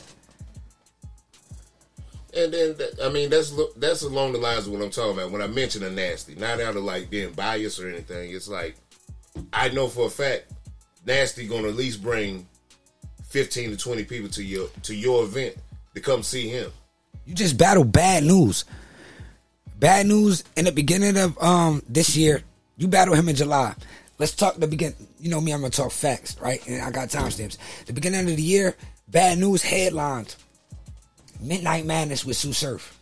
And 2.37 2.53
then, 2.53 2.75
I 3.03 3.09
mean, 3.09 3.31
that's 3.31 3.51
that's 3.77 4.03
along 4.03 4.33
the 4.33 4.37
lines 4.37 4.67
of 4.67 4.73
what 4.73 4.83
I'm 4.83 4.91
talking 4.91 5.17
about. 5.17 5.31
When 5.31 5.41
I 5.41 5.47
mention 5.47 5.81
a 5.81 5.89
nasty, 5.89 6.35
not 6.35 6.61
out 6.61 6.75
of 6.75 6.83
like 6.83 7.09
being 7.09 7.33
biased 7.33 7.79
or 7.79 7.89
anything. 7.89 8.31
It's 8.31 8.47
like 8.47 8.75
I 9.53 9.69
know 9.69 9.87
for 9.87 10.05
a 10.05 10.09
fact, 10.11 10.53
nasty 11.03 11.47
gonna 11.47 11.69
at 11.69 11.75
least 11.75 12.03
bring 12.03 12.47
fifteen 13.27 13.71
to 13.71 13.77
twenty 13.77 14.03
people 14.03 14.29
to 14.29 14.43
your 14.43 14.67
to 14.83 14.93
your 14.93 15.23
event 15.23 15.55
to 15.95 15.99
come 15.99 16.21
see 16.21 16.47
him. 16.47 16.71
You 17.25 17.33
just 17.33 17.57
battle 17.57 17.83
bad 17.83 18.23
news. 18.23 18.65
Bad 19.79 20.05
news 20.07 20.43
in 20.55 20.65
the 20.65 20.71
beginning 20.71 21.17
of 21.17 21.41
um 21.41 21.81
this 21.89 22.15
year. 22.15 22.41
You 22.77 22.87
battle 22.87 23.15
him 23.15 23.29
in 23.29 23.35
July. 23.35 23.73
Let's 24.17 24.33
talk 24.33 24.55
the 24.55 24.67
begin. 24.67 24.93
You 25.19 25.29
know 25.29 25.41
me, 25.41 25.51
I'm 25.51 25.61
gonna 25.61 25.71
talk 25.71 25.91
facts, 25.91 26.39
right? 26.39 26.65
And 26.67 26.81
I 26.81 26.91
got 26.91 27.09
timestamps. 27.09 27.57
The 27.85 27.93
beginning 27.93 28.21
of 28.29 28.35
the 28.35 28.41
year, 28.41 28.75
bad 29.07 29.37
news 29.37 29.61
headlines. 29.61 30.37
Midnight 31.41 31.85
Madness 31.85 32.23
with 32.25 32.37
Sue 32.37 32.53
Surf 32.53 32.97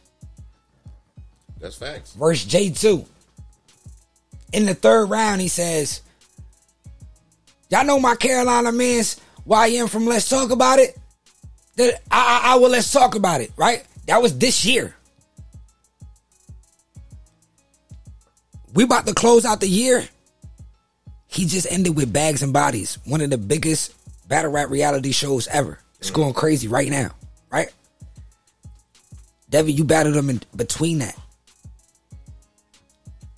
That's 1.59 1.75
facts. 1.75 2.13
versus 2.13 2.51
J2. 2.51 3.05
In 4.53 4.65
the 4.65 4.73
third 4.73 5.05
round, 5.05 5.39
he 5.39 5.47
says, 5.47 6.01
Y'all 7.69 7.86
know 7.86 7.99
my 7.99 8.15
Carolina 8.15 8.71
man's 8.71 9.19
YM 9.47 9.89
from 9.89 10.05
Let's 10.07 10.29
Talk 10.29 10.51
About 10.51 10.79
It? 10.79 10.97
That 11.75 12.01
I, 12.12 12.41
I, 12.43 12.53
I 12.53 12.55
will 12.57 12.69
let's 12.69 12.91
talk 12.91 13.15
about 13.15 13.41
it, 13.41 13.51
right? 13.55 13.83
That 14.05 14.21
was 14.21 14.37
this 14.37 14.65
year. 14.65 14.95
We 18.73 18.83
about 18.83 19.05
to 19.07 19.13
close 19.13 19.45
out 19.45 19.59
the 19.59 19.67
year. 19.67 20.07
He 21.27 21.45
just 21.45 21.71
ended 21.71 21.95
with 21.95 22.11
Bags 22.13 22.43
and 22.43 22.53
Bodies, 22.53 22.99
one 23.05 23.21
of 23.21 23.29
the 23.29 23.37
biggest 23.37 23.93
battle 24.27 24.51
rap 24.51 24.69
reality 24.69 25.11
shows 25.11 25.47
ever. 25.47 25.79
It's 25.99 26.11
going 26.11 26.33
crazy 26.33 26.67
right 26.67 26.89
now, 26.89 27.11
right? 27.51 27.71
Devi, 29.49 29.71
you 29.71 29.83
battled 29.83 30.15
him 30.15 30.29
in 30.29 30.41
between 30.55 30.99
that. 30.99 31.17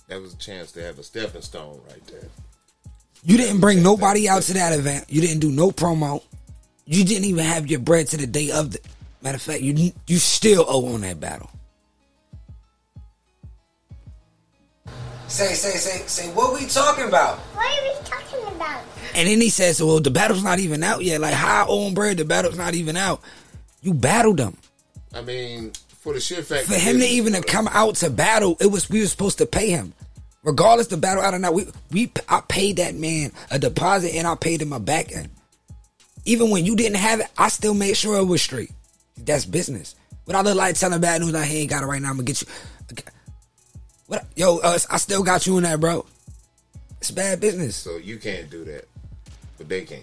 That 0.08 0.20
was 0.20 0.34
a 0.34 0.36
chance 0.38 0.72
to 0.72 0.82
have 0.82 0.98
a 0.98 1.02
stepping 1.02 1.42
stone 1.42 1.80
right 1.88 2.06
there. 2.06 2.28
You 3.22 3.36
didn't 3.36 3.60
bring 3.60 3.82
nobody 3.82 4.28
out 4.28 4.42
to 4.42 4.54
that 4.54 4.72
event. 4.72 5.06
You 5.08 5.20
didn't 5.20 5.40
do 5.40 5.50
no 5.50 5.70
promo. 5.70 6.22
You 6.84 7.04
didn't 7.04 7.24
even 7.24 7.44
have 7.44 7.66
your 7.66 7.80
bread 7.80 8.06
to 8.08 8.16
the 8.16 8.26
day 8.26 8.50
of 8.50 8.72
the. 8.72 8.80
Matter 9.22 9.36
of 9.36 9.42
fact, 9.42 9.60
you 9.62 9.92
you 10.06 10.18
still 10.18 10.64
owe 10.68 10.94
on 10.94 11.00
that 11.02 11.18
battle. 11.20 11.50
Say, 15.28 15.54
say, 15.54 15.70
say, 15.76 16.06
say 16.06 16.32
what 16.34 16.54
we 16.54 16.66
talking 16.66 17.08
about? 17.08 17.38
What 17.38 17.66
are 17.66 17.82
we 17.82 18.04
talking 18.04 18.54
about? 18.54 18.80
And 19.14 19.26
then 19.28 19.40
he 19.40 19.50
says, 19.50 19.82
"Well, 19.82 19.98
the 20.00 20.10
battle's 20.10 20.44
not 20.44 20.60
even 20.60 20.82
out 20.84 21.02
yet. 21.02 21.20
Like, 21.20 21.34
how 21.34 21.64
I 21.64 21.68
owe 21.68 21.86
on 21.86 21.94
bread? 21.94 22.18
The 22.18 22.24
battle's 22.24 22.56
not 22.56 22.74
even 22.74 22.96
out. 22.96 23.20
You 23.82 23.92
battled 23.92 24.36
them. 24.36 24.56
I 25.12 25.22
mean, 25.22 25.72
for 26.00 26.12
the 26.12 26.20
shit 26.20 26.44
fact, 26.44 26.66
For 26.66 26.74
him 26.74 27.00
to 27.00 27.06
even 27.06 27.32
to 27.32 27.42
come 27.42 27.68
out 27.68 27.96
to 27.96 28.10
battle, 28.10 28.56
it 28.60 28.66
was 28.66 28.88
we 28.88 29.00
were 29.00 29.06
supposed 29.06 29.38
to 29.38 29.46
pay 29.46 29.70
him, 29.70 29.92
regardless 30.44 30.86
the 30.86 30.96
battle 30.96 31.22
out 31.22 31.34
or 31.34 31.38
not. 31.40 31.54
We 31.54 31.66
we 31.90 32.12
I 32.28 32.42
paid 32.46 32.76
that 32.76 32.94
man 32.94 33.32
a 33.50 33.58
deposit 33.58 34.14
and 34.14 34.26
I 34.26 34.36
paid 34.36 34.62
him 34.62 34.72
a 34.72 34.78
back 34.78 35.10
end. 35.12 35.30
Even 36.24 36.50
when 36.50 36.64
you 36.64 36.76
didn't 36.76 36.98
have 36.98 37.20
it, 37.20 37.26
I 37.36 37.48
still 37.48 37.74
made 37.74 37.96
sure 37.96 38.18
it 38.18 38.24
was 38.24 38.42
straight. 38.42 38.70
That's 39.18 39.44
business. 39.44 39.94
What 40.24 40.36
I 40.36 40.40
look 40.40 40.56
like 40.56 40.74
telling 40.74 41.00
bad 41.00 41.20
news, 41.20 41.32
like, 41.32 41.50
ain't 41.50 41.70
got 41.70 41.82
it 41.82 41.86
right 41.86 42.02
now. 42.02 42.10
I'm 42.10 42.16
gonna 42.16 42.24
get 42.24 42.42
you. 42.42 42.48
What? 44.06 44.26
Yo, 44.36 44.58
uh, 44.58 44.78
I 44.90 44.98
still 44.98 45.22
got 45.22 45.46
you 45.46 45.56
in 45.56 45.64
that, 45.64 45.80
bro. 45.80 46.06
It's 47.00 47.10
bad 47.10 47.40
business. 47.40 47.76
So 47.76 47.96
you 47.96 48.18
can't 48.18 48.50
do 48.50 48.64
that, 48.64 48.88
but 49.58 49.68
they 49.68 49.84
can. 49.84 50.00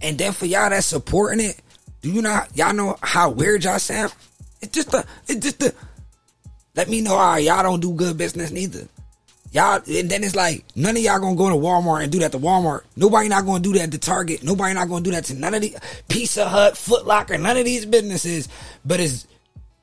And 0.00 0.16
then 0.16 0.32
for 0.32 0.46
y'all 0.46 0.70
that's 0.70 0.86
supporting 0.86 1.44
it, 1.44 1.60
do 2.02 2.10
you 2.10 2.22
not 2.22 2.56
y'all 2.56 2.72
know 2.72 2.96
how 3.02 3.30
weird 3.30 3.64
y'all 3.64 3.78
sound? 3.78 4.12
It's 4.60 4.72
just 4.72 4.94
a 4.94 5.04
it's 5.26 5.40
just 5.40 5.62
a 5.62 5.74
let 6.74 6.88
me 6.88 7.00
know 7.00 7.16
right, 7.16 7.38
y'all 7.38 7.62
don't 7.62 7.80
do 7.80 7.92
good 7.92 8.16
business 8.16 8.50
neither. 8.50 8.86
Y'all 9.50 9.80
and 9.86 10.10
then 10.10 10.22
it's 10.24 10.36
like 10.36 10.64
none 10.76 10.96
of 10.96 11.02
y'all 11.02 11.18
gonna 11.18 11.36
go 11.36 11.48
to 11.48 11.54
Walmart 11.54 12.02
and 12.02 12.12
do 12.12 12.18
that 12.18 12.32
to 12.32 12.38
Walmart. 12.38 12.82
Nobody 12.96 13.28
not 13.28 13.46
gonna 13.46 13.62
do 13.62 13.72
that 13.74 13.90
to 13.92 13.98
Target. 13.98 14.42
Nobody 14.42 14.74
not 14.74 14.88
gonna 14.88 15.04
do 15.04 15.12
that 15.12 15.24
to 15.26 15.34
none 15.34 15.54
of 15.54 15.62
the 15.62 15.74
Pizza 16.08 16.46
Hut, 16.46 16.76
Foot 16.76 17.06
Locker, 17.06 17.38
none 17.38 17.56
of 17.56 17.64
these 17.64 17.86
businesses. 17.86 18.48
But 18.84 19.00
it's 19.00 19.26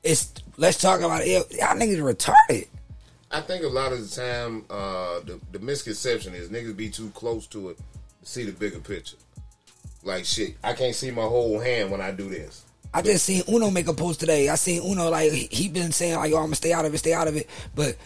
it's 0.04 0.32
let's 0.56 0.78
talk 0.78 1.00
about 1.00 1.22
it. 1.22 1.50
Y'all 1.52 1.76
niggas 1.76 1.98
retarded. 1.98 2.68
I 3.30 3.40
think 3.40 3.64
a 3.64 3.68
lot 3.68 3.92
of 3.92 4.08
the 4.08 4.16
time, 4.16 4.64
uh, 4.70 5.18
the, 5.20 5.40
the 5.50 5.58
misconception 5.58 6.32
is 6.34 6.48
niggas 6.48 6.76
be 6.76 6.88
too 6.88 7.10
close 7.10 7.46
to 7.48 7.70
it 7.70 7.76
to 7.76 7.82
see 8.22 8.44
the 8.44 8.52
bigger 8.52 8.78
picture. 8.78 9.16
Like 10.04 10.24
shit, 10.24 10.56
I 10.62 10.74
can't 10.74 10.94
see 10.94 11.10
my 11.10 11.22
whole 11.22 11.58
hand 11.58 11.90
when 11.90 12.00
I 12.00 12.12
do 12.12 12.28
this. 12.28 12.64
I 12.94 13.02
just 13.02 13.24
seen 13.24 13.42
Uno 13.48 13.70
make 13.70 13.88
a 13.88 13.92
post 13.92 14.20
today. 14.20 14.48
I 14.48 14.54
seen 14.54 14.80
Uno 14.80 15.10
like 15.10 15.32
he 15.32 15.68
been 15.68 15.90
saying 15.90 16.16
like, 16.16 16.30
"Yo, 16.30 16.36
I'm 16.36 16.44
gonna 16.44 16.54
stay 16.54 16.72
out 16.72 16.84
of 16.84 16.94
it, 16.94 16.98
stay 16.98 17.12
out 17.12 17.26
of 17.26 17.36
it." 17.36 17.50
But 17.74 17.96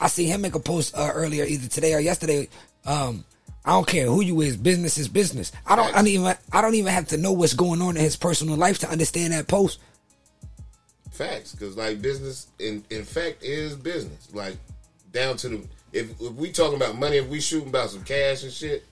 I 0.00 0.08
seen 0.08 0.28
him 0.28 0.40
make 0.40 0.54
a 0.54 0.60
post 0.60 0.96
uh, 0.96 1.10
earlier, 1.12 1.44
either 1.44 1.68
today 1.68 1.94
or 1.94 2.00
yesterday. 2.00 2.48
Um, 2.84 3.24
I 3.64 3.70
don't 3.72 3.86
care 3.86 4.06
who 4.06 4.20
you 4.20 4.40
is, 4.42 4.56
business 4.56 4.98
is 4.98 5.08
business. 5.08 5.52
I 5.66 5.76
don't, 5.76 5.88
I 5.94 5.98
don't 5.98 6.06
even, 6.08 6.34
I 6.52 6.60
don't 6.60 6.74
even 6.74 6.92
have 6.92 7.08
to 7.08 7.16
know 7.16 7.32
what's 7.32 7.54
going 7.54 7.80
on 7.80 7.96
in 7.96 8.02
his 8.02 8.16
personal 8.16 8.56
life 8.56 8.80
to 8.80 8.90
understand 8.90 9.32
that 9.32 9.48
post. 9.48 9.80
Facts, 11.10 11.52
because 11.52 11.76
like 11.76 12.02
business, 12.02 12.48
in 12.58 12.84
in 12.90 13.04
fact, 13.04 13.42
is 13.42 13.76
business. 13.76 14.28
Like 14.34 14.56
down 15.12 15.36
to 15.38 15.48
the 15.48 15.68
if 15.92 16.20
if 16.20 16.32
we 16.32 16.52
talking 16.52 16.76
about 16.76 16.98
money, 16.98 17.16
if 17.16 17.28
we 17.28 17.40
shooting 17.40 17.68
about 17.68 17.90
some 17.90 18.02
cash 18.02 18.42
and 18.42 18.52
shit, 18.52 18.84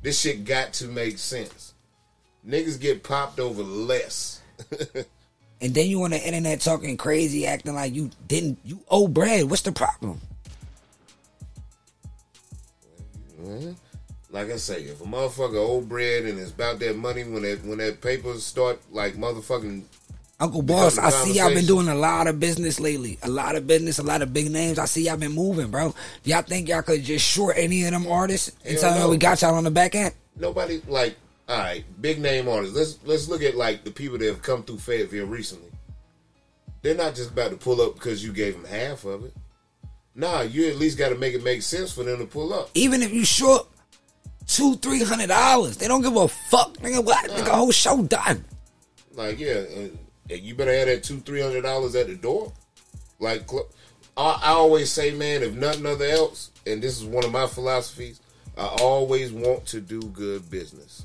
this 0.00 0.20
shit 0.20 0.44
got 0.44 0.72
to 0.74 0.86
make 0.86 1.18
sense. 1.18 1.74
Niggas 2.46 2.80
get 2.80 3.02
popped 3.02 3.40
over 3.40 3.62
less. 3.62 4.40
And 5.60 5.72
then 5.72 5.86
you 5.86 6.02
on 6.02 6.10
the 6.10 6.22
internet 6.22 6.60
talking 6.60 6.98
crazy, 6.98 7.46
acting 7.46 7.74
like 7.74 7.94
you 7.94 8.10
didn't, 8.28 8.58
you 8.64 8.80
owe 8.90 9.08
bread. 9.08 9.48
What's 9.48 9.62
the 9.62 9.72
problem? 9.72 10.20
Mm-hmm. 13.44 13.72
like 14.30 14.50
I 14.50 14.56
say, 14.56 14.82
if 14.82 15.00
a 15.00 15.04
motherfucker 15.04 15.56
old 15.56 15.88
bread 15.88 16.24
and 16.24 16.38
it's 16.38 16.50
about 16.50 16.78
that 16.80 16.96
money 16.96 17.24
when 17.24 17.42
that 17.42 17.64
when 17.64 17.78
that 17.78 18.00
paper 18.00 18.34
start 18.34 18.80
like 18.90 19.14
motherfucking 19.14 19.84
Uncle 20.40 20.62
Boss, 20.62 20.98
I 20.98 21.10
see 21.10 21.34
y'all 21.34 21.54
been 21.54 21.64
doing 21.64 21.88
a 21.88 21.94
lot 21.94 22.26
of 22.26 22.40
business 22.40 22.80
lately. 22.80 23.18
A 23.22 23.28
lot 23.28 23.54
of 23.54 23.68
business, 23.68 24.00
a 24.00 24.02
lot 24.02 24.20
of 24.20 24.32
big 24.32 24.50
names. 24.50 24.80
I 24.80 24.84
see 24.86 25.04
y'all 25.06 25.16
been 25.16 25.32
moving, 25.32 25.70
bro. 25.70 25.94
Y'all 26.24 26.42
think 26.42 26.68
y'all 26.68 26.82
could 26.82 27.04
just 27.04 27.24
short 27.24 27.56
any 27.56 27.84
of 27.84 27.92
them 27.92 28.06
artists 28.08 28.50
and 28.64 28.76
tell 28.76 28.94
them 28.94 29.10
we 29.10 29.16
got 29.16 29.42
y'all 29.42 29.54
on 29.54 29.64
the 29.64 29.70
back 29.70 29.94
end? 29.94 30.12
nobody 30.36 30.80
like 30.88 31.16
all 31.48 31.58
right, 31.58 31.84
big 32.00 32.20
name 32.20 32.48
artists. 32.48 32.76
Let's 32.76 32.98
let's 33.04 33.28
look 33.28 33.42
at 33.42 33.54
like 33.54 33.84
the 33.84 33.90
people 33.90 34.18
that 34.18 34.26
have 34.26 34.42
come 34.42 34.62
through 34.62 34.78
Fayetteville 34.78 35.26
recently. 35.26 35.70
They're 36.82 36.94
not 36.94 37.14
just 37.14 37.30
about 37.30 37.50
to 37.50 37.56
pull 37.56 37.80
up 37.80 37.94
because 37.94 38.24
you 38.24 38.32
gave 38.32 38.54
them 38.54 38.64
half 38.64 39.04
of 39.04 39.24
it. 39.24 39.34
Nah, 40.14 40.42
you 40.42 40.68
at 40.68 40.76
least 40.76 40.96
got 40.96 41.08
to 41.08 41.16
make 41.16 41.34
it 41.34 41.42
make 41.42 41.62
sense 41.62 41.92
for 41.92 42.04
them 42.04 42.18
to 42.18 42.26
pull 42.26 42.52
up. 42.52 42.70
Even 42.74 43.02
if 43.02 43.12
you 43.12 43.24
short 43.24 43.66
two, 44.46 44.76
three 44.76 45.02
hundred 45.02 45.28
dollars, 45.28 45.76
they 45.76 45.88
don't 45.88 46.02
give 46.02 46.16
a 46.16 46.28
fuck. 46.28 46.76
Nigga, 46.78 47.04
what? 47.04 47.28
Nigga, 47.30 47.48
whole 47.48 47.72
show 47.72 48.02
done. 48.02 48.44
Like, 49.12 49.40
yeah, 49.40 49.64
uh, 49.76 50.34
you 50.34 50.54
better 50.54 50.72
have 50.72 50.86
that 50.86 51.02
two, 51.02 51.18
three 51.20 51.40
hundred 51.40 51.62
dollars 51.62 51.94
at 51.94 52.06
the 52.06 52.14
door. 52.14 52.52
Like, 53.18 53.48
I, 54.16 54.40
I 54.42 54.50
always 54.50 54.90
say, 54.90 55.12
man, 55.12 55.42
if 55.42 55.54
nothing 55.54 55.86
other 55.86 56.04
else, 56.04 56.50
and 56.66 56.82
this 56.82 56.96
is 56.96 57.04
one 57.04 57.24
of 57.24 57.32
my 57.32 57.46
philosophies, 57.46 58.20
I 58.56 58.66
always 58.80 59.32
want 59.32 59.66
to 59.66 59.80
do 59.80 60.00
good 60.00 60.48
business. 60.50 61.04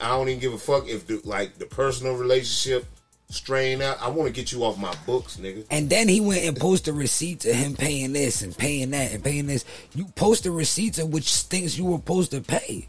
I 0.00 0.08
don't 0.08 0.28
even 0.28 0.40
give 0.40 0.52
a 0.52 0.58
fuck 0.58 0.88
if 0.88 1.06
the, 1.06 1.20
like 1.24 1.58
the 1.58 1.66
personal 1.66 2.14
relationship 2.16 2.86
strain 3.34 3.82
out. 3.82 4.00
I 4.00 4.08
want 4.08 4.28
to 4.28 4.32
get 4.32 4.52
you 4.52 4.64
off 4.64 4.78
my 4.78 4.94
books, 5.06 5.36
nigga. 5.36 5.66
And 5.70 5.90
then 5.90 6.08
he 6.08 6.20
went 6.20 6.44
and 6.44 6.56
posted 6.56 6.94
receipts 6.94 7.44
of 7.46 7.54
him 7.54 7.74
paying 7.74 8.12
this 8.12 8.42
and 8.42 8.56
paying 8.56 8.90
that 8.90 9.12
and 9.12 9.22
paying 9.22 9.46
this. 9.46 9.64
You 9.94 10.06
posted 10.14 10.52
receipts 10.52 10.98
of 10.98 11.12
which 11.12 11.32
things 11.34 11.78
you 11.78 11.84
were 11.84 11.98
supposed 11.98 12.30
to 12.30 12.40
pay. 12.40 12.88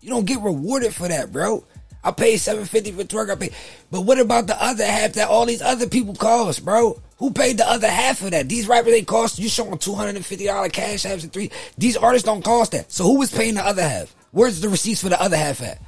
You 0.00 0.10
don't 0.10 0.26
get 0.26 0.40
rewarded 0.40 0.94
for 0.94 1.08
that, 1.08 1.32
bro. 1.32 1.64
I 2.02 2.12
paid 2.12 2.38
seven 2.38 2.64
fifty 2.64 2.92
for 2.92 3.04
twerk. 3.04 3.30
I 3.30 3.34
paid, 3.34 3.54
but 3.90 4.02
what 4.02 4.18
about 4.18 4.46
the 4.46 4.62
other 4.62 4.86
half 4.86 5.12
that 5.14 5.28
all 5.28 5.44
these 5.44 5.60
other 5.60 5.86
people 5.86 6.14
cost, 6.14 6.64
bro? 6.64 7.00
Who 7.18 7.30
paid 7.30 7.58
the 7.58 7.68
other 7.68 7.88
half 7.88 8.22
of 8.22 8.30
that? 8.30 8.48
These 8.48 8.66
rappers 8.66 8.92
they 8.92 9.02
cost 9.02 9.38
you 9.38 9.50
showing 9.50 9.76
two 9.76 9.94
hundred 9.94 10.16
and 10.16 10.24
fifty 10.24 10.46
dollar 10.46 10.70
cash 10.70 11.04
apps 11.04 11.22
and 11.22 11.32
three. 11.32 11.50
These 11.76 11.98
artists 11.98 12.24
don't 12.24 12.42
cost 12.42 12.72
that. 12.72 12.90
So 12.90 13.04
who 13.04 13.18
was 13.18 13.30
paying 13.30 13.54
the 13.54 13.66
other 13.66 13.86
half? 13.86 14.14
Where's 14.30 14.60
the 14.60 14.70
receipts 14.70 15.02
for 15.02 15.10
the 15.10 15.20
other 15.20 15.36
half 15.36 15.60
at? 15.60 15.78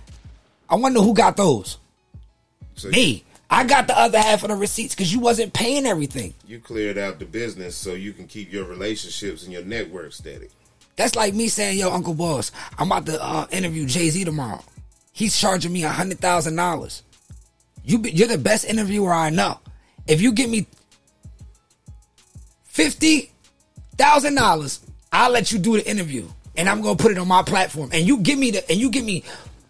I 0.68 0.74
wonder 0.74 1.00
who 1.00 1.14
got 1.14 1.38
those. 1.38 1.78
So 2.74 2.90
Me. 2.90 3.24
I 3.52 3.64
got 3.64 3.86
the 3.86 3.98
other 3.98 4.18
half 4.18 4.42
of 4.44 4.48
the 4.48 4.56
receipts 4.56 4.94
because 4.94 5.12
you 5.12 5.20
wasn't 5.20 5.52
paying 5.52 5.84
everything. 5.84 6.32
you 6.46 6.58
cleared 6.58 6.96
out 6.96 7.18
the 7.18 7.26
business 7.26 7.76
so 7.76 7.92
you 7.92 8.14
can 8.14 8.26
keep 8.26 8.50
your 8.50 8.64
relationships 8.64 9.44
and 9.44 9.52
your 9.52 9.62
network 9.62 10.14
steady. 10.14 10.48
That's 10.96 11.14
like 11.14 11.34
me 11.34 11.48
saying, 11.48 11.78
"Yo, 11.78 11.90
Uncle 11.90 12.14
Boss, 12.14 12.50
I'm 12.78 12.90
about 12.90 13.04
to 13.06 13.22
uh, 13.22 13.46
interview 13.50 13.84
Jay 13.86 14.08
Z 14.08 14.24
tomorrow. 14.24 14.64
He's 15.12 15.38
charging 15.38 15.70
me 15.70 15.84
a 15.84 15.90
hundred 15.90 16.18
thousand 16.18 16.56
dollars. 16.56 17.02
You, 17.84 17.98
be, 17.98 18.10
you're 18.12 18.28
the 18.28 18.38
best 18.38 18.64
interviewer 18.64 19.12
I 19.12 19.28
know. 19.28 19.60
If 20.06 20.22
you 20.22 20.32
give 20.32 20.48
me 20.48 20.66
fifty 22.64 23.32
thousand 23.98 24.34
dollars, 24.34 24.80
I'll 25.12 25.30
let 25.30 25.52
you 25.52 25.58
do 25.58 25.76
the 25.76 25.86
interview, 25.86 26.26
and 26.56 26.70
I'm 26.70 26.80
gonna 26.80 26.96
put 26.96 27.12
it 27.12 27.18
on 27.18 27.28
my 27.28 27.42
platform. 27.42 27.90
And 27.92 28.06
you 28.06 28.18
give 28.20 28.38
me 28.38 28.50
the, 28.52 28.70
and 28.70 28.80
you 28.80 28.88
give 28.90 29.04
me 29.04 29.24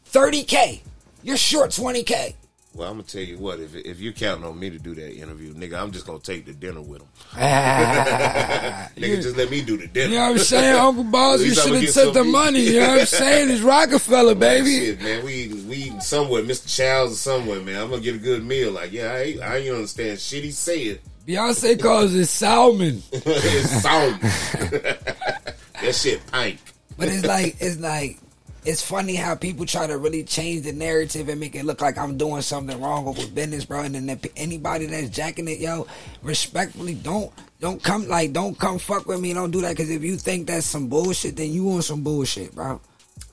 thirty 0.04 0.44
k. 0.44 0.82
You're 1.24 1.36
short 1.36 1.72
twenty 1.72 2.04
k. 2.04 2.36
Well, 2.74 2.88
I'm 2.88 2.94
gonna 2.94 3.02
tell 3.02 3.22
you 3.22 3.36
what. 3.36 3.60
If 3.60 3.74
if 3.76 4.00
you're 4.00 4.14
counting 4.14 4.46
on 4.46 4.58
me 4.58 4.70
to 4.70 4.78
do 4.78 4.94
that 4.94 5.14
interview, 5.14 5.52
nigga, 5.52 5.78
I'm 5.78 5.90
just 5.90 6.06
gonna 6.06 6.20
take 6.20 6.46
the 6.46 6.54
dinner 6.54 6.80
with 6.80 7.02
him. 7.02 7.08
Ah, 7.34 8.88
nigga, 8.96 9.22
just 9.22 9.36
let 9.36 9.50
me 9.50 9.60
do 9.60 9.76
the 9.76 9.86
dinner. 9.88 10.08
You 10.08 10.14
know 10.18 10.22
what 10.22 10.32
I'm 10.32 10.38
saying, 10.38 10.76
Uncle 10.78 11.04
Boss? 11.04 11.42
You 11.42 11.54
should 11.54 11.82
have 11.82 11.92
took 11.92 12.14
the 12.14 12.24
money. 12.24 12.60
You 12.60 12.80
know 12.80 12.88
what 12.88 13.00
I'm 13.00 13.06
saying? 13.06 13.50
It's 13.50 13.60
Rockefeller, 13.62 14.34
baby. 14.34 14.86
Shit, 14.86 15.02
man, 15.02 15.22
we 15.22 15.34
eating, 15.34 15.68
we 15.68 15.76
eating 15.76 16.00
somewhere, 16.00 16.42
Mr. 16.42 16.74
Childs 16.74 17.12
or 17.12 17.16
somewhere, 17.16 17.60
man. 17.60 17.82
I'm 17.82 17.90
gonna 17.90 18.00
get 18.00 18.14
a 18.14 18.18
good 18.18 18.42
meal. 18.42 18.72
Like, 18.72 18.90
yeah, 18.90 19.12
I 19.12 19.18
ain't, 19.20 19.42
I 19.42 19.56
ain't 19.58 19.74
understand 19.74 20.18
shit 20.18 20.44
he 20.44 20.50
said. 20.50 21.00
Beyonce 21.26 21.80
calls 21.80 22.14
it 22.14 22.26
salmon. 22.26 23.02
it's 23.12 23.82
salt. 23.82 24.18
that 24.20 25.94
shit 25.94 26.22
pink. 26.32 26.58
But 26.96 27.08
it's 27.08 27.26
like 27.26 27.56
it's 27.60 27.78
like 27.78 28.18
it's 28.64 28.82
funny 28.82 29.14
how 29.16 29.34
people 29.34 29.66
try 29.66 29.86
to 29.86 29.98
really 29.98 30.22
change 30.22 30.62
the 30.62 30.72
narrative 30.72 31.28
and 31.28 31.40
make 31.40 31.54
it 31.54 31.64
look 31.64 31.80
like 31.80 31.98
I'm 31.98 32.16
doing 32.16 32.42
something 32.42 32.80
wrong 32.80 33.04
with 33.04 33.34
business, 33.34 33.64
bro. 33.64 33.80
And 33.80 33.94
then 33.94 34.20
anybody 34.36 34.86
that's 34.86 35.08
jacking 35.10 35.48
it, 35.48 35.58
yo, 35.58 35.86
respectfully, 36.22 36.94
don't 36.94 37.32
don't 37.60 37.82
come 37.82 38.06
like 38.08 38.32
don't 38.32 38.56
come 38.58 38.78
fuck 38.78 39.06
with 39.06 39.20
me. 39.20 39.32
Don't 39.32 39.50
do 39.50 39.60
that 39.62 39.70
because 39.70 39.90
if 39.90 40.02
you 40.02 40.16
think 40.16 40.46
that's 40.46 40.66
some 40.66 40.88
bullshit, 40.88 41.36
then 41.36 41.50
you 41.50 41.70
on 41.72 41.82
some 41.82 42.02
bullshit, 42.02 42.54
bro. 42.54 42.80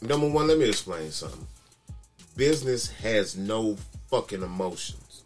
Number 0.01 0.27
one, 0.29 0.47
let 0.47 0.57
me 0.57 0.67
explain 0.67 1.11
something. 1.11 1.45
Business 2.35 2.89
has 2.89 3.37
no 3.37 3.75
fucking 4.09 4.41
emotions. 4.41 5.23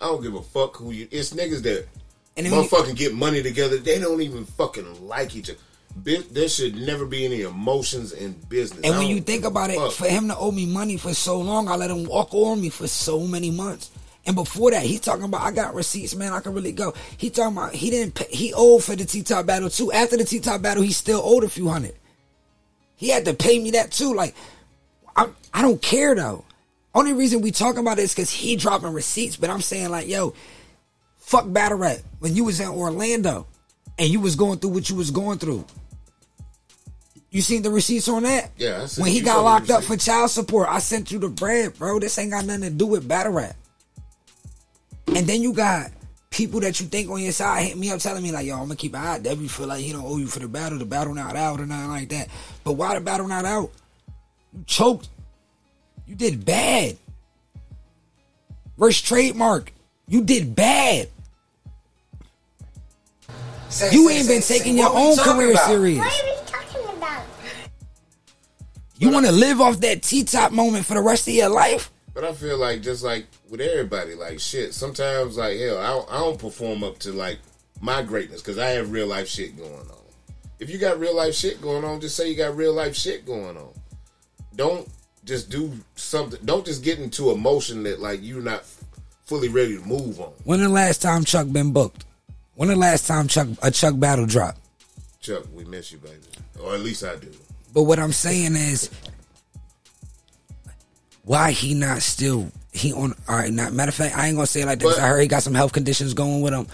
I 0.00 0.06
don't 0.06 0.22
give 0.22 0.34
a 0.34 0.42
fuck 0.42 0.76
who 0.76 0.92
you. 0.92 1.08
It's 1.10 1.32
niggas 1.34 1.62
that 1.62 1.86
And 2.36 2.50
when 2.50 2.62
you- 2.62 2.68
motherfucking 2.68 2.96
get 2.96 3.14
money 3.14 3.42
together. 3.42 3.76
They 3.78 3.98
don't 3.98 4.22
even 4.22 4.46
fucking 4.46 5.06
like 5.06 5.36
each 5.36 5.50
other. 5.50 5.58
There 6.04 6.48
should 6.48 6.76
never 6.76 7.04
be 7.04 7.24
any 7.24 7.42
emotions 7.42 8.12
in 8.12 8.32
business. 8.48 8.84
And 8.84 8.96
when 8.98 9.08
you 9.08 9.20
think 9.20 9.44
about 9.44 9.70
it, 9.70 9.92
for 9.92 10.06
him 10.06 10.28
to 10.28 10.36
owe 10.36 10.50
me 10.50 10.66
money 10.66 10.96
for 10.96 11.14
so 11.14 11.40
long, 11.40 11.68
I 11.68 11.76
let 11.76 11.90
him 11.90 12.04
walk 12.04 12.34
on 12.34 12.60
me 12.60 12.68
for 12.70 12.86
so 12.86 13.20
many 13.20 13.50
months. 13.50 13.90
And 14.26 14.36
before 14.36 14.70
that, 14.70 14.82
he 14.82 14.98
talking 14.98 15.24
about 15.24 15.40
I 15.40 15.50
got 15.50 15.74
receipts, 15.74 16.14
man. 16.14 16.32
I 16.32 16.40
can 16.40 16.54
really 16.54 16.72
go. 16.72 16.94
He 17.16 17.30
talking 17.30 17.56
about 17.56 17.74
he 17.74 17.90
didn't 17.90 18.14
pay, 18.14 18.26
he 18.30 18.52
owed 18.54 18.84
for 18.84 18.94
the 18.94 19.04
T 19.04 19.22
top 19.22 19.46
battle 19.46 19.70
too. 19.70 19.92
After 19.92 20.16
the 20.16 20.24
T 20.24 20.40
top 20.40 20.60
battle, 20.62 20.82
he 20.82 20.92
still 20.92 21.22
owed 21.24 21.44
a 21.44 21.48
few 21.48 21.68
hundred. 21.68 21.94
He 22.96 23.08
had 23.08 23.24
to 23.24 23.34
pay 23.34 23.58
me 23.58 23.70
that 23.72 23.92
too. 23.92 24.14
Like 24.14 24.34
I 25.16 25.28
I 25.54 25.62
don't 25.62 25.80
care 25.80 26.14
though. 26.14 26.44
Only 26.94 27.12
reason 27.12 27.40
we 27.40 27.50
talking 27.50 27.80
about 27.80 27.98
it 27.98 28.02
is 28.02 28.14
because 28.14 28.30
he 28.30 28.56
dropping 28.56 28.92
receipts. 28.92 29.36
But 29.36 29.48
I'm 29.48 29.62
saying 29.62 29.90
like, 29.90 30.06
yo, 30.06 30.34
fuck 31.16 31.50
battle 31.50 31.78
rap. 31.78 31.98
When 32.18 32.34
you 32.34 32.44
was 32.44 32.60
in 32.60 32.68
Orlando 32.68 33.46
and 33.98 34.08
you 34.08 34.20
was 34.20 34.36
going 34.36 34.58
through 34.58 34.70
what 34.70 34.90
you 34.90 34.96
was 34.96 35.10
going 35.10 35.38
through. 35.38 35.64
You 37.30 37.42
seen 37.42 37.62
the 37.62 37.70
receipts 37.70 38.08
on 38.08 38.24
that? 38.24 38.50
Yeah, 38.56 38.82
I 38.82 38.86
seen- 38.86 39.02
When 39.02 39.12
he 39.12 39.18
you 39.18 39.24
got 39.24 39.42
locked 39.44 39.70
up 39.70 39.84
for 39.84 39.96
child 39.96 40.30
support, 40.30 40.68
I 40.68 40.80
sent 40.80 41.12
you 41.12 41.18
the 41.20 41.28
bread, 41.28 41.78
bro. 41.78 42.00
This 42.00 42.18
ain't 42.18 42.32
got 42.32 42.44
nothing 42.44 42.62
to 42.62 42.70
do 42.70 42.86
with 42.86 43.06
battle 43.06 43.32
rap. 43.32 43.54
And 45.06 45.26
then 45.26 45.40
you 45.42 45.52
got 45.52 45.90
people 46.30 46.60
that 46.60 46.80
you 46.80 46.86
think 46.86 47.08
on 47.10 47.20
your 47.22 47.32
side 47.32 47.66
hit 47.66 47.76
me 47.76 47.90
up 47.90 48.00
telling 48.00 48.22
me 48.22 48.32
like, 48.32 48.46
yo, 48.46 48.54
I'm 48.54 48.62
gonna 48.62 48.76
keep 48.76 48.94
an 48.94 49.00
eye. 49.04 49.18
Debbie 49.20 49.46
feel 49.48 49.66
like 49.68 49.80
he 49.80 49.92
don't 49.92 50.04
owe 50.04 50.16
you 50.16 50.26
for 50.26 50.40
the 50.40 50.48
battle. 50.48 50.78
The 50.78 50.84
battle 50.84 51.14
not 51.14 51.36
out 51.36 51.60
or 51.60 51.66
nothing 51.66 51.88
like 51.90 52.08
that. 52.10 52.28
But 52.64 52.72
why 52.72 52.94
the 52.94 53.00
battle 53.00 53.28
not 53.28 53.44
out? 53.44 53.70
You 54.52 54.64
choked. 54.66 55.08
You 56.08 56.16
did 56.16 56.44
bad. 56.44 56.96
Versus 58.76 59.02
trademark. 59.02 59.72
You 60.08 60.22
did 60.22 60.56
bad. 60.56 61.08
Say, 63.68 63.92
You 63.92 64.08
say, 64.08 64.16
ain't 64.16 64.26
say, 64.26 64.34
been 64.34 64.42
taking 64.42 64.76
what 64.78 64.92
your 64.92 65.00
own 65.00 65.16
career 65.16 65.52
about? 65.52 65.66
serious. 65.68 66.39
You 69.00 69.10
want 69.10 69.24
to 69.24 69.32
live 69.32 69.62
off 69.62 69.80
that 69.80 70.02
T 70.02 70.24
top 70.24 70.52
moment 70.52 70.84
for 70.84 70.92
the 70.92 71.00
rest 71.00 71.26
of 71.26 71.32
your 71.32 71.48
life? 71.48 71.90
But 72.12 72.22
I 72.22 72.34
feel 72.34 72.58
like 72.58 72.82
just 72.82 73.02
like 73.02 73.24
with 73.48 73.62
everybody, 73.62 74.14
like 74.14 74.38
shit. 74.38 74.74
Sometimes 74.74 75.38
like 75.38 75.58
hell, 75.58 75.78
I 75.78 75.86
don't, 75.86 76.12
I 76.12 76.18
don't 76.18 76.38
perform 76.38 76.84
up 76.84 76.98
to 77.00 77.12
like 77.12 77.38
my 77.80 78.02
greatness 78.02 78.42
because 78.42 78.58
I 78.58 78.66
have 78.70 78.92
real 78.92 79.06
life 79.06 79.26
shit 79.26 79.56
going 79.56 79.72
on. 79.72 79.96
If 80.58 80.68
you 80.68 80.76
got 80.76 81.00
real 81.00 81.16
life 81.16 81.34
shit 81.34 81.62
going 81.62 81.82
on, 81.82 82.02
just 82.02 82.14
say 82.14 82.28
you 82.28 82.36
got 82.36 82.54
real 82.54 82.74
life 82.74 82.94
shit 82.94 83.24
going 83.24 83.56
on. 83.56 83.70
Don't 84.54 84.86
just 85.24 85.48
do 85.48 85.72
something. 85.94 86.38
Don't 86.44 86.66
just 86.66 86.84
get 86.84 86.98
into 86.98 87.30
emotion 87.30 87.82
that 87.84 88.00
like 88.00 88.20
you're 88.22 88.42
not 88.42 88.66
fully 89.24 89.48
ready 89.48 89.78
to 89.78 89.84
move 89.86 90.20
on. 90.20 90.32
When 90.44 90.60
the 90.60 90.68
last 90.68 91.00
time 91.00 91.24
Chuck 91.24 91.50
been 91.50 91.72
booked? 91.72 92.04
When 92.54 92.68
the 92.68 92.76
last 92.76 93.06
time 93.06 93.28
Chuck 93.28 93.48
a 93.62 93.70
Chuck 93.70 93.98
battle 93.98 94.26
dropped? 94.26 94.60
Chuck, 95.20 95.44
we 95.54 95.64
miss 95.64 95.90
you, 95.90 95.96
baby, 95.98 96.16
or 96.62 96.74
at 96.74 96.80
least 96.80 97.02
I 97.02 97.16
do. 97.16 97.32
But 97.72 97.84
what 97.84 97.98
I'm 97.98 98.12
saying 98.12 98.56
is, 98.56 98.90
why 101.24 101.52
he 101.52 101.74
not 101.74 102.02
still 102.02 102.50
he 102.72 102.92
on? 102.92 103.14
All 103.28 103.36
right, 103.36 103.52
not 103.52 103.72
matter 103.72 103.90
of 103.90 103.94
fact, 103.94 104.16
I 104.16 104.26
ain't 104.26 104.36
gonna 104.36 104.46
say 104.46 104.62
it 104.62 104.66
like 104.66 104.78
this. 104.80 104.94
But- 104.96 105.02
I 105.02 105.08
heard 105.08 105.20
he 105.20 105.28
got 105.28 105.42
some 105.42 105.54
health 105.54 105.72
conditions 105.72 106.14
going 106.14 106.40
with 106.40 106.52
him. 106.52 106.66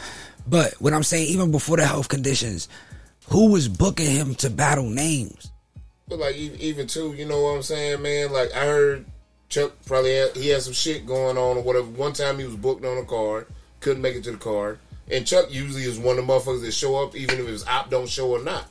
But 0.46 0.74
what 0.80 0.92
I'm 0.92 1.02
saying, 1.02 1.28
even 1.28 1.50
before 1.50 1.76
the 1.76 1.86
health 1.86 2.08
conditions, 2.08 2.68
who 3.28 3.50
was 3.50 3.68
booking 3.68 4.10
him 4.10 4.34
to 4.36 4.50
battle 4.50 4.88
names? 4.88 5.50
But 6.08 6.20
like 6.20 6.36
even 6.36 6.86
too, 6.86 7.14
you 7.14 7.26
know 7.26 7.42
what 7.42 7.50
I'm 7.56 7.62
saying, 7.62 8.00
man. 8.00 8.32
Like 8.32 8.52
I 8.54 8.64
heard 8.66 9.04
Chuck 9.48 9.72
probably 9.86 10.14
had, 10.14 10.36
he 10.36 10.48
had 10.48 10.62
some 10.62 10.72
shit 10.72 11.04
going 11.04 11.36
on 11.36 11.56
or 11.56 11.62
whatever. 11.62 11.86
One 11.86 12.12
time 12.12 12.38
he 12.38 12.44
was 12.44 12.54
booked 12.56 12.84
on 12.84 12.96
a 12.98 13.04
card, 13.04 13.46
couldn't 13.80 14.02
make 14.02 14.14
it 14.14 14.22
to 14.24 14.30
the 14.32 14.36
card, 14.38 14.78
and 15.10 15.26
Chuck 15.26 15.52
usually 15.52 15.82
is 15.82 15.98
one 15.98 16.18
of 16.18 16.26
the 16.26 16.32
motherfuckers 16.32 16.62
that 16.62 16.72
show 16.72 17.02
up 17.02 17.16
even 17.16 17.40
if 17.40 17.46
his 17.46 17.66
op 17.66 17.90
don't 17.90 18.08
show 18.08 18.30
or 18.30 18.42
not. 18.42 18.66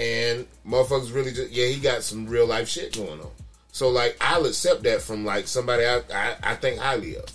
And 0.00 0.46
motherfuckers 0.66 1.14
really 1.14 1.30
just 1.30 1.52
yeah, 1.52 1.66
he 1.66 1.78
got 1.78 2.02
some 2.02 2.26
real 2.26 2.46
life 2.46 2.68
shit 2.68 2.96
going 2.96 3.20
on. 3.20 3.30
So 3.70 3.90
like 3.90 4.16
I'll 4.18 4.46
accept 4.46 4.82
that 4.84 5.02
from 5.02 5.26
like 5.26 5.46
somebody 5.46 5.84
I, 5.84 5.98
I 6.12 6.36
I 6.42 6.54
think 6.54 6.80
highly 6.80 7.16
of. 7.18 7.26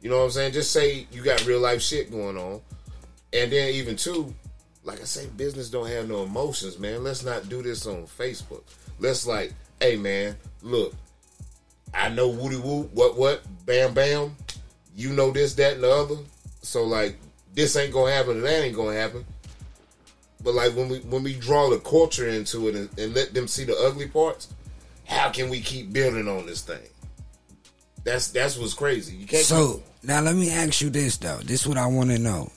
You 0.00 0.08
know 0.08 0.18
what 0.18 0.24
I'm 0.26 0.30
saying? 0.30 0.52
Just 0.52 0.70
say 0.70 1.08
you 1.10 1.22
got 1.24 1.44
real 1.46 1.58
life 1.58 1.82
shit 1.82 2.12
going 2.12 2.38
on, 2.38 2.60
and 3.32 3.50
then 3.50 3.74
even 3.74 3.96
too, 3.96 4.32
like 4.84 5.00
I 5.00 5.04
say, 5.04 5.26
business 5.36 5.68
don't 5.68 5.88
have 5.88 6.08
no 6.08 6.22
emotions, 6.22 6.78
man. 6.78 7.02
Let's 7.02 7.24
not 7.24 7.48
do 7.48 7.60
this 7.60 7.84
on 7.88 8.04
Facebook. 8.04 8.62
Let's 9.00 9.26
like, 9.26 9.52
hey 9.80 9.96
man, 9.96 10.36
look, 10.62 10.94
I 11.92 12.08
know 12.08 12.28
Woody 12.28 12.56
Woo, 12.56 12.84
what 12.94 13.18
what, 13.18 13.42
bam 13.66 13.94
bam, 13.94 14.36
you 14.94 15.10
know 15.10 15.32
this, 15.32 15.54
that, 15.54 15.74
and 15.74 15.82
the 15.82 15.90
other. 15.90 16.18
So 16.62 16.84
like 16.84 17.18
this 17.52 17.74
ain't 17.74 17.92
gonna 17.92 18.12
happen 18.12 18.40
that 18.42 18.64
ain't 18.64 18.76
gonna 18.76 18.96
happen. 18.96 19.24
But 20.42 20.54
like 20.54 20.74
when 20.74 20.88
we 20.88 20.98
when 21.00 21.22
we 21.22 21.34
draw 21.34 21.70
the 21.70 21.78
culture 21.78 22.28
into 22.28 22.68
it 22.68 22.74
and, 22.74 22.98
and 22.98 23.14
let 23.14 23.34
them 23.34 23.46
see 23.46 23.64
the 23.64 23.76
ugly 23.76 24.08
parts, 24.08 24.48
how 25.04 25.30
can 25.30 25.50
we 25.50 25.60
keep 25.60 25.92
building 25.92 26.28
on 26.28 26.46
this 26.46 26.62
thing? 26.62 26.80
That's 28.04 28.28
that's 28.28 28.56
what's 28.56 28.74
crazy. 28.74 29.16
You 29.16 29.26
can't 29.26 29.44
So 29.44 29.82
now 30.02 30.20
let 30.20 30.34
me 30.34 30.50
ask 30.50 30.80
you 30.80 30.90
this 30.90 31.18
though. 31.18 31.38
This 31.38 31.62
is 31.62 31.66
what 31.66 31.76
I 31.76 31.86
want 31.86 32.10
to 32.10 32.18
know 32.18 32.50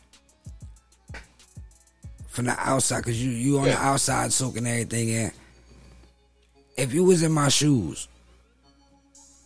from 2.33 2.45
the 2.45 2.55
outside, 2.57 2.97
because 2.97 3.23
you 3.23 3.31
you 3.31 3.59
on 3.59 3.65
the 3.65 3.77
outside 3.77 4.33
soaking 4.33 4.65
everything 4.65 5.09
in. 5.09 5.31
If 6.75 6.93
you 6.93 7.03
was 7.03 7.21
in 7.21 7.31
my 7.31 7.49
shoes, 7.49 8.07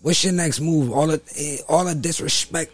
what's 0.01 0.23
your 0.23 0.33
next 0.33 0.61
move? 0.61 0.91
All 0.91 1.07
the 1.07 1.21
eh, 1.37 1.57
all 1.67 1.83
the 1.83 1.95
disrespect 1.95 2.71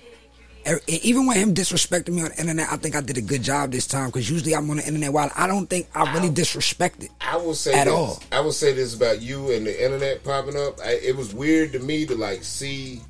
even 0.88 1.28
with 1.28 1.38
him 1.38 1.53
disrespecting 1.53 2.09
me 2.14 2.22
on 2.24 2.30
the 2.30 2.39
internet, 2.39 2.68
I 2.72 2.78
think 2.78 2.95
I 2.95 3.01
did 3.01 3.18
a 3.18 3.22
good 3.22 3.43
job 3.43 3.72
this 3.72 3.86
time 3.86 4.07
because 4.07 4.30
usually 4.30 4.55
I'm 4.55 4.70
on 4.70 4.78
the 4.78 4.86
internet 4.88 5.11
while 5.11 5.30
I 5.36 5.47
don't 5.47 5.68
think 5.70 5.88
I 5.93 6.14
really 6.14 6.30
disrespected. 6.30 7.09
I 7.22 7.36
will 7.38 7.53
say 7.53 7.74
At 7.74 7.86
this. 7.86 7.93
all. 7.93 8.24
I 8.32 8.39
will 8.39 8.53
say 8.53 8.74
this 8.74 8.95
about 8.95 9.22
you 9.22 9.51
and 9.51 9.66
the 9.68 9.84
internet 9.84 10.24
popping 10.24 10.55
up. 10.57 10.80
I, 10.80 10.91
it 10.93 11.16
was 11.16 11.34
weird 11.34 11.74
to 11.74 11.80
me 11.80 12.05
to 12.05 12.16
like 12.16 12.43
see 12.43 13.01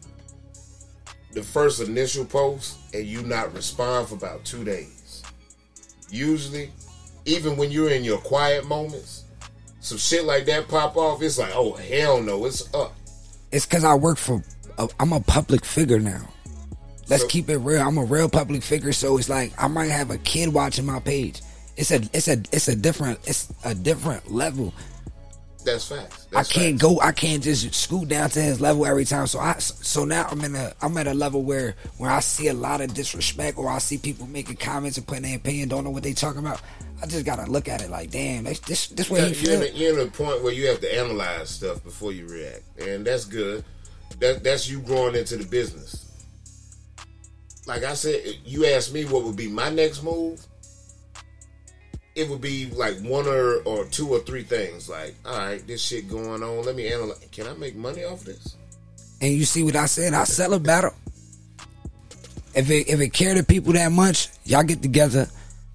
the 1.34 1.44
first 1.44 1.82
initial 1.82 2.26
post 2.26 2.78
and 2.94 3.06
you 3.06 3.22
not 3.24 3.54
respond 3.54 4.08
for 4.08 4.16
about 4.16 4.44
two 4.46 4.64
days. 4.64 5.22
Usually, 6.10 6.72
even 7.26 7.56
when 7.58 7.72
you're 7.72 7.90
in 7.90 8.04
your 8.04 8.20
quiet 8.20 8.66
moments, 8.66 9.26
some 9.80 9.98
shit 9.98 10.24
like 10.26 10.46
that 10.46 10.68
pop 10.68 10.96
off. 10.98 11.22
It's 11.22 11.38
like, 11.38 11.52
oh 11.54 11.74
hell 11.74 12.22
no, 12.22 12.46
it's 12.46 12.74
up. 12.74 12.96
It's 13.52 13.66
because 13.66 13.84
I 13.84 13.94
work 13.94 14.18
for. 14.18 14.42
I'm 15.00 15.14
a 15.14 15.20
public 15.20 15.64
figure 15.66 16.00
now. 16.00 16.33
Let's 17.14 17.32
keep 17.32 17.50
it 17.50 17.58
real. 17.58 17.82
I'm 17.82 17.98
a 17.98 18.04
real 18.04 18.30
public 18.30 18.64
figure, 18.64 18.94
so 18.94 19.18
it's 19.18 19.30
like 19.30 19.54
I 19.58 19.68
might 19.68 19.92
have 19.92 20.12
a 20.12 20.18
kid 20.18 20.54
watching 20.54 20.86
my 20.86 21.00
page. 21.00 21.42
It's 21.78 21.92
a 21.92 22.02
it's 22.14 22.28
a 22.28 22.42
it's 22.52 22.68
a 22.68 22.76
different 22.76 23.20
it's 23.28 23.52
a 23.64 23.76
different 23.76 24.32
level. 24.32 24.74
That's 25.64 25.88
facts. 25.88 26.28
I 26.32 26.44
can't 26.44 26.74
facts. 26.74 26.82
go. 26.82 27.00
I 27.00 27.12
can't 27.12 27.42
just 27.42 27.74
scoot 27.74 28.10
down 28.10 28.30
to 28.32 28.42
his 28.42 28.60
level 28.60 28.86
every 28.86 29.06
time. 29.06 29.28
So 29.28 29.40
I 29.40 29.58
so 29.60 30.06
now 30.06 30.28
I'm 30.30 30.42
in 30.42 30.56
a 30.56 30.74
I'm 30.82 30.98
at 30.98 31.08
a 31.08 31.14
level 31.14 31.44
where 31.44 31.76
where 31.98 32.12
I 32.12 32.20
see 32.20 32.48
a 32.48 32.54
lot 32.54 32.82
of 32.82 32.94
disrespect 32.94 33.58
or 33.58 33.70
I 33.70 33.78
see 33.78 33.98
people 33.98 34.28
making 34.28 34.58
comments 34.58 34.98
and 34.98 35.08
putting 35.08 35.24
their 35.24 35.38
opinion, 35.38 35.70
don't 35.70 35.84
know 35.84 35.90
what 35.90 36.04
they 36.04 36.14
talking 36.14 36.40
about. 36.40 36.62
I 37.02 37.06
just 37.06 37.26
gotta 37.26 37.50
look 37.50 37.68
at 37.68 37.82
it 37.82 37.90
like, 37.90 38.12
damn, 38.12 38.46
this 38.46 38.60
this, 38.60 38.88
this 38.88 39.10
way 39.10 39.34
he 39.34 39.46
you're, 39.46 39.56
in 39.56 39.62
a, 39.62 39.76
you're 39.76 40.00
in 40.00 40.08
a 40.08 40.12
point 40.12 40.44
where 40.44 40.54
you 40.54 40.68
have 40.68 40.80
to 40.82 40.96
analyze 40.96 41.50
stuff 41.50 41.84
before 41.84 42.12
you 42.12 42.28
react, 42.28 42.64
and 42.80 43.06
that's 43.06 43.26
good. 43.26 43.64
That 44.20 44.44
that's 44.44 44.70
you 44.70 44.80
growing 44.80 45.16
into 45.16 45.38
the 45.38 45.46
business. 45.46 46.03
Like 47.66 47.84
I 47.84 47.94
said, 47.94 48.22
you 48.46 48.66
asked 48.66 48.94
me 48.94 49.06
what 49.06 49.24
would 49.24 49.38
be 49.38 49.48
my 49.48 49.70
next 49.70 50.04
move. 50.04 50.46
It 52.16 52.30
would 52.30 52.42
be 52.42 52.68
like 52.68 53.00
one 53.00 53.26
or 53.26 53.62
or 53.64 53.86
two 53.86 54.10
or 54.10 54.20
three 54.20 54.44
things. 54.44 54.88
Like, 54.88 55.16
all 55.26 55.38
right, 55.38 55.66
this 55.66 55.82
shit 55.82 56.10
going 56.10 56.44
on. 56.44 56.64
Let 56.64 56.76
me 56.76 56.92
analyze. 56.92 57.26
Can 57.32 57.48
I 57.48 57.54
make 57.54 57.76
money 57.76 58.04
off 58.04 58.24
this? 58.24 58.56
And 59.22 59.34
you 59.34 59.46
see 59.46 59.64
what 59.64 59.76
I 59.76 59.86
said? 59.86 60.14
I 60.14 60.26
sell 60.26 60.54
a 60.54 60.60
battle. 60.60 60.94
If 62.54 62.70
it 62.70 62.88
if 62.88 63.00
it 63.00 63.14
care 63.14 63.34
to 63.34 63.44
people 63.44 63.74
that 63.74 63.92
much, 63.92 64.30
y'all 64.44 64.64
get 64.64 64.82
together. 64.82 65.28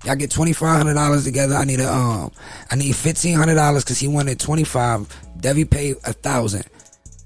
Y'all 0.04 0.14
get 0.14 0.30
twenty 0.30 0.52
five 0.52 0.76
hundred 0.76 0.94
dollars 0.94 1.24
together. 1.24 1.56
I 1.56 1.64
need 1.64 1.80
a 1.80 1.92
um, 1.92 2.30
I 2.70 2.76
need 2.76 2.94
fifteen 2.94 3.36
hundred 3.36 3.54
dollars 3.56 3.82
because 3.82 3.98
he 3.98 4.06
wanted 4.06 4.38
twenty 4.38 4.64
five. 4.64 5.08
Debbie 5.40 5.64
paid 5.64 5.96
a 6.04 6.12
thousand. 6.12 6.66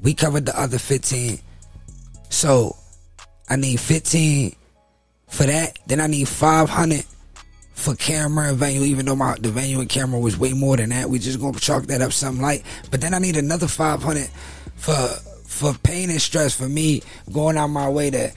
We 0.00 0.14
covered 0.14 0.46
the 0.46 0.58
other 0.58 0.78
fifteen. 0.78 1.38
So 2.30 2.76
I 3.48 3.56
need 3.56 3.80
fifteen 3.80 4.54
for 5.28 5.44
that. 5.44 5.78
Then 5.86 6.00
I 6.00 6.06
need 6.06 6.28
five 6.28 6.68
hundred 6.68 7.04
for 7.74 7.94
camera 7.96 8.48
and 8.48 8.58
venue. 8.58 8.82
Even 8.82 9.06
though 9.06 9.16
my 9.16 9.36
the 9.40 9.50
venue 9.50 9.80
and 9.80 9.88
camera 9.88 10.20
was 10.20 10.38
way 10.38 10.52
more 10.52 10.76
than 10.76 10.90
that, 10.90 11.10
we 11.10 11.18
just 11.18 11.40
gonna 11.40 11.58
chalk 11.58 11.84
that 11.84 12.02
up 12.02 12.12
something 12.12 12.42
light. 12.42 12.64
But 12.90 13.00
then 13.00 13.14
I 13.14 13.18
need 13.18 13.36
another 13.36 13.68
five 13.68 14.02
hundred 14.02 14.28
for 14.76 15.08
for 15.46 15.74
pain 15.74 16.10
and 16.10 16.20
stress 16.20 16.54
for 16.54 16.68
me 16.68 17.02
going 17.32 17.56
out 17.56 17.68
my 17.68 17.88
way 17.88 18.10
to 18.10 18.32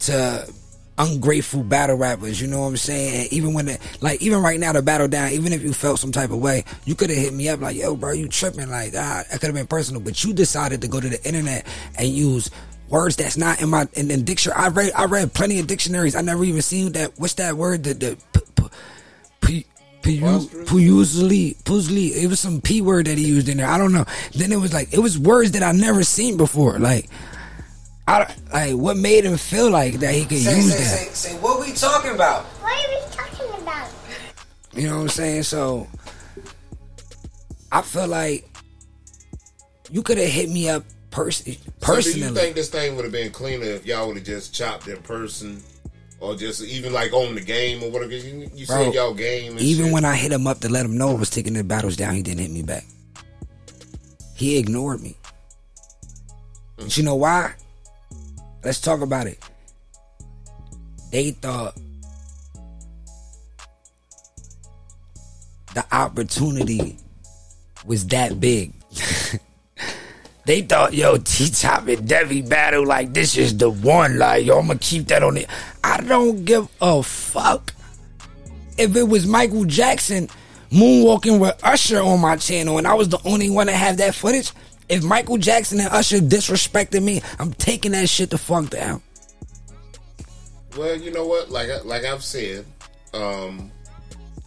to 0.00 0.52
ungrateful 0.98 1.62
battle 1.62 1.96
rappers. 1.96 2.40
You 2.40 2.46
know 2.46 2.60
what 2.60 2.68
I'm 2.68 2.76
saying? 2.76 3.22
And 3.22 3.32
even 3.32 3.54
when 3.54 3.66
the 3.66 3.78
like 4.00 4.22
even 4.22 4.42
right 4.42 4.60
now 4.60 4.72
the 4.72 4.82
battle 4.82 5.08
down, 5.08 5.32
even 5.32 5.52
if 5.52 5.62
you 5.62 5.72
felt 5.72 5.98
some 5.98 6.12
type 6.12 6.30
of 6.30 6.38
way, 6.38 6.64
you 6.84 6.94
could 6.94 7.10
have 7.10 7.18
hit 7.18 7.32
me 7.32 7.48
up 7.48 7.60
like, 7.60 7.76
yo, 7.76 7.96
bro, 7.96 8.12
you 8.12 8.28
tripping? 8.28 8.70
Like, 8.70 8.92
ah, 8.96 9.24
could 9.30 9.42
have 9.42 9.54
been 9.54 9.66
personal, 9.66 10.00
but 10.00 10.22
you 10.22 10.32
decided 10.32 10.80
to 10.82 10.88
go 10.88 11.00
to 11.00 11.08
the 11.08 11.22
internet 11.26 11.66
and 11.96 12.08
use 12.08 12.50
words 12.92 13.16
that's 13.16 13.36
not 13.38 13.60
in 13.62 13.70
my 13.70 13.88
in 13.94 14.08
the 14.08 14.18
dictionary. 14.18 14.60
I 14.60 14.68
read 14.68 14.92
I 14.94 15.06
read 15.06 15.32
plenty 15.32 15.58
of 15.58 15.66
dictionaries. 15.66 16.14
I 16.14 16.20
never 16.20 16.44
even 16.44 16.62
seen 16.62 16.92
that. 16.92 17.18
What's 17.18 17.34
that 17.34 17.56
word? 17.56 17.82
The 17.84 17.94
the 17.94 18.18
p- 18.32 18.40
p- 19.40 19.66
p- 20.02 20.20
Puzzly, 20.20 21.56
puzzly. 21.62 22.10
It 22.14 22.26
was 22.28 22.38
some 22.40 22.60
p 22.60 22.80
word 22.82 23.06
that 23.06 23.16
he 23.18 23.24
used 23.24 23.48
in 23.48 23.56
there. 23.56 23.66
I 23.68 23.78
don't 23.78 23.92
know. 23.92 24.04
Then 24.34 24.52
it 24.52 24.56
was 24.60 24.72
like 24.72 24.92
it 24.92 24.98
was 25.00 25.18
words 25.18 25.52
that 25.52 25.62
I 25.62 25.72
never 25.72 26.04
seen 26.04 26.36
before. 26.36 26.78
Like, 26.78 27.08
I 28.06 28.32
like 28.52 28.74
what 28.74 28.96
made 28.96 29.24
him 29.24 29.36
feel 29.38 29.70
like 29.70 29.94
that 30.00 30.12
he 30.14 30.24
could 30.24 30.38
Say, 30.38 30.56
use 30.56 30.72
say, 30.72 30.78
that. 30.78 31.14
say, 31.14 31.30
say, 31.30 31.38
what 31.38 31.60
we 31.60 31.72
talking 31.72 32.14
about? 32.14 32.44
What 32.44 32.72
are 32.72 32.90
we 32.90 33.10
talking 33.14 33.62
about? 33.62 33.88
You 34.74 34.88
know 34.88 34.96
what 34.96 35.02
I'm 35.02 35.08
saying? 35.08 35.42
So 35.44 35.86
I 37.70 37.82
feel 37.82 38.08
like 38.08 38.48
you 39.90 40.02
could 40.02 40.18
have 40.18 40.28
hit 40.28 40.50
me 40.50 40.68
up 40.68 40.84
pers- 41.12 41.44
So 41.44 42.00
do 42.00 42.18
you 42.18 42.34
think 42.34 42.56
this 42.56 42.68
thing 42.68 42.96
would 42.96 43.04
have 43.04 43.12
been 43.12 43.30
cleaner 43.30 43.66
if 43.66 43.86
y'all 43.86 44.08
would 44.08 44.16
have 44.16 44.26
just 44.26 44.52
chopped 44.52 44.88
in 44.88 44.96
person, 45.02 45.62
or 46.18 46.34
just 46.34 46.62
even 46.64 46.92
like 46.92 47.12
on 47.12 47.36
the 47.36 47.40
game 47.40 47.82
or 47.84 47.90
whatever? 47.90 48.12
You, 48.12 48.50
you 48.54 48.66
Bro, 48.66 48.84
said 48.86 48.94
y'all 48.94 49.14
game. 49.14 49.56
Even 49.58 49.84
shit. 49.86 49.92
when 49.92 50.04
I 50.04 50.16
hit 50.16 50.32
him 50.32 50.48
up 50.48 50.58
to 50.60 50.68
let 50.68 50.84
him 50.84 50.96
know 50.98 51.10
I 51.10 51.14
was 51.14 51.30
taking 51.30 51.52
the 51.54 51.62
battles 51.62 51.96
down, 51.96 52.14
he 52.14 52.22
didn't 52.22 52.40
hit 52.40 52.50
me 52.50 52.62
back. 52.62 52.84
He 54.34 54.58
ignored 54.58 55.00
me. 55.00 55.16
Hmm. 56.78 56.84
But 56.84 56.96
you 56.96 57.04
know 57.04 57.14
why? 57.14 57.54
Let's 58.64 58.80
talk 58.80 59.00
about 59.00 59.26
it. 59.26 59.38
They 61.12 61.32
thought 61.32 61.76
the 65.74 65.84
opportunity 65.92 66.96
was 67.84 68.06
that 68.08 68.40
big. 68.40 68.72
They 70.44 70.62
thought, 70.62 70.94
yo, 70.94 71.18
T 71.18 71.48
Top 71.50 71.86
and 71.88 72.08
Debbie 72.08 72.42
battle, 72.42 72.86
like, 72.86 73.14
this 73.14 73.36
is 73.36 73.56
the 73.56 73.70
one. 73.70 74.18
Like, 74.18 74.44
yo, 74.44 74.58
I'm 74.58 74.66
gonna 74.66 74.78
keep 74.78 75.06
that 75.08 75.22
on 75.22 75.36
it. 75.36 75.48
I 75.84 76.00
don't 76.00 76.44
give 76.44 76.68
a 76.80 77.02
fuck 77.02 77.72
if 78.78 78.96
it 78.96 79.04
was 79.04 79.26
Michael 79.26 79.64
Jackson 79.64 80.28
moonwalking 80.70 81.38
with 81.38 81.58
Usher 81.62 82.00
on 82.00 82.20
my 82.20 82.36
channel 82.36 82.78
and 82.78 82.86
I 82.86 82.94
was 82.94 83.08
the 83.08 83.18
only 83.24 83.50
one 83.50 83.66
to 83.66 83.72
have 83.72 83.98
that 83.98 84.14
footage, 84.14 84.52
if 84.88 85.02
Michael 85.02 85.38
Jackson 85.38 85.80
and 85.80 85.88
Usher 85.90 86.18
disrespected 86.18 87.02
me, 87.02 87.22
I'm 87.38 87.52
taking 87.52 87.92
that 87.92 88.08
shit 88.08 88.30
the 88.30 88.38
fuck 88.38 88.70
down. 88.70 89.02
Well, 90.76 90.96
you 90.96 91.10
know 91.10 91.26
what? 91.26 91.50
Like 91.50 91.68
like 91.84 92.04
I've 92.04 92.24
said, 92.24 92.64
um, 93.12 93.70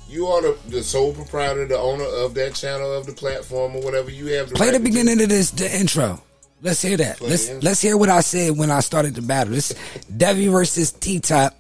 you 0.08 0.28
are 0.28 0.42
the, 0.42 0.58
the 0.70 0.84
sole 0.84 1.14
proprietor, 1.14 1.66
the 1.66 1.78
owner 1.78 2.06
of 2.06 2.34
that 2.36 2.54
channel, 2.54 2.94
of 2.94 3.06
the 3.06 3.14
platform, 3.14 3.76
or 3.76 3.82
whatever. 3.82 4.10
You 4.12 4.28
have 4.34 4.50
the 4.50 4.56
Play 4.56 4.68
right 4.68 4.74
the 4.74 4.80
to 4.80 4.84
beginning 4.84 5.22
of 5.22 5.30
this 5.30 5.52
the 5.52 5.74
intro. 5.74 6.22
Let's 6.62 6.82
hear 6.82 6.98
that. 6.98 7.18
Play 7.18 7.30
Let's 7.30 7.64
let's 7.64 7.82
hear 7.82 7.98
what 7.98 8.10
I 8.10 8.22
said 8.22 8.58
when 8.58 8.72
I 8.72 8.80
started 8.80 9.16
the 9.16 9.22
battle. 9.22 9.54
This 9.54 9.74
Debbie 10.18 10.48
versus 10.48 10.92
T 10.92 11.20
Top, 11.20 11.58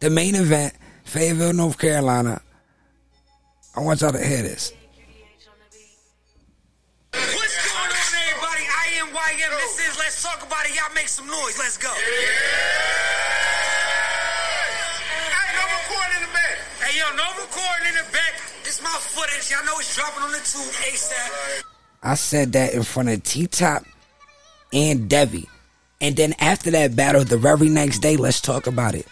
the 0.00 0.10
main 0.10 0.34
event, 0.34 0.74
Fayetteville, 1.04 1.52
North 1.52 1.78
Carolina. 1.78 2.40
I 3.74 3.80
want 3.80 4.00
y'all 4.00 4.12
to 4.12 4.24
hear 4.24 4.42
this. 4.42 4.72
What's 7.12 7.72
going 7.72 7.76
on, 7.76 7.90
everybody? 7.92 8.64
I 8.64 8.86
am 9.00 9.08
YM. 9.08 9.50
This 9.60 9.88
is 9.90 9.98
Let's 9.98 10.22
Talk 10.22 10.42
About 10.46 10.64
It. 10.66 10.74
Y'all 10.74 10.94
make 10.94 11.08
some 11.08 11.26
noise. 11.26 11.58
Let's 11.58 11.76
go. 11.76 11.92
Hey, 11.92 13.15
Hey, 16.86 17.00
yo, 17.00 17.16
no 17.16 17.24
recording 17.42 17.88
in 17.88 17.94
the 17.94 18.12
back. 18.12 18.34
This 18.62 18.80
my 18.80 18.88
footage. 18.90 19.50
Y'all 19.50 19.64
know 19.64 19.76
it's 19.80 19.96
dropping 19.96 20.22
on 20.22 20.30
the 20.30 20.38
tube 20.38 20.72
ASAP. 20.86 21.64
I 22.04 22.14
said 22.14 22.52
that 22.52 22.74
in 22.74 22.84
front 22.84 23.08
of 23.08 23.24
T 23.24 23.48
Top 23.48 23.82
and 24.72 25.08
Devi. 25.08 25.48
And 26.00 26.14
then 26.14 26.34
after 26.38 26.70
that 26.70 26.94
battle, 26.94 27.24
the 27.24 27.38
very 27.38 27.68
next 27.68 27.98
day, 28.00 28.16
let's 28.16 28.40
talk 28.40 28.68
about 28.68 28.94
it. 28.94 29.06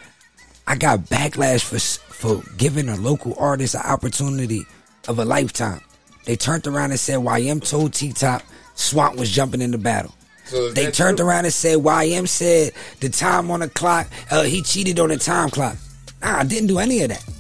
I 0.69 0.77
got 0.77 1.01
backlash 1.01 1.65
for 1.65 1.81
for 2.15 2.43
giving 2.57 2.89
a 2.89 2.95
local 2.95 3.35
artist 3.39 3.75
an 3.75 3.81
opportunity 3.83 4.65
of 5.09 5.19
a 5.19 5.25
lifetime. 5.25 5.81
They 6.27 6.37
turned 6.37 6.69
around 6.69 6.93
and 6.93 7.01
said 7.01 7.19
YM 7.19 7.69
told 7.69 7.93
T 7.93 8.13
Top 8.13 8.43
Swamp 8.77 9.17
was 9.17 9.33
jumping 9.33 9.61
in 9.61 9.73
the 9.73 9.79
battle. 9.79 10.15
So 10.45 10.71
They 10.71 10.93
turned 10.93 11.17
true? 11.19 11.27
around 11.27 11.47
and 11.47 11.53
said 11.53 11.79
YM 11.79 12.29
said 12.29 12.73
the 13.01 13.09
time 13.09 13.51
on 13.51 13.61
the 13.61 13.69
clock, 13.69 14.07
uh, 14.31 14.45
he 14.45 14.63
cheated 14.63 15.01
on 15.01 15.09
the 15.09 15.17
time 15.17 15.51
clock. 15.51 15.77
Nah, 16.23 16.39
I 16.39 16.45
didn't 16.45 16.69
do 16.69 16.79
any 16.79 17.03
of 17.03 17.09
that. 17.09 17.34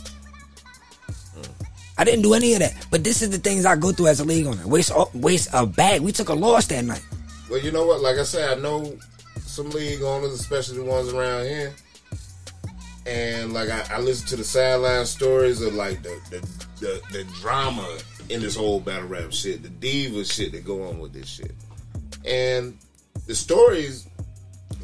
I 1.96 2.04
didn't 2.04 2.22
do 2.22 2.34
any 2.34 2.54
of 2.54 2.60
that. 2.60 2.74
But 2.90 3.04
this 3.04 3.22
is 3.22 3.30
the 3.30 3.38
things 3.38 3.64
I 3.64 3.76
go 3.76 3.92
through 3.92 4.08
as 4.08 4.20
a 4.20 4.24
league 4.24 4.46
owner. 4.46 4.66
Waste 4.66 4.90
uh, 4.92 5.06
waste 5.14 5.48
a 5.52 5.66
bag. 5.66 6.00
We 6.00 6.12
took 6.12 6.28
a 6.28 6.34
loss 6.34 6.66
that 6.68 6.84
night. 6.84 7.04
Well, 7.50 7.60
you 7.60 7.70
know 7.70 7.86
what? 7.86 8.00
Like 8.00 8.16
I 8.16 8.24
said, 8.24 8.58
I 8.58 8.60
know 8.60 8.96
some 9.40 9.70
league 9.70 10.02
owners, 10.02 10.32
especially 10.32 10.78
the 10.78 10.84
ones 10.84 11.12
around 11.12 11.46
here. 11.46 11.72
And 13.06 13.52
like 13.52 13.68
I, 13.68 13.84
I 13.90 14.00
listen 14.00 14.26
to 14.28 14.36
the 14.36 14.44
sideline 14.44 15.04
stories 15.06 15.60
of 15.60 15.74
like 15.74 16.02
the, 16.02 16.18
the 16.30 16.40
the 16.80 17.02
the 17.12 17.24
drama 17.40 17.98
in 18.30 18.40
this 18.40 18.56
whole 18.56 18.80
battle 18.80 19.08
rap 19.08 19.32
shit, 19.32 19.62
the 19.62 19.68
diva 19.68 20.24
shit 20.24 20.52
that 20.52 20.64
go 20.64 20.88
on 20.88 20.98
with 20.98 21.12
this 21.12 21.28
shit, 21.28 21.52
and 22.24 22.76
the 23.26 23.34
stories 23.34 24.08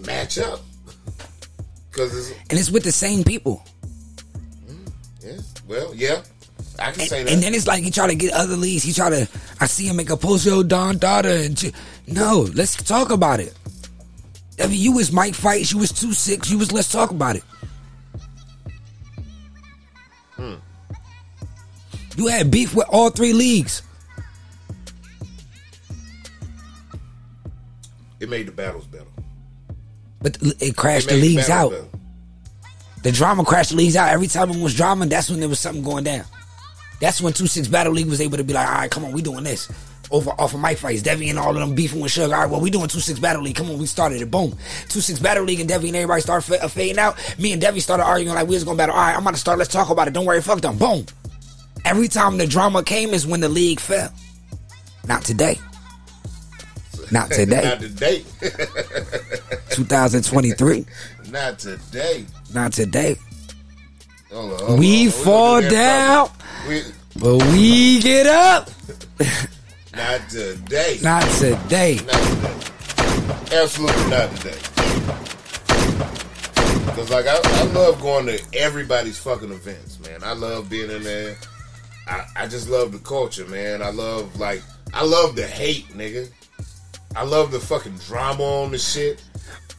match 0.06 0.38
up 0.38 0.60
because 1.90 2.30
it's 2.30 2.38
And 2.50 2.58
it's 2.58 2.70
with 2.70 2.84
the 2.84 2.92
same 2.92 3.24
people. 3.24 3.64
Mm, 4.66 4.92
yeah, 5.24 5.40
well, 5.66 5.94
yeah, 5.94 6.22
I 6.80 6.92
can 6.92 7.00
And, 7.02 7.08
say 7.10 7.22
that. 7.24 7.32
and 7.32 7.42
then 7.42 7.54
it's 7.54 7.66
like 7.66 7.82
he 7.82 7.90
try 7.90 8.06
to 8.06 8.14
get 8.14 8.32
other 8.32 8.56
leagues. 8.56 8.82
He 8.82 8.92
try 8.92 9.10
to. 9.10 9.28
I 9.60 9.66
see 9.66 9.86
him 9.86 9.96
make 9.96 10.10
a 10.10 10.16
post, 10.16 10.46
yo, 10.46 10.62
Don 10.62 10.98
Dada 10.98 11.44
and 11.44 11.56
ch- 11.56 11.72
no, 12.06 12.48
let's 12.54 12.74
talk 12.76 13.10
about 13.10 13.40
it. 13.40 13.54
Debbie, 14.56 14.76
you 14.76 14.92
was 14.92 15.12
Mike 15.12 15.34
fights. 15.34 15.72
You 15.72 15.78
was 15.78 15.92
two 15.92 16.12
six. 16.12 16.50
You 16.50 16.58
was 16.58 16.72
let's 16.72 16.90
talk 16.90 17.10
about 17.10 17.36
it. 17.36 17.44
Hmm. 20.36 20.54
You 22.16 22.26
had 22.28 22.50
beef 22.50 22.74
with 22.74 22.86
all 22.88 23.10
three 23.10 23.32
leagues. 23.32 23.82
It 28.20 28.28
made 28.28 28.46
the 28.48 28.52
battles 28.52 28.86
better. 28.86 29.04
But 30.20 30.36
it 30.60 30.76
crashed 30.76 31.08
It 31.10 31.14
the 31.14 31.20
leagues 31.20 31.48
out. 31.48 31.70
better. 31.70 31.84
The 33.02 33.12
drama 33.12 33.44
crashed 33.44 33.70
the 33.70 33.76
leagues 33.76 33.96
out. 33.96 34.10
Every 34.10 34.26
time 34.26 34.50
it 34.50 34.60
was 34.62 34.74
drama, 34.74 35.06
that's 35.06 35.30
when 35.30 35.40
there 35.40 35.48
was 35.48 35.58
something 35.58 35.82
going 35.82 36.04
down. 36.04 36.24
That's 37.00 37.20
when 37.20 37.32
Two 37.32 37.46
Six 37.46 37.66
Battle 37.68 37.92
League 37.92 38.06
was 38.08 38.20
able 38.20 38.36
to 38.36 38.44
be 38.44 38.52
like, 38.52 38.68
all 38.68 38.74
right, 38.74 38.90
come 38.90 39.04
on, 39.04 39.12
we 39.12 39.22
doing 39.22 39.44
this. 39.44 39.70
Over 40.10 40.30
off 40.32 40.54
of 40.54 40.60
Mike 40.60 40.76
fights, 40.78 41.02
Devi 41.02 41.30
and 41.30 41.38
all 41.38 41.50
of 41.50 41.56
them 41.56 41.74
beefing 41.74 42.00
with 42.00 42.10
Sugar. 42.10 42.34
All 42.34 42.40
right, 42.42 42.50
well, 42.50 42.60
we 42.60 42.68
doing 42.68 42.88
Two 42.88 42.98
Six 43.00 43.18
Battle 43.20 43.42
League. 43.42 43.54
Come 43.56 43.70
on, 43.70 43.78
we 43.78 43.86
started 43.86 44.20
it. 44.20 44.30
Boom, 44.30 44.56
Two 44.88 45.00
Six 45.00 45.18
Battle 45.20 45.44
League 45.44 45.60
and 45.60 45.68
Devi 45.68 45.88
and 45.88 45.96
everybody 45.96 46.20
started 46.20 46.62
uh, 46.62 46.68
fading 46.68 46.98
out. 46.98 47.16
Me 47.38 47.52
and 47.52 47.62
Devi 47.62 47.80
started 47.80 48.04
arguing 48.04 48.34
like 48.34 48.46
we 48.48 48.54
was 48.56 48.64
gonna 48.64 48.76
battle. 48.76 48.94
All 48.94 49.00
right, 49.00 49.14
I'm 49.14 49.22
about 49.22 49.34
to 49.34 49.40
start. 49.40 49.58
Let's 49.58 49.72
talk 49.72 49.88
about 49.90 50.08
it. 50.08 50.14
Don't 50.14 50.26
worry, 50.26 50.42
fuck 50.42 50.60
them. 50.60 50.76
Boom. 50.78 51.06
Every 51.84 52.08
time 52.08 52.36
the 52.38 52.46
drama 52.46 52.82
came 52.82 53.10
is 53.10 53.26
when 53.26 53.40
the 53.40 53.48
league 53.48 53.80
fell. 53.80 54.12
Not 55.06 55.22
today. 55.22 55.58
Not 57.12 57.30
today. 57.30 57.62
Not 57.64 57.80
today. 57.80 58.24
2023. 59.70 60.86
Not 61.30 61.58
today. 61.58 62.26
Not 62.52 62.72
today. 62.72 63.16
Hold 64.32 64.52
on, 64.52 64.58
hold 64.66 64.78
We 64.78 65.06
on. 65.06 65.12
fall 65.12 65.60
down, 65.62 66.30
first. 66.60 66.94
but 67.18 67.36
we 67.52 68.00
get 68.00 68.26
up. 68.26 68.70
Not 69.94 70.28
today. 70.30 70.98
Not 71.02 71.22
today. 71.32 71.98
Not 72.06 72.12
today. 72.12 72.60
Absolutely 73.52 74.10
not 74.10 74.30
today. 74.36 74.58
Cause 76.94 77.10
like 77.10 77.26
I, 77.26 77.40
I 77.42 77.62
love 77.72 78.00
going 78.00 78.26
to 78.26 78.40
everybody's 78.54 79.18
fucking 79.18 79.50
events, 79.50 79.98
man. 80.06 80.22
I 80.22 80.34
love 80.34 80.70
being 80.70 80.90
in 80.90 81.02
there. 81.02 81.36
I, 82.06 82.24
I 82.36 82.46
just 82.46 82.68
love 82.68 82.92
the 82.92 82.98
culture, 82.98 83.46
man. 83.46 83.82
I 83.82 83.90
love 83.90 84.38
like 84.38 84.62
I 84.94 85.04
love 85.04 85.34
the 85.34 85.46
hate, 85.46 85.88
nigga. 85.88 86.30
I 87.16 87.24
love 87.24 87.50
the 87.50 87.58
fucking 87.58 87.96
drama 88.06 88.44
on 88.44 88.70
the 88.70 88.78
shit. 88.78 89.20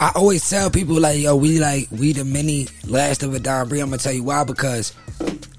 I 0.01 0.11
always 0.15 0.49
tell 0.49 0.69
people 0.69 0.99
like, 0.99 1.19
yo, 1.19 1.35
we 1.37 1.59
like 1.59 1.87
we 1.91 2.11
the 2.11 2.25
mini 2.25 2.67
last 2.87 3.23
of 3.23 3.33
a 3.33 3.39
Don 3.39 3.69
Bree. 3.69 3.79
I'm 3.79 3.87
gonna 3.87 3.99
tell 3.99 4.11
you 4.13 4.23
why 4.23 4.43
because 4.43 4.93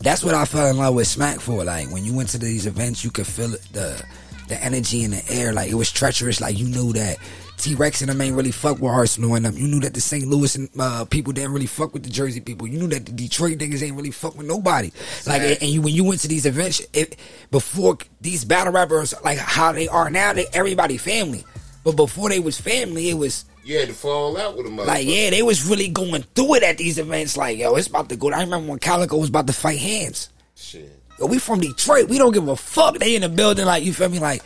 that's 0.00 0.24
what 0.24 0.34
I 0.34 0.44
fell 0.44 0.66
in 0.66 0.76
love 0.76 0.94
with 0.94 1.06
Smack 1.06 1.40
for. 1.40 1.64
Like 1.64 1.90
when 1.90 2.04
you 2.04 2.14
went 2.14 2.30
to 2.30 2.38
these 2.38 2.66
events, 2.66 3.04
you 3.04 3.10
could 3.10 3.26
feel 3.26 3.54
it, 3.54 3.62
the 3.72 4.02
the 4.48 4.62
energy 4.62 5.04
in 5.04 5.12
the 5.12 5.22
air. 5.30 5.52
Like 5.52 5.70
it 5.70 5.74
was 5.74 5.90
treacherous. 5.90 6.40
Like 6.40 6.58
you 6.58 6.66
knew 6.66 6.92
that 6.94 7.18
T 7.56 7.74
Rex 7.74 8.00
and 8.00 8.10
them 8.10 8.20
ain't 8.20 8.36
really 8.36 8.50
fuck 8.50 8.80
with 8.80 8.90
Arsenal 8.90 9.34
and 9.36 9.44
them. 9.44 9.56
You 9.56 9.68
knew 9.68 9.80
that 9.80 9.94
the 9.94 10.00
St. 10.00 10.26
Louis 10.26 10.54
and 10.56 10.68
uh, 10.78 11.04
people 11.04 11.32
didn't 11.32 11.52
really 11.52 11.66
fuck 11.66 11.92
with 11.94 12.02
the 12.02 12.10
Jersey 12.10 12.40
people. 12.40 12.66
You 12.66 12.78
knew 12.78 12.88
that 12.88 13.06
the 13.06 13.12
Detroit 13.12 13.58
niggas 13.58 13.82
ain't 13.82 13.96
really 13.96 14.10
fuck 14.10 14.36
with 14.36 14.46
nobody. 14.46 14.90
Like 15.26 15.42
and 15.62 15.70
you 15.70 15.80
when 15.80 15.94
you 15.94 16.04
went 16.04 16.20
to 16.22 16.28
these 16.28 16.46
events, 16.46 16.84
it, 16.92 17.16
before 17.50 17.98
these 18.20 18.44
battle 18.44 18.72
rappers 18.72 19.14
like 19.24 19.38
how 19.38 19.72
they 19.72 19.88
are 19.88 20.10
now, 20.10 20.32
they 20.32 20.46
everybody 20.52 20.96
family. 20.96 21.44
But 21.84 21.96
before 21.96 22.28
they 22.28 22.40
was 22.40 22.60
family, 22.60 23.10
it 23.10 23.14
was 23.14 23.44
You 23.64 23.78
had 23.78 23.88
to 23.88 23.94
fall 23.94 24.36
out 24.36 24.56
with 24.56 24.66
a 24.66 24.68
motherfucker. 24.68 24.86
like, 24.86 25.06
yeah, 25.06 25.30
they 25.30 25.42
was 25.42 25.64
really 25.64 25.88
going 25.88 26.22
through 26.34 26.56
it 26.56 26.62
at 26.64 26.78
these 26.78 26.98
events. 26.98 27.36
Like, 27.36 27.58
yo, 27.58 27.74
it's 27.76 27.86
about 27.86 28.08
to 28.08 28.16
go. 28.16 28.30
I 28.32 28.40
remember 28.40 28.70
when 28.70 28.78
Calicoe 28.80 29.18
was 29.18 29.28
about 29.28 29.46
to 29.46 29.52
fight 29.52 29.78
hands. 29.78 30.30
Shit. 30.56 30.90
Yo, 31.18 31.26
we 31.26 31.38
from 31.38 31.60
Detroit. 31.60 32.08
We 32.08 32.18
don't 32.18 32.32
give 32.32 32.48
a 32.48 32.56
fuck. 32.56 32.98
They 32.98 33.14
in 33.14 33.22
the 33.22 33.28
building, 33.28 33.64
like, 33.66 33.84
you 33.84 33.92
feel 33.92 34.08
me? 34.08 34.18
Like, 34.18 34.42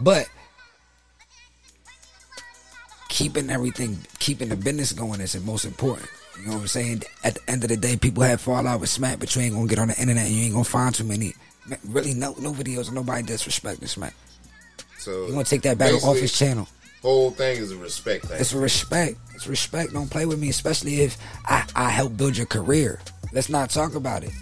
but 0.00 0.26
keeping 3.08 3.48
everything, 3.50 3.98
keeping 4.18 4.48
the 4.50 4.56
business 4.56 4.92
going 4.92 5.20
is 5.20 5.32
the 5.32 5.40
most 5.40 5.64
important. 5.64 6.08
You 6.38 6.46
know 6.46 6.52
what 6.54 6.60
I'm 6.62 6.68
saying? 6.68 7.02
At 7.24 7.34
the 7.34 7.50
end 7.50 7.64
of 7.64 7.70
the 7.70 7.76
day, 7.76 7.96
people 7.96 8.22
have 8.22 8.40
fallout 8.40 8.80
with 8.80 8.90
Smack, 8.90 9.18
but 9.18 9.34
you 9.34 9.42
ain't 9.42 9.54
gonna 9.54 9.66
get 9.66 9.78
on 9.78 9.88
the 9.88 9.98
internet 9.98 10.26
and 10.26 10.34
you 10.34 10.44
ain't 10.44 10.52
gonna 10.52 10.64
find 10.64 10.94
too 10.94 11.04
many. 11.04 11.34
Really, 11.88 12.14
no, 12.14 12.34
no 12.40 12.52
videos 12.52 12.92
nobody 12.92 13.22
disrespecting 13.24 13.88
Smack. 13.88 14.14
So 14.98 15.26
You 15.26 15.32
gonna 15.32 15.44
take 15.44 15.62
that 15.62 15.78
battle 15.78 16.04
off 16.04 16.16
his 16.18 16.36
channel. 16.36 16.68
Whole 17.02 17.30
thing 17.30 17.58
is 17.58 17.70
a 17.70 17.76
respect 17.76 18.26
thing. 18.26 18.40
It's 18.40 18.52
respect. 18.52 19.16
It's 19.34 19.46
respect. 19.46 19.92
Don't 19.92 20.10
play 20.10 20.26
with 20.26 20.40
me, 20.40 20.48
especially 20.48 21.02
if 21.02 21.16
I, 21.44 21.64
I 21.76 21.90
help 21.90 22.16
build 22.16 22.36
your 22.36 22.46
career. 22.46 23.00
Let's 23.32 23.48
not 23.48 23.70
talk 23.70 23.94
about 23.94 24.24
it. 24.24 24.32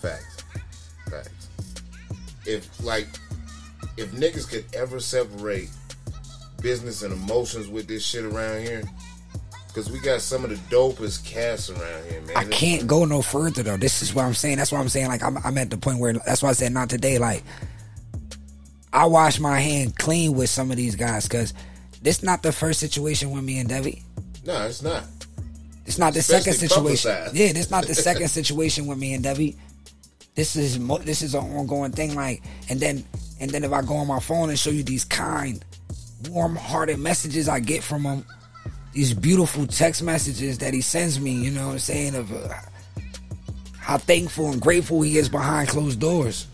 Facts. 0.00 0.42
Facts. 1.08 1.48
If 2.44 2.82
like 2.82 3.06
if 3.96 4.10
niggas 4.12 4.48
could 4.48 4.64
ever 4.74 4.98
separate 4.98 5.70
business 6.60 7.02
and 7.02 7.12
emotions 7.12 7.68
with 7.68 7.86
this 7.86 8.04
shit 8.04 8.24
around 8.24 8.62
here, 8.62 8.82
because 9.68 9.90
we 9.90 10.00
got 10.00 10.20
some 10.20 10.44
of 10.44 10.50
the 10.50 10.56
dopest 10.74 11.24
casts 11.24 11.70
around 11.70 12.10
here, 12.10 12.20
man. 12.22 12.36
I 12.36 12.44
can't 12.44 12.86
go 12.86 13.04
no 13.04 13.22
further 13.22 13.62
though. 13.62 13.76
This 13.76 14.02
is 14.02 14.14
what 14.14 14.24
I'm 14.24 14.34
saying. 14.34 14.58
That's 14.58 14.72
why 14.72 14.80
I'm 14.80 14.88
saying 14.88 15.08
like 15.08 15.22
I'm, 15.22 15.38
I'm 15.38 15.58
at 15.58 15.70
the 15.70 15.76
point 15.76 15.98
where 15.98 16.14
that's 16.14 16.42
why 16.42 16.50
I 16.50 16.52
said 16.52 16.72
not 16.72 16.90
today. 16.90 17.18
Like 17.18 17.42
I 18.94 19.06
wash 19.06 19.40
my 19.40 19.58
hand 19.58 19.98
clean 19.98 20.34
with 20.34 20.48
some 20.48 20.70
of 20.70 20.76
these 20.76 20.94
guys 20.94 21.24
because 21.24 21.52
this 22.00 22.22
not 22.22 22.44
the 22.44 22.52
first 22.52 22.78
situation 22.78 23.32
with 23.32 23.42
me 23.42 23.58
and 23.58 23.68
Debbie. 23.68 24.02
No, 24.46 24.66
it's 24.66 24.82
not. 24.82 25.02
It's 25.84 25.98
not 25.98 26.12
the 26.12 26.20
Especially 26.20 26.52
second 26.52 26.68
situation. 26.68 27.10
publicized. 27.10 27.34
Yeah, 27.36 27.52
this 27.52 27.70
not 27.72 27.86
the 27.86 27.94
second 27.94 28.28
situation 28.38 28.86
with 28.86 28.96
me 28.96 29.14
and 29.14 29.24
Debbie. 29.24 29.56
This 30.36 30.54
is 30.54 30.78
mo- 30.78 30.98
this 30.98 31.22
is 31.22 31.34
an 31.34 31.42
ongoing 31.42 31.90
thing. 31.90 32.14
Like, 32.14 32.42
and 32.70 32.78
then 32.78 33.04
and 33.40 33.50
then 33.50 33.64
if 33.64 33.72
I 33.72 33.82
go 33.82 33.96
on 33.96 34.06
my 34.06 34.20
phone 34.20 34.48
and 34.48 34.58
show 34.58 34.70
you 34.70 34.84
these 34.84 35.04
kind, 35.04 35.64
warm-hearted 36.30 36.98
messages 36.98 37.48
I 37.48 37.58
get 37.58 37.82
from 37.82 38.04
him, 38.04 38.24
these 38.92 39.12
beautiful 39.12 39.66
text 39.66 40.04
messages 40.04 40.58
that 40.58 40.72
he 40.72 40.80
sends 40.80 41.18
me. 41.18 41.32
You 41.32 41.50
know 41.50 41.66
what 41.66 41.72
I'm 41.72 41.78
saying 41.80 42.14
of 42.14 42.32
uh, 42.32 42.48
how 43.76 43.98
thankful 43.98 44.52
and 44.52 44.60
grateful 44.62 45.02
he 45.02 45.18
is 45.18 45.28
behind 45.28 45.68
closed 45.68 45.98
doors. 45.98 46.46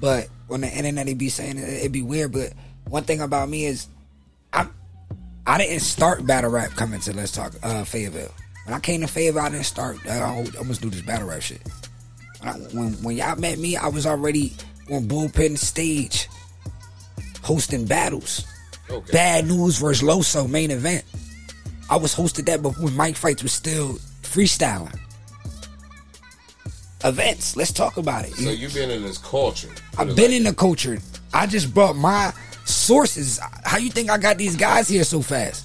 But 0.00 0.28
on 0.50 0.62
the 0.62 0.68
internet, 0.68 1.06
he 1.06 1.14
be 1.14 1.28
saying 1.28 1.58
it, 1.58 1.84
it 1.84 1.92
be 1.92 2.02
weird. 2.02 2.32
But 2.32 2.52
one 2.88 3.04
thing 3.04 3.20
about 3.20 3.48
me 3.48 3.66
is, 3.66 3.86
I'm 4.52 4.72
I 5.46 5.58
didn't 5.58 5.80
start 5.80 6.26
battle 6.26 6.50
rap 6.50 6.70
coming 6.72 7.00
to 7.00 7.12
Let's 7.14 7.32
Talk 7.32 7.54
uh, 7.62 7.84
Fayetteville. 7.84 8.32
When 8.64 8.74
I 8.74 8.80
came 8.80 9.00
to 9.00 9.06
Fayetteville, 9.06 9.42
I 9.42 9.48
didn't 9.48 9.64
start. 9.64 9.98
I 10.06 10.20
almost 10.58 10.82
do 10.82 10.90
this 10.90 11.00
battle 11.00 11.28
rap 11.28 11.40
shit. 11.42 11.62
When, 12.40 12.48
I, 12.48 12.52
when 12.52 12.92
when 13.02 13.16
y'all 13.16 13.36
met 13.36 13.58
me, 13.58 13.76
I 13.76 13.88
was 13.88 14.06
already 14.06 14.52
on 14.90 15.08
bullpen 15.08 15.56
stage 15.58 16.28
hosting 17.42 17.86
battles. 17.86 18.46
Okay. 18.90 19.12
Bad 19.12 19.46
News 19.46 19.78
versus 19.78 20.06
Loso 20.06 20.48
main 20.48 20.70
event. 20.70 21.04
I 21.90 21.96
was 21.96 22.14
hosted 22.14 22.46
that, 22.46 22.62
but 22.62 22.78
when 22.78 22.94
Mike 22.94 23.16
Fights 23.16 23.42
was 23.42 23.52
still 23.52 23.94
freestyling. 24.22 24.98
Events. 27.04 27.56
Let's 27.56 27.72
talk 27.72 27.96
about 27.96 28.24
it. 28.26 28.34
So 28.34 28.50
you've 28.50 28.74
been 28.74 28.90
in 28.90 29.02
this 29.02 29.18
culture. 29.18 29.70
I've 29.96 30.16
been 30.16 30.32
in 30.32 30.42
the 30.44 30.54
culture. 30.54 30.98
I 31.32 31.46
just 31.46 31.72
brought 31.72 31.94
my 31.96 32.32
sources. 32.64 33.38
How 33.64 33.78
you 33.78 33.90
think 33.90 34.10
I 34.10 34.18
got 34.18 34.36
these 34.38 34.56
guys 34.56 34.88
here 34.88 35.04
so 35.04 35.22
fast? 35.22 35.64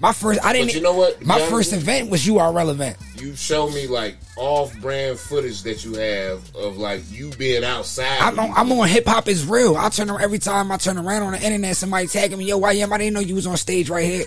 My 0.00 0.12
first, 0.12 0.44
I 0.44 0.52
didn't. 0.52 0.74
you 0.74 0.80
know 0.80 0.92
what? 0.92 1.24
My 1.24 1.38
first 1.48 1.70
you- 1.70 1.78
event 1.78 2.10
was 2.10 2.26
URL 2.26 2.70
event. 2.70 2.96
You 3.16 3.36
show 3.36 3.70
me 3.70 3.86
like 3.86 4.16
off-brand 4.36 5.18
footage 5.18 5.62
that 5.62 5.84
you 5.84 5.94
have 5.94 6.54
of 6.56 6.76
like 6.76 7.02
you 7.10 7.30
being 7.38 7.62
outside. 7.62 8.18
I'm 8.20 8.38
on, 8.38 8.52
I'm 8.56 8.72
on 8.72 8.88
hip 8.88 9.06
hop 9.06 9.28
is 9.28 9.46
real. 9.46 9.76
I 9.76 9.88
turn 9.90 10.10
around 10.10 10.22
every 10.22 10.40
time 10.40 10.72
I 10.72 10.76
turn 10.76 10.98
around 10.98 11.22
on 11.22 11.32
the 11.32 11.40
internet, 11.40 11.76
somebody 11.76 12.08
tagging 12.08 12.38
me, 12.38 12.46
yo, 12.46 12.60
YM, 12.60 12.90
I 12.92 12.98
didn't 12.98 13.14
know 13.14 13.20
you 13.20 13.36
was 13.36 13.46
on 13.46 13.56
stage 13.56 13.88
right 13.88 14.04
here. 14.04 14.24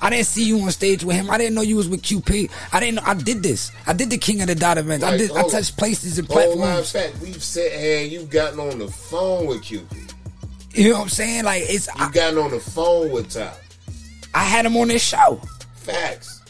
I 0.00 0.10
didn't 0.10 0.26
see 0.26 0.44
you 0.44 0.60
on 0.60 0.70
stage 0.70 1.02
with 1.04 1.16
him. 1.16 1.28
I 1.30 1.38
didn't 1.38 1.54
know 1.54 1.62
you 1.62 1.76
was 1.76 1.88
with 1.88 2.02
QP. 2.02 2.50
I 2.72 2.80
didn't 2.80 2.96
know 2.96 3.02
I 3.04 3.14
did 3.14 3.42
this. 3.42 3.72
I 3.86 3.92
did 3.92 4.10
the 4.10 4.18
King 4.18 4.40
of 4.42 4.46
the 4.46 4.54
Dot 4.54 4.78
events. 4.78 5.04
I 5.04 5.16
did 5.16 5.32
I 5.32 5.48
touched 5.48 5.76
places 5.76 6.18
and 6.18 6.28
Whole 6.28 6.36
live 6.56 6.56
platforms. 6.84 6.92
fact, 6.92 7.18
we've 7.20 7.42
said, 7.42 7.72
hey, 7.72 8.06
you've 8.06 8.30
gotten 8.30 8.60
on 8.60 8.78
the 8.78 8.88
phone 8.88 9.46
with 9.46 9.62
QP. 9.62 10.12
You 10.74 10.90
know 10.90 10.96
what 10.96 11.02
I'm 11.04 11.08
saying? 11.08 11.44
Like 11.44 11.62
it's 11.66 11.88
You've 11.88 11.96
I, 12.00 12.10
gotten 12.12 12.38
on 12.38 12.50
the 12.52 12.60
phone 12.60 13.10
with 13.10 13.30
Top. 13.32 13.58
I 14.34 14.44
had 14.44 14.66
him 14.66 14.76
on 14.76 14.88
this 14.88 15.02
show. 15.02 15.40
Facts. 15.74 16.42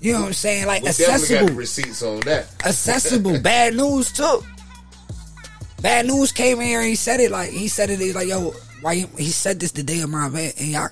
You 0.00 0.12
know 0.14 0.20
what 0.20 0.26
I'm 0.26 0.32
saying? 0.34 0.66
Like 0.66 0.82
We 0.82 0.86
got 0.88 1.00
accessible. 1.00 1.46
the 1.46 1.52
receipts 1.54 2.02
on 2.02 2.20
that. 2.20 2.46
accessible. 2.66 3.38
Bad 3.42 3.74
news 3.74 4.12
too. 4.12 4.42
Bad 5.80 6.06
news 6.06 6.30
came 6.32 6.60
in 6.60 6.66
here 6.66 6.80
and 6.80 6.88
he 6.88 6.94
said 6.96 7.20
it 7.20 7.30
like 7.30 7.50
he 7.50 7.68
said 7.68 7.88
it. 7.90 7.98
He's 8.00 8.14
like, 8.14 8.28
yo, 8.28 8.52
why? 8.82 8.92
you- 8.94 9.08
He 9.16 9.30
said 9.30 9.58
this 9.60 9.72
the 9.72 9.82
day 9.82 10.00
of 10.00 10.10
my 10.10 10.26
event, 10.26 10.54
and 10.58 10.68
y'all 10.68 10.88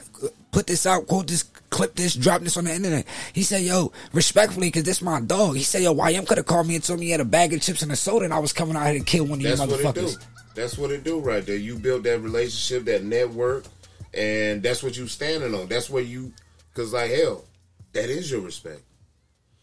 put 0.53 0.67
this 0.67 0.87
out, 0.87 1.07
quote 1.07 1.27
this, 1.27 1.45
clip 1.71 1.95
this, 1.95 2.15
drop 2.15 2.43
this 2.43 2.57
on 2.57 2.65
the 2.65 2.75
internet. 2.75 3.07
He 3.33 3.43
said, 3.43 3.63
yo, 3.63 3.93
respectfully, 4.13 4.69
because 4.69 4.85
this 4.85 5.03
my 5.03 5.21
dog. 5.21 5.57
He 5.57 5.63
said, 5.63 5.83
yo, 5.83 5.95
YM 5.95 6.27
could 6.27 6.39
have 6.39 6.47
called 6.47 6.67
me 6.67 6.75
and 6.75 6.85
told 6.85 7.01
me 7.01 7.07
he 7.07 7.13
had 7.13 7.21
a 7.21 7.25
bag 7.25 7.53
of 7.53 7.61
chips 7.63 7.83
and 7.83 7.93
a 7.93 7.97
soda, 7.97 8.25
and 8.25 8.35
I 8.35 8.39
was 8.39 8.53
coming 8.53 8.77
out 8.77 8.87
here 8.87 8.99
to 8.99 9.05
kill 9.05 9.25
one 9.25 9.39
of 9.39 9.45
That's 9.45 9.61
you 9.61 9.67
what 9.67 9.81
it 9.81 9.95
do. 9.95 10.01
motherfuckers. 10.03 10.27
That's 10.55 10.77
what 10.77 10.91
it 10.91 11.05
do 11.05 11.21
right 11.21 11.45
there. 11.45 11.57
You 11.57 11.77
build 11.77 12.05
that 12.05 12.21
relationship, 12.21 12.85
that 12.87 13.05
network, 13.05 13.65
and 14.13 14.63
that's 14.63 14.83
what 14.83 14.97
you 14.97 15.07
standing 15.07 15.55
on. 15.55 15.69
That's 15.69 15.89
where 15.89 16.03
you, 16.03 16.33
cause 16.75 16.93
like 16.93 17.11
hell, 17.11 17.45
that 17.93 18.11
is 18.11 18.31
your 18.31 18.41
respect. 18.41 18.83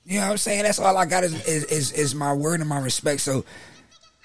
You 0.06 0.20
know 0.20 0.26
what 0.28 0.32
I'm 0.32 0.38
saying? 0.38 0.64
That's 0.64 0.80
all 0.80 0.96
I 0.96 1.06
got 1.06 1.26
is 1.26 1.34
is 1.46 1.66
is, 1.66 1.92
is 1.92 2.16
my 2.16 2.32
word 2.32 2.62
and 2.62 2.70
my 2.70 2.80
respect. 2.80 3.20
So 3.20 3.44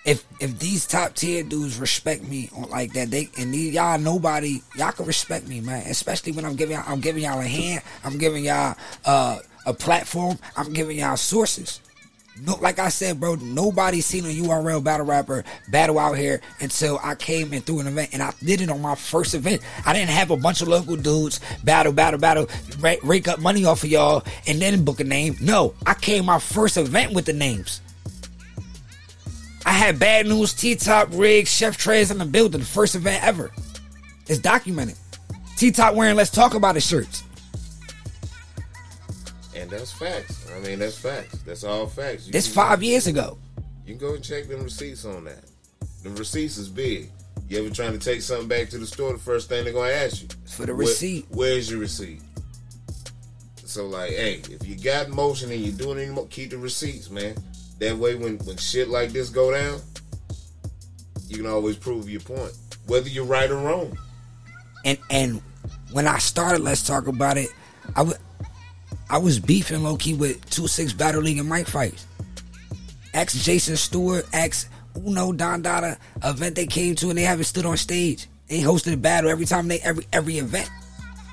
if 0.05 0.24
if 0.40 0.59
these 0.59 0.86
top 0.86 1.14
tier 1.14 1.42
dudes 1.42 1.78
respect 1.78 2.24
me 2.24 2.50
like 2.70 2.92
that, 2.94 3.11
they 3.11 3.28
and 3.38 3.55
these, 3.55 3.74
y'all 3.74 3.98
nobody 3.98 4.61
y'all 4.76 4.92
can 4.92 5.07
respect 5.07 5.46
me, 5.46 5.61
man. 5.61 5.86
Especially 5.86 6.32
when 6.32 6.44
I'm 6.44 6.57
giving 6.57 6.76
y'all, 6.76 6.84
I'm 6.86 7.00
giving 7.00 7.22
y'all 7.22 7.40
a 7.40 7.46
hand, 7.46 7.82
I'm 8.05 8.18
giving 8.18 8.44
y'all 8.44 8.76
uh, 9.05 9.38
a 9.64 9.72
platform, 9.72 10.38
I'm 10.57 10.72
giving 10.72 10.98
y'all 10.98 11.16
sources. 11.16 11.80
No, 12.40 12.57
like 12.57 12.78
I 12.78 12.88
said, 12.88 13.20
bro, 13.20 13.34
nobody 13.34 14.00
seen 14.00 14.24
a 14.24 14.28
URL 14.28 14.82
battle 14.82 15.05
rapper 15.05 15.44
battle 15.68 15.98
out 15.98 16.16
here 16.16 16.40
until 16.61 16.98
I 17.03 17.14
came 17.14 17.53
and 17.53 17.64
threw 17.64 17.80
an 17.80 17.86
event, 17.86 18.11
and 18.14 18.22
I 18.22 18.32
did 18.42 18.62
it 18.62 18.70
on 18.70 18.80
my 18.80 18.94
first 18.94 19.34
event. 19.34 19.61
I 19.84 19.92
didn't 19.92 20.09
have 20.09 20.30
a 20.30 20.36
bunch 20.36 20.62
of 20.62 20.68
local 20.68 20.96
dudes 20.96 21.40
battle, 21.62 21.92
battle, 21.92 22.18
battle, 22.18 22.48
rake 22.80 23.28
up 23.28 23.38
money 23.38 23.66
off 23.66 23.84
of 23.84 23.90
y'all, 23.90 24.24
and 24.46 24.61
then 24.61 24.82
book 24.82 25.00
a 25.00 25.05
name. 25.05 25.36
No, 25.42 25.74
I 25.86 25.92
came 25.92 26.24
my 26.24 26.38
first 26.38 26.78
event 26.78 27.12
with 27.12 27.26
the 27.26 27.34
names. 27.34 27.82
I 29.73 29.77
had 29.77 29.99
bad 29.99 30.27
news, 30.27 30.53
T 30.53 30.77
Top, 30.77 31.09
Riggs, 31.12 31.49
Chef 31.51 31.79
Trez 31.79 32.11
in 32.11 32.18
the 32.18 32.27
building, 32.27 32.61
the 32.61 32.66
first 32.66 32.95
event 32.95 33.25
ever. 33.25 33.51
It's 34.29 34.39
documented. 34.39 34.97
T 35.57 35.70
Top 35.70 35.95
wearing 35.95 36.14
Let's 36.14 36.29
Talk 36.29 36.53
About 36.53 36.77
It 36.77 36.83
shirts. 36.83 37.23
And 39.57 39.70
that's 39.70 39.91
facts. 39.91 40.47
I 40.55 40.59
mean, 40.61 40.79
that's 40.79 40.99
facts. 40.99 41.39
That's 41.47 41.64
all 41.64 41.87
facts. 41.87 42.27
You 42.27 42.33
This 42.33 42.45
can- 42.49 42.55
five 42.55 42.83
years 42.83 43.07
ago. 43.07 43.39
You 43.87 43.95
can 43.97 43.99
go 44.09 44.14
and 44.14 44.23
check 44.23 44.47
them 44.47 44.62
receipts 44.62 45.07
on 45.07 45.25
that. 45.25 45.43
The 46.03 46.11
receipts 46.11 46.59
is 46.59 46.68
big. 46.68 47.11
You 47.49 47.64
ever 47.64 47.75
trying 47.75 47.93
to 47.93 47.99
take 47.99 48.20
something 48.20 48.49
back 48.49 48.68
to 48.70 48.79
the 48.79 48.87
store, 48.87 49.14
the 49.14 49.18
first 49.18 49.49
thing 49.49 49.64
they're 49.64 49.73
gonna 49.73 49.91
ask 49.91 50.20
you 50.20 50.29
For 50.51 50.66
the 50.66 50.75
"Where- 50.75 50.87
receipt. 50.87 51.25
where's 51.31 51.70
your 51.70 51.81
receipt? 51.81 52.20
So 53.64 53.87
like, 53.87 54.11
hey, 54.11 54.43
if 54.51 54.66
you 54.68 54.77
got 54.77 55.09
motion 55.09 55.51
and 55.51 55.62
you're 55.62 55.73
doing 55.75 55.99
any 55.99 56.11
more, 56.11 56.27
keep 56.27 56.51
the 56.51 56.59
receipts, 56.59 57.09
man. 57.09 57.43
That 57.79 57.97
way, 57.99 58.14
when 58.14 58.39
when 58.39 58.57
shit 58.57 58.89
like 58.89 59.11
this 59.11 59.29
go 59.29 59.51
down, 59.53 59.81
you 61.29 61.37
can 61.37 61.47
always 61.47 61.77
prove 61.77 62.09
your 62.09 62.20
point, 62.20 62.53
whether 62.87 63.09
you're 63.09 63.25
right 63.25 63.51
or 63.51 63.57
wrong. 63.57 63.97
and 64.85 64.99
and 65.11 65.43
when 65.93 66.07
I 66.07 66.18
started, 66.18 66.61
let's 66.62 66.83
talk 66.83 67.07
about 67.07 67.37
it. 67.37 67.49
I 67.97 68.03
wa- 68.03 68.14
I 69.11 69.18
was 69.18 69.39
beefing 69.39 69.83
low 69.83 69.97
key 69.97 70.14
with 70.14 70.49
two 70.51 70.66
six 70.68 70.93
battle 70.93 71.23
league 71.23 71.39
and 71.39 71.49
Mike 71.49 71.66
fights. 71.66 72.07
Ex 73.14 73.35
Jason 73.45 73.77
Stewart, 73.77 74.27
ex 74.33 74.68
Uno 74.97 75.33
Don 75.33 75.62
Dada 75.62 75.99
event 76.25 76.55
they 76.55 76.66
came 76.66 76.95
to 76.97 77.09
and 77.11 77.18
they 77.18 77.23
haven't 77.23 77.45
stood 77.45 77.66
on 77.66 77.77
stage. 77.77 78.27
They 78.49 78.61
hosted 78.61 78.93
a 78.95 78.97
battle 78.97 79.31
every 79.31 79.45
time 79.47 79.68
they 79.68 79.81
every 79.81 80.07
every 80.12 80.39
event. 80.39 80.70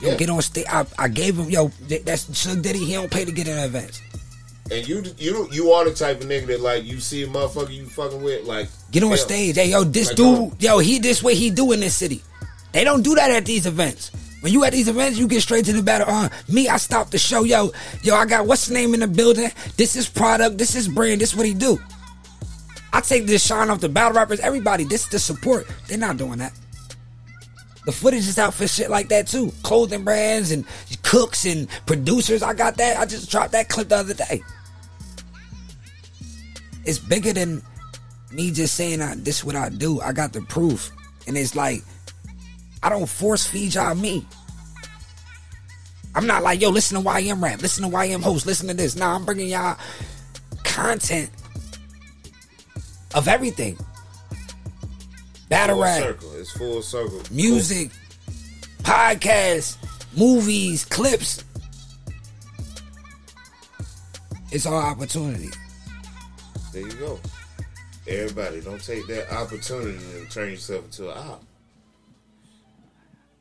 Yo, 0.01 0.09
Yeah. 0.09 0.15
get 0.15 0.29
on 0.29 0.41
stage. 0.41 0.65
I, 0.69 0.85
I 0.97 1.07
gave 1.09 1.37
him 1.37 1.49
yo. 1.49 1.67
That's 1.87 2.25
Suge 2.25 2.61
Diddy. 2.61 2.79
He 2.85 2.93
don't 2.93 3.11
pay 3.11 3.23
to 3.25 3.31
get 3.31 3.47
in 3.47 3.57
events. 3.57 4.01
And 4.71 4.87
you 4.87 5.03
you 5.17 5.47
you 5.51 5.71
are 5.71 5.85
the 5.85 5.93
type 5.93 6.21
of 6.21 6.27
nigga 6.27 6.47
that 6.47 6.61
like 6.61 6.83
you 6.83 6.99
see 6.99 7.23
a 7.23 7.27
motherfucker 7.27 7.73
you 7.73 7.85
fucking 7.87 8.21
with 8.21 8.45
like 8.45 8.69
Get 8.91 9.03
on 9.03 9.09
hell, 9.09 9.17
stage. 9.17 9.55
Hey, 9.55 9.71
yo, 9.71 9.83
this 9.83 10.07
Like, 10.09 10.17
dude, 10.17 10.61
yo, 10.61 10.79
he 10.79 10.99
this 10.99 11.23
way 11.23 11.35
he 11.35 11.49
do 11.49 11.71
in 11.71 11.79
this 11.79 11.95
city. 11.95 12.21
They 12.71 12.83
don't 12.83 13.01
do 13.01 13.15
that 13.15 13.31
at 13.31 13.45
these 13.45 13.65
events. 13.65 14.11
When 14.41 14.53
you 14.53 14.63
at 14.63 14.71
these 14.71 14.87
events, 14.87 15.17
you 15.17 15.27
get 15.27 15.41
straight 15.41 15.65
to 15.65 15.73
the 15.73 15.81
battle. 15.81 16.07
Uh, 16.07 16.29
me, 16.47 16.69
I 16.69 16.77
stop 16.77 17.09
the 17.09 17.17
show. 17.17 17.43
Yo, 17.43 17.71
yo, 18.03 18.15
I 18.15 18.25
got 18.25 18.45
what's 18.45 18.67
the 18.67 18.73
name 18.73 18.93
in 18.93 18.99
the 18.99 19.07
building? 19.07 19.51
This 19.75 19.95
is 19.95 20.07
product. 20.07 20.57
This 20.57 20.75
is 20.75 20.87
brand. 20.87 21.19
This 21.19 21.35
what 21.35 21.45
he 21.45 21.53
do. 21.53 21.79
I 22.93 23.01
take 23.01 23.25
this 23.25 23.45
shine 23.45 23.69
off 23.69 23.81
the 23.81 23.89
battle 23.89 24.13
rappers. 24.13 24.39
Everybody, 24.39 24.83
this 24.83 25.03
is 25.03 25.09
the 25.09 25.19
support. 25.19 25.67
They're 25.87 25.97
not 25.97 26.17
doing 26.17 26.39
that. 26.39 26.53
The 27.85 27.91
footage 27.91 28.27
is 28.27 28.37
out 28.37 28.53
for 28.53 28.67
shit 28.67 28.89
like 28.89 29.09
that 29.09 29.27
too. 29.27 29.51
Clothing 29.63 30.03
brands 30.03 30.51
and 30.51 30.65
cooks 31.01 31.45
and 31.45 31.67
producers. 31.85 32.43
I 32.43 32.53
got 32.53 32.77
that. 32.77 32.97
I 32.97 33.05
just 33.05 33.31
dropped 33.31 33.51
that 33.53 33.69
clip 33.69 33.89
the 33.89 33.97
other 33.97 34.13
day. 34.13 34.41
It's 36.89 36.97
bigger 36.97 37.33
than 37.33 37.61
me 38.31 38.49
just 38.49 38.73
saying 38.73 38.99
I, 38.99 39.13
this 39.13 39.43
what 39.43 39.55
I 39.55 39.69
do. 39.69 40.01
I 40.01 40.11
got 40.11 40.33
the 40.33 40.41
proof. 40.41 40.89
And 41.27 41.37
it's 41.37 41.55
like, 41.55 41.83
I 42.81 42.89
don't 42.89 43.05
force 43.05 43.45
feed 43.45 43.75
y'all 43.75 43.93
me. 43.93 44.25
I'm 46.15 46.25
not 46.25 46.41
like, 46.41 46.59
yo, 46.59 46.69
listen 46.71 46.97
to 46.97 47.07
YM 47.07 47.43
rap, 47.43 47.61
listen 47.61 47.83
to 47.83 47.95
YM 47.95 48.23
host, 48.23 48.47
listen 48.47 48.67
to 48.69 48.73
this. 48.73 48.95
Nah, 48.95 49.13
I'm 49.13 49.23
bringing 49.23 49.49
y'all 49.49 49.77
content 50.63 51.29
of 53.13 53.27
everything. 53.27 53.77
Battle 55.47 55.75
full 55.75 55.83
rap, 55.83 56.01
circle. 56.01 56.35
It's 56.37 56.51
full 56.51 56.81
circle. 56.81 57.21
music, 57.29 57.91
podcasts, 58.79 59.77
movies, 60.17 60.85
clips. 60.85 61.43
It's 64.51 64.65
all 64.65 64.73
opportunity. 64.73 65.49
There 66.71 66.81
you 66.81 66.93
go. 66.93 67.19
Everybody, 68.07 68.61
don't 68.61 68.83
take 68.83 69.05
that 69.07 69.31
opportunity 69.31 69.97
and 70.15 70.29
turn 70.29 70.51
yourself 70.51 70.85
into 70.85 71.11
an 71.11 71.17
op. 71.17 71.43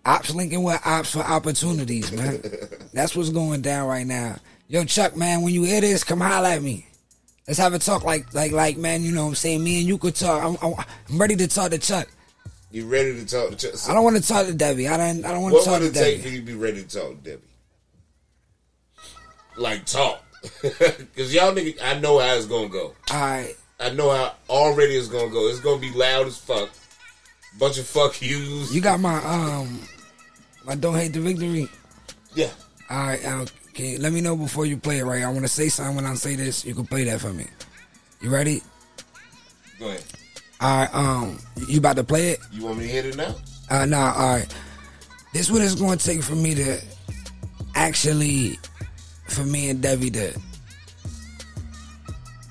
Ops 0.04 0.34
linking 0.34 0.62
with 0.62 0.80
ops 0.86 1.12
for 1.12 1.20
opportunities, 1.20 2.10
man. 2.12 2.42
That's 2.92 3.14
what's 3.14 3.30
going 3.30 3.60
down 3.60 3.88
right 3.88 4.06
now. 4.06 4.36
Yo, 4.68 4.84
Chuck, 4.84 5.16
man, 5.16 5.42
when 5.42 5.52
you 5.52 5.64
hear 5.64 5.80
this, 5.80 6.04
come 6.04 6.20
holler 6.20 6.48
at 6.48 6.62
me. 6.62 6.86
Let's 7.46 7.58
have 7.58 7.72
a 7.72 7.78
talk 7.78 8.04
like, 8.04 8.32
like, 8.34 8.52
like, 8.52 8.76
man. 8.76 9.02
You 9.02 9.12
know 9.12 9.22
what 9.22 9.28
I'm 9.30 9.34
saying? 9.34 9.64
Me 9.64 9.78
and 9.78 9.88
you 9.88 9.96
could 9.96 10.14
talk. 10.14 10.44
I'm, 10.44 10.56
I'm, 10.62 10.74
I'm 11.08 11.18
ready 11.18 11.34
to 11.36 11.48
talk 11.48 11.70
to 11.70 11.78
Chuck. 11.78 12.08
You 12.70 12.86
ready 12.86 13.14
to 13.14 13.26
talk 13.26 13.50
to 13.50 13.56
Chuck? 13.56 13.88
I 13.88 13.94
don't 13.94 14.04
want 14.04 14.16
to 14.16 14.22
talk 14.22 14.46
to 14.46 14.54
Debbie. 14.54 14.88
I 14.88 14.98
don't. 14.98 15.24
I 15.24 15.32
don't 15.32 15.42
want 15.42 15.56
to 15.56 15.64
talk 15.64 15.80
to 15.80 15.90
Debbie. 15.90 15.98
What 15.98 16.06
would 16.06 16.14
it 16.14 16.16
take 16.16 16.22
for 16.22 16.28
you 16.28 16.40
to 16.40 16.46
be 16.46 16.54
ready 16.54 16.82
to 16.82 16.88
talk 16.88 17.10
to 17.10 17.30
Debbie? 17.30 17.42
Like 19.56 19.86
talk, 19.86 20.22
because 20.62 21.34
y'all 21.34 21.52
nigga, 21.52 21.78
I 21.82 21.98
know 21.98 22.18
how 22.18 22.34
it's 22.34 22.46
gonna 22.46 22.68
go. 22.68 22.94
All 23.10 23.20
right. 23.20 23.54
I 23.80 23.90
know 23.90 24.10
how 24.10 24.34
already 24.48 24.94
it's 24.94 25.08
gonna 25.08 25.30
go. 25.30 25.48
It's 25.48 25.60
gonna 25.60 25.80
be 25.80 25.90
loud 25.92 26.26
as 26.26 26.36
fuck. 26.36 26.70
Bunch 27.58 27.78
of 27.78 27.86
fuck 27.86 28.20
yous. 28.20 28.72
You 28.72 28.80
got 28.80 29.00
my 29.00 29.16
um, 29.24 29.80
my 30.64 30.74
don't 30.74 30.94
hate 30.94 31.12
the 31.12 31.20
victory. 31.20 31.68
yeah. 32.34 32.50
All 32.90 33.06
right. 33.06 33.24
okay. 33.70 33.98
let 33.98 34.12
me 34.12 34.20
know 34.20 34.36
before 34.36 34.66
you 34.66 34.76
play 34.76 34.98
it. 34.98 35.04
Right. 35.04 35.22
I 35.22 35.28
want 35.28 35.42
to 35.42 35.48
say 35.48 35.68
something 35.68 35.96
when 35.96 36.06
I 36.06 36.14
say 36.14 36.36
this. 36.36 36.64
You 36.64 36.74
can 36.74 36.86
play 36.86 37.04
that 37.04 37.20
for 37.20 37.32
me. 37.32 37.46
You 38.20 38.30
ready? 38.30 38.62
Go 39.78 39.88
ahead. 39.88 40.04
All 40.60 40.78
right. 40.78 40.94
Um, 40.94 41.38
you 41.68 41.78
about 41.78 41.96
to 41.96 42.04
play 42.04 42.30
it? 42.30 42.40
You 42.50 42.64
want 42.64 42.78
me 42.78 42.84
to 42.84 42.90
hit 42.90 43.06
it 43.06 43.16
now? 43.16 43.34
Uh, 43.70 43.84
nah, 43.84 44.12
all 44.14 44.34
right. 44.34 44.54
This 45.32 45.50
what 45.50 45.62
it's 45.62 45.74
going 45.74 45.98
to 45.98 46.04
take 46.04 46.22
for 46.22 46.34
me 46.34 46.54
to 46.54 46.80
actually, 47.74 48.58
for 49.28 49.44
me 49.44 49.70
and 49.70 49.80
Debbie 49.82 50.10
to 50.10 50.32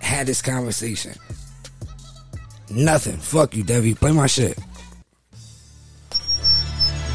have 0.01 0.25
this 0.27 0.41
conversation. 0.41 1.13
Nothing. 2.69 3.17
Fuck 3.17 3.55
you, 3.55 3.63
Debbie. 3.63 3.93
Play 3.95 4.11
my 4.11 4.27
shit. 4.27 4.57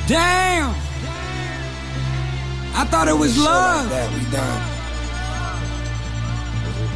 Damn! 0.09 0.71
I 2.75 2.85
thought 2.87 3.07
it 3.09 3.17
was 3.17 3.35
Shit 3.35 3.43
like 3.45 3.51
love. 3.55 3.91
that. 3.91 4.11
We 4.13 4.25
done. 4.31 4.63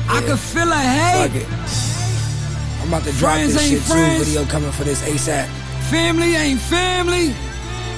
I 0.08 0.20
could 0.26 0.38
feel 0.38 0.70
a 0.72 0.76
hate. 0.76 1.28
Fuck 1.28 1.36
it. 1.42 2.82
I'm 2.82 2.88
about 2.88 3.04
to 3.04 3.12
drop 3.12 3.34
Friends 3.34 3.54
this 3.54 3.68
shit 3.68 3.78
too. 3.82 3.84
friends. 3.92 4.24
Video 4.28 4.44
coming 4.46 4.72
for 4.72 4.84
this 4.84 5.02
ASAP. 5.02 5.46
Family 5.90 6.34
ain't 6.34 6.60
family. 6.60 7.34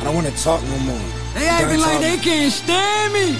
I 0.00 0.04
don't 0.04 0.14
want 0.14 0.26
to 0.26 0.42
talk 0.42 0.62
no 0.64 0.78
more. 0.80 1.00
They 1.34 1.46
acting 1.48 1.80
like 1.80 1.92
talking. 2.00 2.00
they 2.02 2.16
can't 2.18 2.52
stand 2.52 3.12
me. 3.14 3.36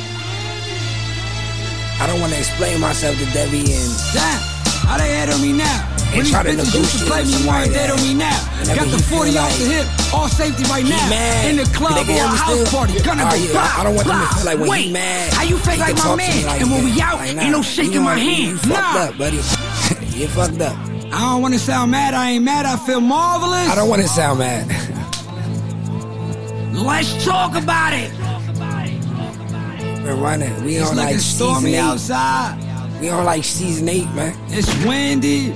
I 2.01 2.07
don't 2.07 2.21
want 2.21 2.33
to 2.33 2.39
explain 2.39 2.81
myself 2.81 3.19
to 3.19 3.25
Debbie 3.33 3.61
and 3.75 3.91
Damn, 4.15 4.41
how 4.87 4.97
they 4.99 5.09
head 5.11 5.31
on 5.31 5.43
me 5.43 5.53
now? 5.53 5.67
They 6.11 6.17
When 6.17 6.25
these 6.25 6.31
try 6.33 6.43
to 6.45 6.51
bitches 6.51 6.75
used 6.79 6.99
to 7.01 7.05
play 7.05 7.25
me 7.25 7.35
why 7.47 7.67
dead 7.67 7.91
that- 7.91 7.91
on 7.91 8.01
me 8.03 8.15
now. 8.15 8.33
whenever 8.61 8.81
Got 8.87 8.91
the 8.97 9.03
40 9.03 9.37
off 9.37 9.45
like 9.51 9.59
the 9.59 9.65
hip, 9.67 10.15
all 10.15 10.29
safety 10.29 10.65
right 10.65 10.85
now. 10.87 11.09
mad. 11.11 11.45
In 11.51 11.57
the 11.59 11.65
club 11.77 12.09
or 12.09 12.13
a 12.13 12.29
house 12.29 12.71
party, 12.73 12.99
gonna 13.03 13.25
Oh, 13.27 13.31
go 13.31 13.37
yeah. 13.37 13.53
pop, 13.61 13.79
I 13.79 13.83
don't 13.85 13.95
want 13.95 14.07
them 14.09 14.21
to 14.21 14.27
feel 14.35 14.45
like 14.47 14.59
when 14.59 14.67
he 14.67 14.71
Wait, 14.71 14.93
mad, 14.93 15.33
How 15.35 15.43
you 15.43 15.59
fake 15.59 15.81
like 15.81 15.95
my 15.97 16.01
talk 16.01 16.11
to 16.13 16.17
me 16.17 16.29
man? 16.29 16.47
like 16.47 16.61
and 16.63 16.71
when 16.71 16.85
that. 16.87 16.95
we 16.95 17.01
out, 17.03 17.19
Like, 17.19 17.35
nah, 17.37 17.43
ain't 17.43 17.51
no 17.53 17.57
you 17.59 17.63
shaking 17.65 18.03
my 18.03 18.11
already- 18.13 18.31
You 18.31 18.59
Nah. 18.69 18.99
up, 19.05 19.19
buddy. 19.19 19.37
you 20.17 20.29
fucked 20.29 20.61
up. 20.63 20.77
I 21.13 21.19
don't 21.21 21.43
want 21.43 21.55
to 21.55 21.61
sound 21.61 21.91
mad. 21.91 22.15
I 22.15 22.31
ain't 22.31 22.45
mad. 22.45 22.65
I 22.67 22.77
feel 22.77 23.01
marvelous. 23.01 23.69
I 23.69 23.75
don't 23.75 23.89
want 23.89 24.01
to 24.03 24.09
sound 24.09 24.39
mad. 24.39 24.65
Let's 26.73 27.25
talk 27.25 27.55
about 27.57 27.93
it. 27.93 28.11
We're 30.09 30.15
running. 30.15 30.65
We 30.65 30.77
It's 30.77 30.89
on 30.89 30.97
like 30.97 31.17
season 31.17 31.37
stormy 31.37 31.75
eight. 31.75 31.79
outside. 31.81 32.57
We 32.99 33.11
on 33.11 33.27
like 33.27 33.45
season 33.45 33.91
eight, 33.91 34.09
man. 34.15 34.35
It's 34.49 34.67
windy. 34.87 35.53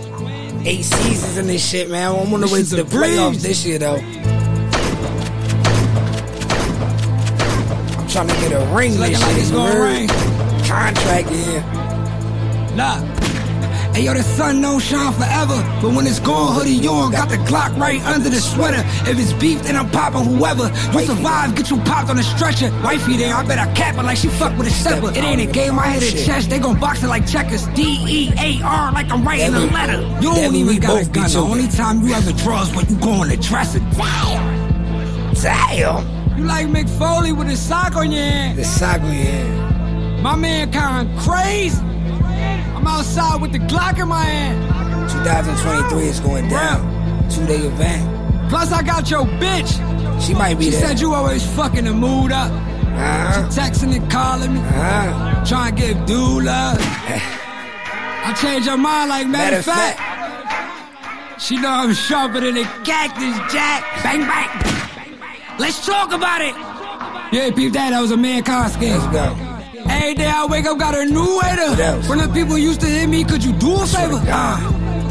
Eight 0.69 0.83
seasons 0.85 1.39
in 1.39 1.47
this 1.47 1.67
shit, 1.67 1.89
man. 1.89 2.15
I'm 2.15 2.35
on 2.35 2.41
the 2.43 2.47
way 2.49 2.59
This 2.59 2.69
to 2.71 2.77
the 2.77 2.85
breeze. 2.85 3.17
playoffs 3.19 3.37
this 3.41 3.65
year, 3.65 3.79
though. 3.79 3.97
I'm 7.97 8.09
trying 8.09 8.29
to 8.29 8.35
get 8.35 8.53
a 8.53 8.75
ring 8.77 8.91
It's 8.93 9.01
this 9.01 9.21
like 9.23 9.37
it's 9.39 9.49
you 9.51 9.57
gonna 9.57 9.73
heard? 9.73 9.83
rain. 9.85 10.09
Contract, 10.69 11.31
yeah. 11.31 12.73
Nah. 12.77 13.22
Hey 13.95 14.05
yo, 14.05 14.15
the 14.15 14.23
sun 14.23 14.63
don't 14.63 14.81
shine 14.81 15.13
forever, 15.13 15.61
but 15.83 15.95
when 15.95 16.07
it's 16.07 16.19
gone, 16.19 16.55
hoodie 16.55 16.89
on, 16.89 17.13
got 17.13 17.29
the 17.29 17.37
Glock 17.37 17.77
right 17.79 18.01
under 18.05 18.31
the 18.31 18.41
sweater. 18.41 18.83
If 19.05 19.19
it's 19.19 19.35
beef, 19.35 19.63
then 19.65 19.77
I'm 19.77 19.91
popping 19.91 20.25
whoever. 20.25 20.69
You 20.95 21.05
survive, 21.05 21.55
get 21.55 21.71
you 21.71 21.77
popped 21.83 22.09
on 22.09 22.19
a 22.19 22.23
stretcher. 22.23 22.71
Wifey 22.83 23.19
there, 23.19 23.35
I 23.35 23.45
bet 23.45 23.59
I 23.59 23.71
cap 23.75 23.97
her 23.97 24.03
like 24.03 24.17
she 24.17 24.29
fuck 24.29 24.57
with 24.57 24.69
a 24.69 24.71
stepper. 24.71 25.11
It 25.11 25.19
ain't 25.19 25.43
a 25.43 25.49
oh, 25.49 25.53
game, 25.53 25.79
I 25.79 25.91
hit 25.91 26.15
a 26.15 26.25
chest, 26.25 26.49
they 26.49 26.59
gon' 26.59 26.81
box 26.81 27.03
it 27.03 27.09
like 27.09 27.27
checkers. 27.27 27.67
D 27.69 27.99
E 28.09 28.33
A 28.39 28.65
R, 28.65 28.93
like 28.93 29.13
I'm 29.13 29.27
writing 29.27 29.55
a 29.55 29.61
letter. 29.61 30.01
You 30.23 30.35
don't 30.35 30.55
even 30.55 30.81
got 30.81 31.03
a 31.03 31.11
gun. 31.11 31.31
The 31.31 31.39
only 31.39 31.69
time 31.69 32.01
you 32.01 32.15
ever 32.15 32.33
draw 32.33 32.63
is 32.63 32.75
when 32.75 32.89
you 32.89 32.97
go 32.97 33.11
on 33.11 33.29
the 33.29 33.37
dresser. 33.37 33.81
Damn. 33.81 35.35
Damn. 35.35 36.39
You 36.39 36.45
like 36.45 36.67
Mick 36.69 36.89
Foley 36.99 37.33
with 37.33 37.49
a 37.49 37.57
sock 37.57 37.95
on 37.97 38.11
your 38.11 38.23
hand. 38.23 38.59
The 38.59 38.65
sock 38.65 39.03
on 39.03 39.13
your 39.13 39.25
hand. 39.25 40.23
My 40.23 40.35
man 40.35 40.73
kinda 40.73 41.15
crazy. 41.21 41.92
I'm 42.83 42.89
outside 42.89 43.41
with 43.41 43.53
the 43.53 43.61
Glock 43.61 44.03
in 44.03 44.09
my 44.09 44.25
hand. 44.25 45.09
2023 45.09 46.03
is 46.09 46.19
going 46.19 46.49
down. 46.49 46.83
Two 47.31 47.47
day 47.47 47.59
event. 47.59 48.51
Plus, 48.51 48.73
I 48.73 48.83
got 48.83 49.09
your 49.09 49.25
bitch. 49.39 49.71
She 50.21 50.35
might 50.35 50.59
be 50.59 50.65
She 50.65 50.71
there. 50.73 50.89
said 50.89 51.01
you 51.01 51.15
always 51.15 51.47
fucking 51.55 51.85
the 51.85 51.93
mood 51.93 52.33
up. 52.33 52.51
Uh-huh. 52.51 53.49
She 53.51 53.61
texting 53.61 53.95
and 53.95 54.11
calling 54.11 54.55
me, 54.55 54.59
Uh-huh. 54.59 55.45
trying 55.45 55.77
to 55.77 55.81
give 55.81 56.07
dude 56.07 56.43
love. 56.43 56.77
I 58.25 58.35
changed 58.41 58.67
her 58.69 58.77
mind 58.77 59.11
like 59.11 59.29
matter, 59.29 59.57
Matter 59.57 59.59
of 59.59 59.65
fact. 59.65 61.41
She 61.41 61.59
know 61.59 61.71
I'm 61.71 61.95
sharper 61.95 62.41
than 62.41 62.57
a 62.57 62.65
cactus, 62.85 63.39
Jack. 63.53 63.85
Bang 64.03 64.23
bang. 64.23 65.59
Let's 65.61 65.87
talk 65.87 66.13
about 66.13 66.41
it. 66.41 66.55
Yeah, 67.33 67.53
peep 67.55 67.75
that. 67.75 67.91
That 67.91 68.01
was 68.01 68.11
a 68.11 68.17
man 68.17 68.43
mankind 68.43 68.73
scam. 68.73 68.99
Let's 68.99 69.37
go. 69.39 69.52
Every 69.93 70.15
day 70.15 70.27
I 70.27 70.47
wake 70.47 70.67
up, 70.67 70.79
got 70.79 70.95
a 70.95 71.05
new 71.05 71.39
waiter. 71.39 71.83
else? 71.83 72.09
When 72.09 72.19
the 72.19 72.29
people 72.29 72.57
used 72.59 72.81
to 72.81 72.87
hit 72.87 73.09
me, 73.09 73.25
could 73.25 73.45
you 73.45 73.53
do 73.53 73.75
a 73.75 73.87
favor? 73.87 74.21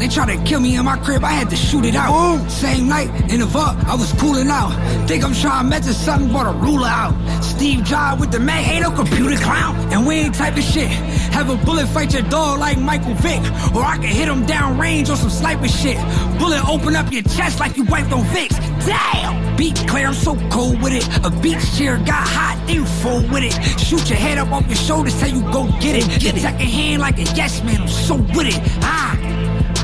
They 0.02 0.08
tried 0.08 0.36
to 0.36 0.42
kill 0.42 0.58
me 0.58 0.74
in 0.74 0.84
my 0.84 0.98
crib, 0.98 1.22
I 1.22 1.30
had 1.30 1.48
to 1.50 1.56
shoot 1.56 1.84
it 1.84 1.94
out. 1.94 2.50
Same 2.50 2.88
night, 2.88 3.08
in 3.30 3.38
the 3.38 3.46
vault, 3.46 3.76
I 3.86 3.94
was 3.94 4.12
cooling 4.14 4.48
out. 4.48 4.72
Think 5.06 5.22
I'm 5.22 5.32
trying 5.32 5.64
to 5.64 5.70
mess 5.70 5.96
something, 5.96 6.28
brought 6.28 6.52
a 6.52 6.58
ruler 6.58 6.88
out. 6.88 7.14
Steve 7.40 7.84
Jobs 7.84 8.20
with 8.20 8.32
the 8.32 8.40
Mac, 8.40 8.66
ain't 8.66 8.82
no 8.82 8.90
computer 8.90 9.36
clown. 9.36 9.76
And 9.92 10.04
we 10.04 10.16
ain't 10.16 10.34
type 10.34 10.56
of 10.56 10.64
shit. 10.64 10.88
Have 11.30 11.50
a 11.50 11.56
bullet 11.64 11.86
fight 11.86 12.12
your 12.12 12.22
dog 12.22 12.58
like 12.58 12.78
Michael 12.78 13.14
Vick. 13.14 13.40
Or 13.76 13.84
I 13.84 13.96
can 13.96 14.10
hit 14.10 14.28
him 14.28 14.44
down 14.44 14.76
range 14.76 15.08
on 15.08 15.16
some 15.16 15.30
sniper 15.30 15.68
shit. 15.68 15.98
Bullet 16.36 16.68
open 16.68 16.96
up 16.96 17.12
your 17.12 17.22
chest 17.22 17.60
like 17.60 17.76
you 17.76 17.84
wiped 17.84 18.12
on 18.12 18.24
Vicks. 18.24 18.58
Damn! 18.84 19.56
Beat 19.56 19.76
clear, 19.86 20.08
I'm 20.08 20.14
so 20.14 20.34
cold 20.50 20.82
with 20.82 20.94
it. 20.94 21.06
A 21.24 21.30
beach 21.30 21.78
chair 21.78 21.98
got 21.98 22.26
hot, 22.26 22.60
then 22.66 22.76
you 22.76 22.86
fold 22.86 23.30
with 23.30 23.44
it. 23.44 23.52
Shoot 23.78 24.08
your 24.10 24.18
head 24.18 24.38
up 24.38 24.50
off 24.50 24.66
your 24.66 24.74
shoulders, 24.74 25.18
tell 25.20 25.28
you 25.28 25.42
go 25.52 25.66
get 25.80 25.94
it. 25.94 26.20
Get. 26.20 26.36
Second 26.38 26.58
hand 26.58 27.00
like 27.00 27.18
a 27.18 27.24
yes 27.34 27.62
man, 27.62 27.82
I'm 27.82 27.88
so 27.88 28.16
with 28.16 28.48
it. 28.48 28.60
Ah. 28.82 29.31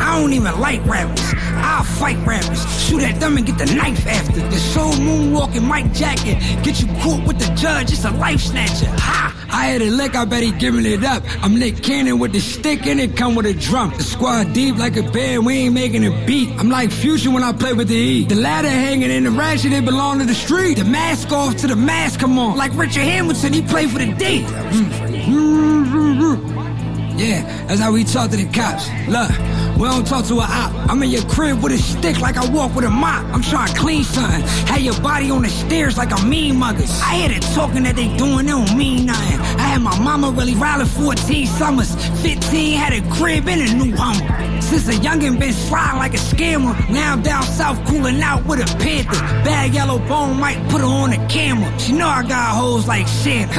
I 0.01 0.21
don't 0.21 0.33
even 0.33 0.61
like 0.61 0.85
rappers. 0.87 1.21
I'll 1.57 1.85
fight 1.85 2.19
rappers. 2.27 2.61
Shoot 2.87 3.03
at 3.03 3.21
them 3.21 3.37
and 3.37 3.47
get 3.47 3.59
the 3.59 3.67
knife 3.75 4.07
after. 4.07 4.41
The 4.41 4.57
soul 4.57 4.93
moonwalking 4.93 5.63
Mike 5.63 5.93
Jacket. 5.93 6.39
Get 6.63 6.81
you 6.81 6.87
caught 7.03 7.27
with 7.27 7.39
the 7.39 7.53
judge, 7.55 7.93
it's 7.93 8.05
a 8.05 8.11
life 8.11 8.41
snatcher. 8.41 8.87
Ha! 8.87 9.35
I 9.51 9.67
had 9.67 9.83
a 9.83 9.91
lick, 9.91 10.15
I 10.15 10.25
bet 10.25 10.43
he 10.43 10.53
giving 10.53 10.85
it 10.85 11.03
up. 11.05 11.23
I'm 11.43 11.59
Nick 11.59 11.83
Cannon 11.83 12.19
with 12.19 12.33
the 12.33 12.41
stick 12.41 12.87
and 12.87 13.01
it 13.01 13.17
come 13.17 13.35
with 13.35 13.47
a 13.47 13.55
drum. 13.55 13.93
The 13.97 14.03
squad 14.03 14.53
deep 14.53 14.77
like 14.77 14.97
a 14.97 15.03
band, 15.03 15.47
we 15.47 15.55
ain't 15.55 15.75
making 15.75 16.05
a 16.05 16.27
beat. 16.27 16.51
I'm 16.59 16.69
like 16.69 16.93
Fusion 16.93 17.33
when 17.33 17.43
I 17.43 17.53
play 17.53 17.73
with 17.73 17.89
the 17.89 17.97
E. 17.97 18.25
The 18.25 18.35
ladder 18.35 18.69
hanging 18.69 19.11
in 19.11 19.25
the 19.25 19.31
ratchet, 19.31 19.73
it 19.73 19.85
belong 19.85 20.19
to 20.19 20.25
the 20.27 20.35
street. 20.35 20.77
The 20.79 20.85
mask 20.85 21.33
off 21.33 21.57
to 21.57 21.67
the 21.67 21.77
mask 21.77 22.21
come 22.21 22.39
on. 22.39 22.57
Like 22.57 22.75
Richard 22.75 23.03
Hamilton, 23.03 23.53
he 23.53 23.63
played 23.63 23.91
for 23.91 23.99
the 23.99 24.13
D. 24.13 24.43
Mm. 24.43 25.09
Mm, 25.29 25.87
mm, 26.19 27.19
yeah, 27.19 27.43
that's 27.67 27.81
how 27.81 27.91
we 27.91 28.05
talk 28.05 28.31
to 28.31 28.37
the 28.37 28.47
cops. 28.53 28.89
Look, 29.09 29.31
we 29.79 29.87
don't 29.89 30.07
talk 30.07 30.25
to 30.27 30.35
a 30.35 30.43
op. 30.43 30.73
I'm 30.91 31.03
in 31.03 31.11
your 31.11 31.25
crib 31.25 31.63
with 31.63 31.73
a 31.73 31.79
stick 31.79 32.21
like 32.21 32.37
I 32.37 32.49
walk 32.51 32.75
with 32.75 32.85
a 32.85 32.91
mop. 32.91 33.25
I'm 33.33 33.43
trying 33.43 33.73
to 33.73 33.79
clean 33.79 34.03
something. 34.03 34.41
Had 34.67 34.83
your 34.83 34.99
body 35.01 35.31
on 35.31 35.43
the 35.43 35.49
stairs 35.49 35.97
like 35.97 36.11
a 36.11 36.25
mean 36.25 36.57
muggers. 36.57 36.91
I 37.01 37.17
hear 37.17 37.29
the 37.29 37.41
talking 37.55 37.85
that 37.85 37.95
they 37.95 38.09
doing, 38.17 38.47
they 38.47 38.53
don't 38.53 38.77
mean 38.77 39.07
nothing. 39.07 39.41
I 39.41 39.63
had 39.73 39.83
my 39.83 39.97
mama 40.01 40.31
really 40.31 40.55
riding 40.55 40.87
14 40.87 41.47
summers. 41.47 41.95
15 42.23 42.79
had 42.79 42.93
a 42.93 43.09
crib 43.11 43.49
and 43.49 43.61
a 43.63 43.75
new 43.75 43.97
Hummer. 43.97 44.61
Since 44.61 44.89
a 44.89 44.93
youngin' 44.93 45.39
been 45.39 45.53
sliding 45.53 45.99
like 45.99 46.15
a 46.15 46.19
scammer. 46.19 46.75
Now 46.91 47.13
I'm 47.15 47.23
down 47.23 47.43
south 47.43 47.85
cooling 47.87 48.21
out 48.21 48.45
with 48.47 48.61
a 48.61 48.79
panther. 48.79 49.19
Bad 49.45 49.75
yellow 49.75 49.99
bone 50.09 50.39
might 50.39 50.59
put 50.69 50.81
her 50.81 50.87
on 50.87 51.11
the 51.11 51.27
camera. 51.29 51.79
She 51.79 51.93
know 51.93 52.09
I 52.09 52.23
got 52.23 52.57
hoes 52.57 52.87
like 52.87 53.09
Santa. 53.09 53.55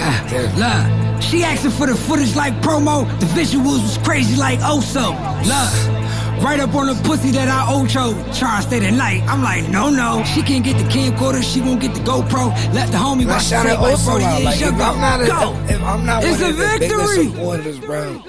Look. 0.58 1.22
She 1.22 1.44
asking 1.44 1.72
for 1.72 1.88
the 1.88 1.96
footage 1.96 2.36
like 2.36 2.54
promo. 2.62 3.08
The 3.20 3.26
visuals 3.28 3.84
was 3.84 3.98
crazy 4.00 4.36
like 4.38 4.60
Oso. 4.60 5.12
Look, 5.46 6.09
right 6.42 6.60
up 6.60 6.74
on 6.76 6.88
the 6.88 6.96
pussy 7.08 7.32
that 7.32 7.48
I 7.48 7.72
ocho. 7.74 8.14
Trying 8.34 8.62
to 8.62 8.68
stay 8.68 8.80
the 8.80 8.92
night. 8.92 9.24
I'm 9.28 9.42
like, 9.44 9.68
no, 9.70 9.90
no. 9.90 10.24
She 10.24 10.42
can't 10.42 10.64
get 10.64 10.78
the 10.78 10.84
camcorder. 10.86 11.44
She 11.44 11.62
won't 11.62 11.82
get 11.82 11.94
the 11.94 12.00
GoPro. 12.02 12.52
Let 12.74 12.92
the 12.92 12.98
homie 12.98 13.26
I 13.26 13.34
watch 13.36 13.46
shout 13.46 13.66
the 13.66 13.72
it 13.72 13.76
tape 13.76 13.82
like 13.82 13.92
also 13.92 14.12
Brody 14.12 14.26
out. 14.26 14.40
is 14.40 14.46
Like, 14.46 14.60
your 14.60 14.70
if 14.70 14.78
go. 14.78 14.84
I'm 14.84 15.00
not, 15.02 15.20
go. 15.28 15.54
a, 15.54 15.64
if 15.76 15.82
I'm 15.84 16.06
not 16.06 16.24
It's 16.24 16.42
one 16.42 16.48
a 16.48 16.50
of 16.52 16.58
the 16.58 16.78
biggest 16.80 17.14
victory. 17.16 17.28
supporters, 17.30 17.80
bro, 17.80 18.24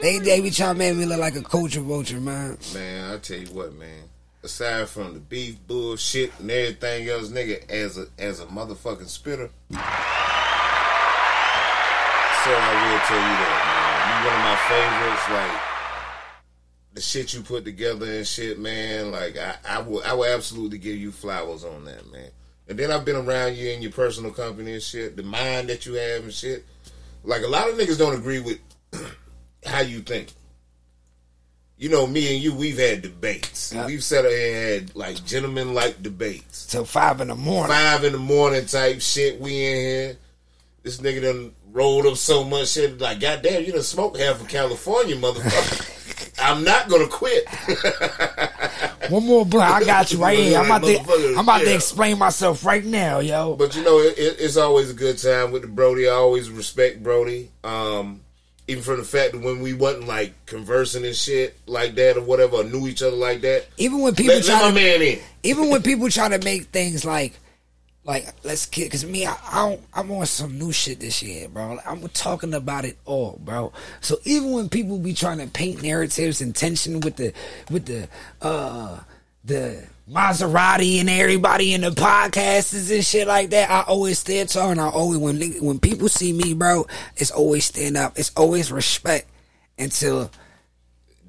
they 0.00 0.18
they 0.18 0.40
be 0.40 0.50
trying 0.50 0.74
to 0.74 0.78
make 0.78 0.96
me 0.96 1.06
look 1.06 1.18
like 1.20 1.36
a 1.36 1.42
culture 1.42 1.80
vulture, 1.80 2.20
man. 2.20 2.58
Man, 2.74 3.14
I 3.14 3.18
tell 3.18 3.38
you 3.38 3.46
what, 3.48 3.74
man. 3.74 4.08
Aside 4.42 4.88
from 4.90 5.14
the 5.14 5.20
beef 5.20 5.56
bullshit 5.66 6.32
and 6.38 6.50
everything 6.50 7.08
else, 7.08 7.28
nigga, 7.30 7.68
as 7.70 7.96
a 7.96 8.06
as 8.18 8.40
a 8.40 8.46
motherfucking 8.46 9.08
spitter, 9.08 9.48
so 9.70 9.78
I 12.52 12.72
will 12.76 13.00
tell 13.08 13.24
you 13.24 13.36
that, 13.40 13.58
man. 13.64 13.94
You 14.04 14.16
one 14.28 14.36
of 14.36 14.44
my 14.44 14.56
favorites. 14.68 15.24
Like 15.32 15.56
the 16.94 17.00
shit 17.00 17.34
you 17.34 17.42
put 17.42 17.64
together 17.64 18.06
and 18.06 18.26
shit, 18.26 18.58
man. 18.58 19.10
Like 19.10 19.36
I, 19.36 19.56
I 19.68 19.80
will, 19.80 20.02
I 20.04 20.14
will 20.14 20.24
absolutely 20.24 20.78
give 20.78 20.96
you 20.96 21.10
flowers 21.10 21.64
on 21.64 21.84
that, 21.84 22.10
man. 22.10 22.30
And 22.68 22.78
then 22.78 22.90
I've 22.90 23.04
been 23.04 23.16
around 23.16 23.56
you 23.56 23.68
in 23.70 23.82
your 23.82 23.92
personal 23.92 24.30
company 24.30 24.72
and 24.72 24.82
shit. 24.82 25.16
The 25.16 25.22
mind 25.22 25.68
that 25.68 25.84
you 25.84 25.94
have 25.94 26.22
and 26.22 26.32
shit. 26.32 26.64
Like 27.24 27.42
a 27.42 27.48
lot 27.48 27.68
of 27.68 27.76
niggas 27.76 27.98
don't 27.98 28.14
agree 28.14 28.40
with 28.40 28.58
how 29.66 29.80
you 29.80 30.00
think. 30.00 30.32
You 31.76 31.88
know, 31.88 32.06
me 32.06 32.32
and 32.32 32.42
you, 32.42 32.54
we've 32.54 32.78
had 32.78 33.02
debates. 33.02 33.72
Yeah. 33.72 33.86
We've 33.86 34.02
sat 34.02 34.24
here 34.24 34.76
and 34.76 34.88
had 34.88 34.96
like 34.96 35.24
gentlemen 35.24 35.74
like 35.74 36.02
debates. 36.02 36.66
Till 36.66 36.84
five 36.84 37.20
in 37.20 37.28
the 37.28 37.34
morning. 37.34 37.72
Five 37.76 38.04
in 38.04 38.12
the 38.12 38.18
morning 38.18 38.64
type 38.66 39.00
shit. 39.00 39.40
We 39.40 39.50
in 39.50 39.76
here. 39.76 40.16
This 40.84 41.00
nigga 41.00 41.22
done 41.22 41.52
rolled 41.72 42.06
up 42.06 42.16
so 42.16 42.44
much 42.44 42.68
shit. 42.68 43.00
Like, 43.00 43.18
goddamn, 43.18 43.64
you 43.64 43.72
done 43.72 43.82
smoked 43.82 44.18
half 44.18 44.40
of 44.40 44.48
California, 44.48 45.16
motherfucker. 45.16 45.90
I'm 46.44 46.62
not 46.62 46.88
gonna 46.88 47.08
quit. 47.08 47.48
One 49.08 49.26
more 49.26 49.44
blunt, 49.46 49.70
I 49.72 49.84
got 49.84 50.12
you 50.12 50.18
right 50.18 50.38
here. 50.38 50.58
I'm 50.58 50.66
about 50.66 50.82
to, 50.84 50.98
I'm 50.98 51.38
about 51.38 51.60
to 51.62 51.74
explain 51.74 52.18
myself 52.18 52.64
right 52.64 52.84
now, 52.84 53.18
yo. 53.20 53.54
But 53.56 53.74
you 53.76 53.82
know, 53.82 53.98
it, 53.98 54.18
it, 54.18 54.36
it's 54.40 54.56
always 54.56 54.90
a 54.90 54.94
good 54.94 55.18
time 55.18 55.52
with 55.52 55.62
the 55.62 55.68
Brody. 55.68 56.08
I 56.08 56.12
always 56.12 56.50
respect 56.50 57.02
Brody. 57.02 57.50
Um, 57.62 58.20
even 58.66 58.82
from 58.82 58.96
the 58.98 59.04
fact 59.04 59.32
that 59.32 59.42
when 59.42 59.60
we 59.60 59.74
wasn't 59.74 60.06
like 60.06 60.32
conversing 60.46 61.04
and 61.04 61.14
shit 61.14 61.56
like 61.66 61.94
that 61.96 62.16
or 62.16 62.22
whatever, 62.22 62.56
or 62.56 62.64
knew 62.64 62.88
each 62.88 63.02
other 63.02 63.16
like 63.16 63.42
that. 63.42 63.66
Even 63.76 64.00
when 64.00 64.14
people 64.14 64.34
Let, 64.34 64.44
try 64.44 64.60
let 64.62 64.68
to, 64.68 64.74
man 64.74 65.02
in. 65.02 65.18
even 65.42 65.68
when 65.70 65.82
people 65.82 66.08
try 66.10 66.28
to 66.28 66.42
make 66.44 66.64
things 66.66 67.04
like, 67.04 67.38
like 68.04 68.26
let's 68.44 68.66
kid, 68.66 68.90
cause 68.90 69.04
me, 69.04 69.26
I, 69.26 69.36
I 69.42 69.78
I'm 69.94 70.10
on 70.10 70.26
some 70.26 70.58
new 70.58 70.72
shit 70.72 71.00
this 71.00 71.22
year, 71.22 71.48
bro. 71.48 71.78
I'm 71.86 72.06
talking 72.08 72.52
about 72.54 72.84
it 72.84 72.98
all, 73.04 73.40
bro. 73.42 73.72
So 74.00 74.18
even 74.24 74.52
when 74.52 74.68
people 74.68 74.98
be 74.98 75.14
trying 75.14 75.38
to 75.38 75.46
paint 75.46 75.82
narratives 75.82 76.40
and 76.40 76.54
tension 76.54 77.00
with 77.00 77.16
the, 77.16 77.32
with 77.70 77.86
the, 77.86 78.08
uh, 78.42 79.00
the 79.44 79.86
Maserati 80.10 81.00
and 81.00 81.08
everybody 81.08 81.72
in 81.72 81.80
the 81.80 81.90
podcasts 81.90 82.92
and 82.94 83.04
shit 83.04 83.26
like 83.26 83.50
that, 83.50 83.70
I 83.70 83.82
always 83.82 84.18
stand 84.18 84.50
tall 84.50 84.70
and 84.70 84.80
I 84.80 84.88
always 84.88 85.18
when 85.18 85.40
when 85.64 85.78
people 85.78 86.08
see 86.08 86.32
me, 86.32 86.52
bro, 86.52 86.86
it's 87.16 87.30
always 87.30 87.64
stand 87.64 87.96
up. 87.96 88.18
It's 88.18 88.32
always 88.36 88.70
respect 88.70 89.28
until 89.78 90.30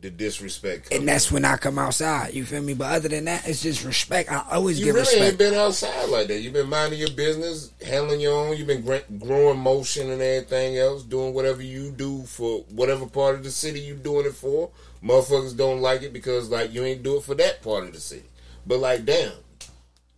The 0.06 0.12
disrespect. 0.12 0.94
and 0.94 1.08
that's 1.08 1.32
when 1.32 1.46
I 1.46 1.58
come 1.58 1.80
outside. 1.80 2.36
You 2.36 2.46
feel 2.46 2.62
me? 2.62 2.76
But 2.76 2.92
other 2.94 3.10
than 3.10 3.26
that, 3.26 3.48
it's 3.48 3.64
just 3.64 3.84
respect. 3.84 4.32
I 4.32 4.46
always 4.52 4.80
You 4.80 4.86
give 4.86 4.94
really 4.94 5.16
ain't 5.16 5.40
been 5.40 5.56
outside 5.56 6.10
like 6.10 6.28
that. 6.28 6.42
You've 6.42 6.54
been 6.54 6.70
minding 6.70 7.00
your 7.00 7.10
business, 7.10 7.72
handling 7.84 8.20
your 8.20 8.34
own. 8.34 8.56
You've 8.56 8.68
been 8.68 8.84
growing 9.18 9.58
motion 9.58 10.12
and 10.12 10.22
everything 10.22 10.78
else, 10.78 11.02
doing 11.02 11.34
whatever 11.34 11.64
you 11.64 11.90
do 11.90 12.22
for 12.26 12.60
whatever 12.70 13.08
part 13.08 13.34
of 13.34 13.44
the 13.44 13.50
city 13.50 13.80
you 13.80 13.96
doing 13.96 14.28
it 14.28 14.36
for. 14.36 14.70
Motherfuckers 15.04 15.58
don't 15.58 15.82
like 15.82 16.04
it 16.04 16.14
because 16.14 16.52
like 16.52 16.72
you 16.72 16.84
ain't 16.84 17.02
do 17.02 17.18
it 17.18 17.24
for 17.24 17.34
that 17.34 17.64
part 17.64 17.86
of 17.86 17.92
the 17.92 18.00
city. 18.00 18.30
But 18.68 18.78
like, 18.78 19.06
damn, 19.06 19.32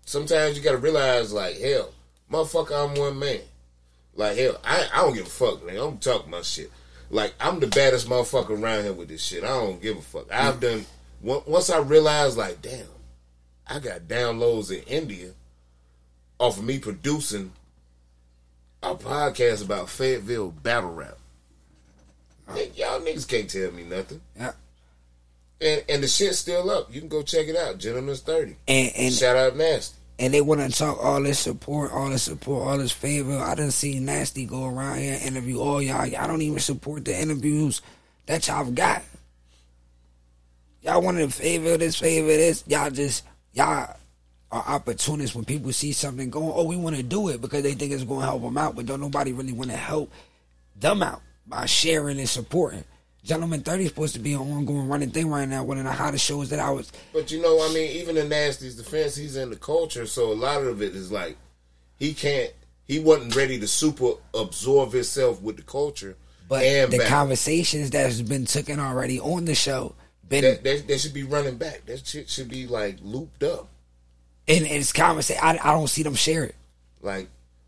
sometimes 0.03 0.57
you 0.57 0.63
gotta 0.63 0.79
realize 0.79 1.31
like, 1.31 1.61
hell, 1.61 1.93
motherfucker, 2.29 2.89
I'm 2.89 2.99
one 2.99 3.17
man. 3.17 3.39
Like 4.15 4.38
hell, 4.38 4.59
I 4.65 4.89
I 4.93 4.97
don't 5.03 5.15
give 5.15 5.27
a 5.27 5.29
fuck, 5.29 5.65
man. 5.65 5.77
I'm 5.77 5.97
talking 5.97 6.29
my 6.29 6.41
shit. 6.41 6.71
Like 7.10 7.34
I'm 7.39 7.60
the 7.60 7.68
baddest 7.68 8.08
motherfucker 8.10 8.62
around 8.62 8.84
here 8.84 8.93
with 8.93 9.08
this 9.08 9.24
shit. 9.24 9.43
I 9.43 9.47
don't 9.47 9.82
give 9.82 9.97
a 9.97 10.01
fuck. 10.01 10.32
I've 10.32 10.55
mm. 10.55 10.62
done 10.62 10.86
once 11.22 11.70
I 11.70 11.80
realized 11.80 12.38
like, 12.38 12.62
damn, 12.62 12.88
I 13.68 13.80
got 13.80 14.08
downloads 14.08 14.72
in 14.72 14.84
India 14.84 15.32
off 16.39 16.58
of 16.58 16.64
me 16.64 16.80
producing 16.80 17.51
a 18.84 18.95
podcast 18.95 19.64
about 19.64 19.89
Fayetteville 19.89 20.51
battle 20.51 20.93
rap. 20.93 21.18
Y'all 22.76 23.01
niggas 23.01 23.28
can't 23.28 23.49
tell 23.49 23.72
me 23.72 23.84
nothing. 23.84 24.22
Yeah. 24.36 24.53
And 25.60 25.84
and 25.89 26.03
the 26.03 26.08
shit's 26.08 26.39
still 26.39 26.70
up. 26.70 26.93
You 26.93 27.01
can 27.01 27.10
go 27.10 27.24
check 27.24 27.47
it 27.47 27.55
out. 27.55 27.78
Gentleman's 27.78 28.22
thirty. 28.22 28.55
And 28.68 28.91
and 28.95 29.14
Shout 29.14 29.36
out 29.36 29.55
Nasty. 29.55 29.97
And 30.20 30.34
they 30.34 30.41
want 30.41 30.61
to 30.61 30.70
talk 30.70 30.97
all 31.03 31.22
this 31.22 31.39
support, 31.39 31.91
all 31.91 32.09
this 32.09 32.24
support, 32.24 32.68
all 32.68 32.78
this 32.78 32.91
favor. 32.91 33.38
I 33.38 33.55
didn't 33.55 33.72
see 33.72 33.99
Nasty 33.99 34.45
go 34.45 34.65
around 34.65 34.99
here 34.99 35.20
interview 35.24 35.59
all 35.59 35.82
y'all. 35.82 36.01
I 36.01 36.28
don't 36.28 36.41
even 36.41 36.59
support 36.59 37.05
the 37.05 37.20
interviews 37.20 37.82
that 38.26 38.47
y'all 38.47 38.70
got. 38.72 39.03
Y'all 40.82 41.01
wanted 41.01 41.30
to 41.30 41.36
favor 41.36 41.78
this, 41.78 41.97
favor 41.97 42.28
this. 42.28 42.63
Y'all 42.68 42.89
just 42.89 43.24
y'all 43.53 43.95
are 44.51 44.63
opportunists 44.68 45.36
when 45.36 45.45
people 45.45 45.72
see 45.74 45.91
something 45.91 46.30
going. 46.30 46.51
Oh, 46.53 46.63
we 46.63 46.78
want 46.78 46.95
to 46.95 47.03
do 47.03 47.30
it 47.30 47.41
because 47.41 47.63
they 47.63 47.74
think 47.74 47.91
it's 47.91 48.03
going 48.03 48.22
to 48.22 48.26
help 48.26 48.41
them 48.41 48.57
out, 48.57 48.76
but 48.76 48.86
don't 48.86 49.01
nobody 49.01 49.34
really 49.34 49.53
want 49.53 49.70
to 49.72 49.78
help 49.78 50.11
them 50.80 51.03
out 51.03 51.22
by 51.45 51.65
sharing 51.65 52.20
and 52.20 52.30
supporting. 52.30 52.84
Gentleman 53.28 53.61
30 53.61 53.84
is 53.84 53.89
supposed 53.89 54.13
to 54.13 54.21
be 54.21 54.34
an 54.34 54.39
ongoing 54.39 54.88
running 54.88 55.11
thing 55.11 55.30
right 55.30 55.47
now. 55.47 55.63
One 55.63 55.78
of 55.78 55.84
the 55.84 55.91
hottest 55.91 56.23
shows 56.23 56.49
that 56.49 56.59
I 56.59 56.69
was. 56.69 56.91
But 57.11 57.30
you 57.30 57.41
know, 57.41 57.61
I 57.61 57.73
mean, 57.73 57.91
even 57.97 58.15
in 58.15 58.30
Nasty's 58.30 58.75
defense, 58.75 59.15
he's 59.17 59.36
in 59.36 59.49
the 59.49 59.57
culture, 59.57 60.05
so 60.05 60.32
a 60.32 60.34
lot 60.34 60.63
of 60.63 60.82
it 60.82 60.95
is 60.95 61.11
like 61.11 61.36
he 61.97 62.13
can't. 62.13 62.53
He 62.86 62.99
wasn't 62.99 63.36
ready 63.36 63.59
to 63.59 63.67
super 63.67 64.11
absorb 64.34 64.93
himself 64.93 65.41
with 65.41 65.57
the 65.57 65.63
culture. 65.63 66.15
But 66.47 66.63
and 66.63 66.91
the 66.91 66.99
back. 66.99 67.07
conversations 67.07 67.89
that's 67.89 68.21
been 68.21 68.45
taken 68.45 68.80
already 68.80 69.19
on 69.19 69.43
the 69.43 69.55
show, 69.55 69.95
been 70.30 70.43
that, 70.43 70.63
that, 70.63 70.88
that 70.88 70.99
should 70.99 71.13
be 71.13 71.23
running 71.23 71.57
back. 71.57 71.86
That 71.86 72.07
shit 72.07 72.30
should 72.30 72.47
be 72.47 72.65
like 72.65 72.97
looped 73.01 73.43
up. 73.43 73.67
and 74.47 74.65
it's 74.65 74.93
conversation. 74.93 75.41
I, 75.43 75.59
I 75.61 75.73
don't 75.73 75.89
see 75.89 76.03
them 76.03 76.15
share 76.15 76.45
it. 76.45 76.55
Like 77.01 77.28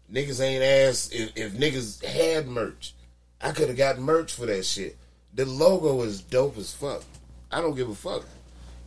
niggas 0.09 0.39
ain't 0.41 0.63
asked 0.63 1.13
if, 1.13 1.35
if 1.35 1.53
niggas 1.53 2.01
had 2.05 2.47
merch. 2.47 2.93
I 3.41 3.51
could 3.51 3.67
have 3.67 3.77
got 3.77 3.99
merch 3.99 4.33
for 4.33 4.45
that 4.45 4.63
shit. 4.65 4.95
The 5.39 5.45
logo 5.45 6.01
is 6.01 6.19
dope 6.19 6.57
as 6.57 6.73
fuck. 6.73 7.01
I 7.49 7.61
don't 7.61 7.73
give 7.73 7.87
a 7.87 7.95
fuck. 7.95 8.25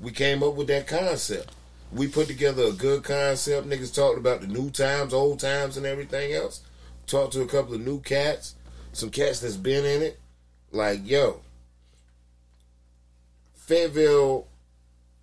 We 0.03 0.11
came 0.11 0.43
up 0.43 0.53
with 0.55 0.67
that 0.67 0.87
concept. 0.87 1.55
We 1.91 2.09
put 2.09 2.27
together 2.27 2.65
a 2.65 2.73
good 2.73 3.05
concept. 3.05 3.67
Niggas 3.67 3.95
talked 3.95 4.19
about 4.19 4.43
the 4.43 4.49
new 4.49 4.69
times, 4.69 5.15
old 5.15 5.41
times, 5.41 5.79
and 5.79 5.87
everything 5.87 6.35
else. 6.35 6.61
Talked 7.07 7.33
to 7.33 7.41
a 7.41 7.47
couple 7.47 7.73
of 7.73 7.81
new 7.81 8.01
cats, 8.01 8.55
some 8.93 9.09
cats 9.09 9.41
that's 9.41 9.57
been 9.57 9.87
in 9.87 10.03
it. 10.03 10.21
Like, 10.73 11.01
yo, 11.09 11.41
Fayetteville, 13.55 14.47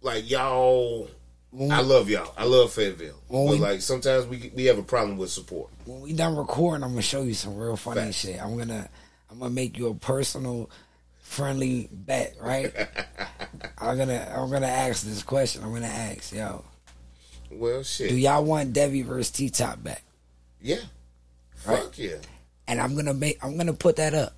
like 0.01 0.27
y'all. 0.27 1.11
I 1.69 1.81
love 1.81 2.09
y'all. 2.09 2.33
I 2.37 2.45
love 2.45 2.73
Fayetteville. 2.73 3.19
But 3.29 3.41
we- 3.43 3.59
like 3.59 3.83
sometimes 3.83 4.25
we 4.25 4.51
we 4.55 4.65
have 4.65 4.79
a 4.79 4.83
problem 4.83 5.19
with 5.19 5.29
support. 5.29 5.69
When 5.85 6.01
we 6.01 6.13
done 6.13 6.35
recording, 6.35 6.83
I'm 6.83 6.93
gonna 6.93 7.03
show 7.03 7.21
you 7.21 7.35
some 7.35 7.55
real 7.55 7.75
funny 7.75 8.01
Facts. 8.01 8.15
shit. 8.15 8.41
I'm 8.41 8.57
gonna 8.57 8.89
I'm 9.29 9.37
gonna 9.37 9.51
make 9.51 9.77
you 9.77 9.89
a 9.89 9.93
personal, 9.93 10.71
friendly 11.29 11.87
bet. 11.91 12.35
Right? 12.41 12.73
I'm 13.77 13.97
gonna 13.97 14.33
I'm 14.35 14.49
gonna 14.49 14.65
ask 14.67 15.03
this 15.05 15.21
question. 15.23 15.63
I'm 15.63 15.71
gonna 15.73 15.85
ask 15.85 16.33
yo, 16.33 16.65
Well, 17.51 17.83
shit. 17.83 18.09
do 18.09 18.15
y'all 18.17 18.43
want 18.43 18.73
Debbie 18.73 19.03
versus 19.03 19.31
T 19.31 19.49
Top 19.49 19.81
back? 19.83 20.03
yeah. 20.61 20.77
Right. 21.65 21.83
Fuck 21.83 21.97
yeah. 21.99 22.15
And 22.67 22.79
I'm 22.81 22.95
gonna 22.95 23.13
make 23.13 23.43
I'm 23.43 23.57
gonna 23.57 23.73
put 23.73 23.97
that 23.97 24.13
up. 24.13 24.33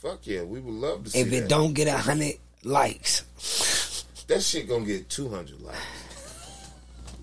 Fuck 0.00 0.26
yeah. 0.26 0.42
We 0.42 0.60
would 0.60 0.74
love 0.74 1.04
to 1.04 1.10
see 1.10 1.20
If 1.20 1.32
it 1.32 1.40
that. 1.42 1.48
don't 1.48 1.72
get 1.74 1.86
a 1.88 1.96
hundred 1.96 2.34
likes, 2.64 3.22
that 4.26 4.42
shit 4.42 4.68
gonna 4.68 4.84
get 4.84 5.08
200 5.08 5.60
likes. 5.60 5.78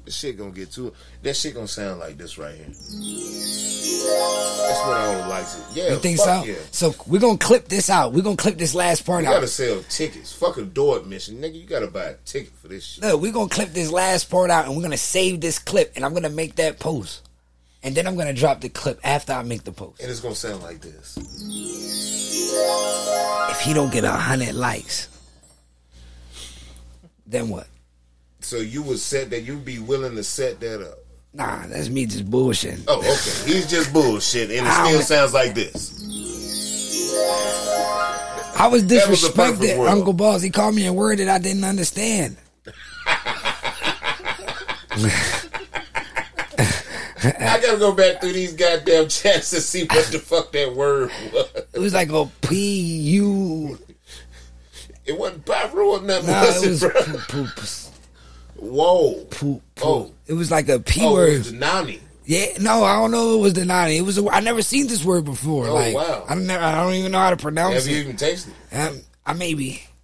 This 0.05 0.17
shit 0.17 0.37
gonna 0.37 0.51
get 0.51 0.71
two. 0.71 0.93
That 1.21 1.35
shit 1.35 1.53
gonna 1.53 1.67
sound 1.67 1.99
like 1.99 2.17
this 2.17 2.37
right 2.37 2.55
here. 2.55 2.65
That's 2.67 2.89
what 4.85 4.97
I 4.97 5.13
don't 5.13 5.29
like. 5.29 5.45
It. 5.45 5.63
Yeah, 5.73 5.89
you 5.91 5.97
think 5.97 6.17
so? 6.17 6.43
Yeah. 6.43 6.55
So 6.71 6.93
we're 7.07 7.21
gonna 7.21 7.37
clip 7.37 7.69
this 7.69 7.89
out. 7.89 8.11
We're 8.11 8.23
gonna 8.23 8.35
clip 8.35 8.57
this 8.57 8.75
last 8.75 9.05
part 9.05 9.23
You 9.23 9.29
out. 9.29 9.31
You 9.31 9.37
gotta 9.37 9.47
sell 9.47 9.81
tickets. 9.89 10.33
Fuck 10.33 10.57
a 10.57 10.63
door 10.63 10.97
admission, 10.97 11.37
nigga. 11.37 11.55
You 11.55 11.65
gotta 11.65 11.87
buy 11.87 12.03
a 12.03 12.15
ticket 12.25 12.51
for 12.61 12.67
this 12.67 12.83
shit. 12.83 13.03
Look, 13.03 13.21
we're 13.21 13.31
gonna 13.31 13.47
clip 13.47 13.71
this 13.71 13.91
last 13.91 14.29
part 14.29 14.49
out 14.49 14.65
and 14.65 14.75
we're 14.75 14.83
gonna 14.83 14.97
save 14.97 15.39
this 15.39 15.57
clip 15.57 15.93
and 15.95 16.03
I'm 16.03 16.13
gonna 16.13 16.29
make 16.29 16.55
that 16.55 16.79
post. 16.79 17.21
And 17.81 17.95
then 17.95 18.05
I'm 18.05 18.17
gonna 18.17 18.33
drop 18.33 18.59
the 18.59 18.69
clip 18.69 18.99
after 19.05 19.31
I 19.31 19.43
make 19.43 19.63
the 19.63 19.71
post. 19.71 20.01
And 20.01 20.11
it's 20.11 20.19
gonna 20.19 20.35
sound 20.35 20.63
like 20.63 20.81
this. 20.81 21.17
If 23.51 23.61
he 23.61 23.73
don't 23.73 23.91
get 23.91 24.03
a 24.03 24.11
hundred 24.11 24.55
likes, 24.55 25.07
then 27.25 27.47
what? 27.47 27.67
So 28.43 28.57
you 28.57 28.83
would 28.83 28.99
set 28.99 29.29
that. 29.31 29.41
You'd 29.41 29.65
be 29.65 29.79
willing 29.79 30.15
to 30.15 30.23
set 30.23 30.59
that 30.59 30.81
up. 30.85 30.99
Nah, 31.33 31.65
that's 31.67 31.89
me 31.89 32.05
just 32.05 32.29
bullshitting. 32.29 32.83
Oh, 32.87 32.99
okay. 32.99 33.53
He's 33.53 33.67
just 33.69 33.91
bullshit, 33.91 34.51
and 34.51 34.59
it 34.67 34.71
I 34.71 34.87
still 34.87 35.01
sounds 35.01 35.33
like 35.33 35.55
this. 35.55 36.01
I 38.55 38.67
was 38.67 38.85
That 38.87 39.09
was 39.09 39.23
disrespected. 39.23 39.89
Uncle 39.89 40.13
Balls. 40.13 40.41
He 40.43 40.49
called 40.51 40.75
me 40.75 40.85
a 40.85 40.93
word 40.93 41.17
that 41.19 41.29
I 41.29 41.39
didn't 41.39 41.63
understand. 41.63 42.37
I 47.25 47.59
gotta 47.61 47.77
go 47.79 47.93
back 47.93 48.19
through 48.21 48.33
these 48.33 48.53
goddamn 48.53 49.07
chats 49.07 49.49
to 49.51 49.61
see 49.61 49.85
what 49.85 50.05
the 50.07 50.19
fuck 50.19 50.51
that 50.51 50.75
word 50.75 51.09
was. 51.33 51.49
It 51.73 51.79
was 51.79 51.93
like 51.93 52.11
a 52.11 52.29
P 52.41 52.57
U. 53.15 53.79
It 55.05 55.17
wasn't 55.17 55.45
pyro 55.45 55.85
or 55.97 56.01
nothing, 56.01 56.29
Nah, 56.31 56.41
was 56.45 56.63
it 56.63 56.67
it, 56.67 56.69
was 56.69 56.79
bro? 56.81 56.91
poop, 56.91 57.27
poop, 57.27 57.49
Whoa. 58.63 59.13
poop, 59.29 59.61
poop. 59.75 59.83
Oh. 59.85 60.11
It 60.27 60.33
was 60.33 60.49
like 60.51 60.69
a 60.69 60.79
P 60.79 61.01
Oh, 61.03 61.09
it 61.09 61.13
word. 61.13 61.37
was 61.39 61.51
the 61.51 61.57
Nani. 61.57 61.99
Yeah, 62.25 62.45
no, 62.61 62.83
I 62.85 62.93
don't 62.95 63.11
know. 63.11 63.35
It 63.35 63.41
was 63.41 63.53
the 63.53 63.65
ninety. 63.65 63.97
It 63.97 64.01
was. 64.03 64.17
A, 64.17 64.25
I 64.29 64.39
never 64.39 64.61
seen 64.61 64.87
this 64.87 65.03
word 65.03 65.25
before. 65.25 65.67
Oh, 65.67 65.73
like, 65.73 65.93
wow. 65.93 66.23
I 66.29 66.35
don't. 66.35 66.47
Never, 66.47 66.63
I 66.63 66.75
don't 66.81 66.93
even 66.93 67.11
know 67.11 67.19
how 67.19 67.31
to 67.31 67.35
pronounce 67.37 67.73
it. 67.75 67.83
Have 67.83 67.87
you 67.87 67.97
even 68.03 68.15
tasted 68.15 68.53
it? 68.71 68.75
Um, 68.77 69.01
I 69.25 69.33
maybe. 69.33 69.83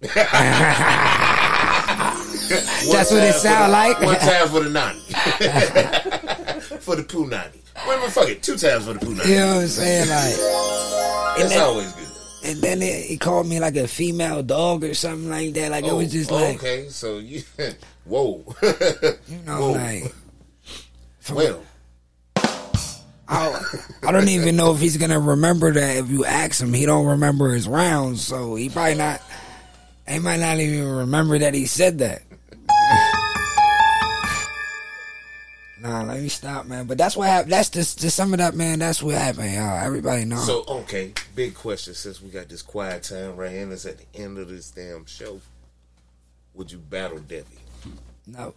That's 2.50 3.10
what 3.12 3.22
it 3.22 3.34
sound 3.34 3.70
the- 3.70 3.72
like. 3.72 4.00
One 4.02 4.16
time 4.16 4.48
for 4.48 4.60
the 4.60 4.70
Nani. 4.78 5.00
for 6.80 6.96
the 6.96 7.02
poo 7.04 7.26
Nani. 7.26 7.50
Wait 7.86 7.94
a 7.94 7.96
minute, 7.98 8.12
fuck 8.12 8.28
it. 8.28 8.42
Two 8.42 8.56
times 8.56 8.84
for 8.86 8.92
the 8.94 8.98
poo 9.00 9.14
Nani. 9.14 9.30
You 9.30 9.36
know 9.38 9.54
what 9.56 9.62
I'm 9.62 9.68
saying? 9.68 10.08
Like, 10.08 10.36
That's 11.38 11.48
then, 11.50 11.60
always 11.62 11.92
good. 11.92 12.50
and 12.50 12.60
then 12.60 12.82
it, 12.82 13.04
he 13.06 13.16
called 13.16 13.46
me 13.46 13.60
like 13.60 13.76
a 13.76 13.88
female 13.88 14.42
dog 14.42 14.84
or 14.84 14.92
something 14.94 15.30
like 15.30 15.54
that. 15.54 15.70
Like 15.70 15.84
it 15.84 15.94
was 15.94 16.12
just 16.12 16.30
oh, 16.32 16.36
like, 16.36 16.56
okay, 16.56 16.88
so 16.88 17.18
you, 17.18 17.42
whoa, 18.10 18.44
you 19.28 19.38
know, 19.46 19.60
Whoa. 19.60 19.72
like. 19.72 20.14
well, 21.32 21.62
I, 23.28 23.62
I 24.02 24.12
don't 24.12 24.28
even 24.28 24.56
know 24.56 24.74
if 24.74 24.80
he's 24.80 24.96
gonna 24.96 25.20
remember 25.20 25.72
that. 25.72 25.96
If 25.98 26.10
you 26.10 26.24
ask 26.24 26.60
him, 26.60 26.72
he 26.72 26.86
don't 26.86 27.06
remember 27.06 27.52
his 27.52 27.68
rounds, 27.68 28.26
so 28.26 28.56
he 28.56 28.68
probably 28.68 28.96
not. 28.96 29.22
He 30.08 30.18
might 30.18 30.40
not 30.40 30.58
even 30.58 30.88
remember 30.88 31.38
that 31.38 31.54
he 31.54 31.66
said 31.66 31.98
that. 31.98 32.22
nah, 35.80 36.02
let 36.02 36.20
me 36.20 36.28
stop, 36.28 36.66
man. 36.66 36.86
But 36.86 36.98
that's 36.98 37.16
what 37.16 37.28
happened. 37.28 37.52
That's 37.52 37.70
just 37.70 38.00
to 38.00 38.10
sum 38.10 38.34
it 38.34 38.40
up, 38.40 38.54
man. 38.54 38.80
That's 38.80 39.00
what 39.00 39.14
happened, 39.14 39.54
y'all. 39.54 39.78
Everybody 39.78 40.24
know. 40.24 40.38
so 40.38 40.64
okay, 40.66 41.12
big 41.36 41.54
question. 41.54 41.94
Since 41.94 42.20
we 42.20 42.30
got 42.30 42.48
this 42.48 42.62
quiet 42.62 43.04
time 43.04 43.36
right 43.36 43.52
here, 43.52 43.62
and 43.62 43.72
it's 43.72 43.86
at 43.86 43.98
the 43.98 44.20
end 44.20 44.38
of 44.38 44.48
this 44.48 44.72
damn 44.72 45.06
show, 45.06 45.40
would 46.54 46.72
you 46.72 46.78
battle 46.78 47.20
Debbie? 47.20 47.44
No, 48.32 48.54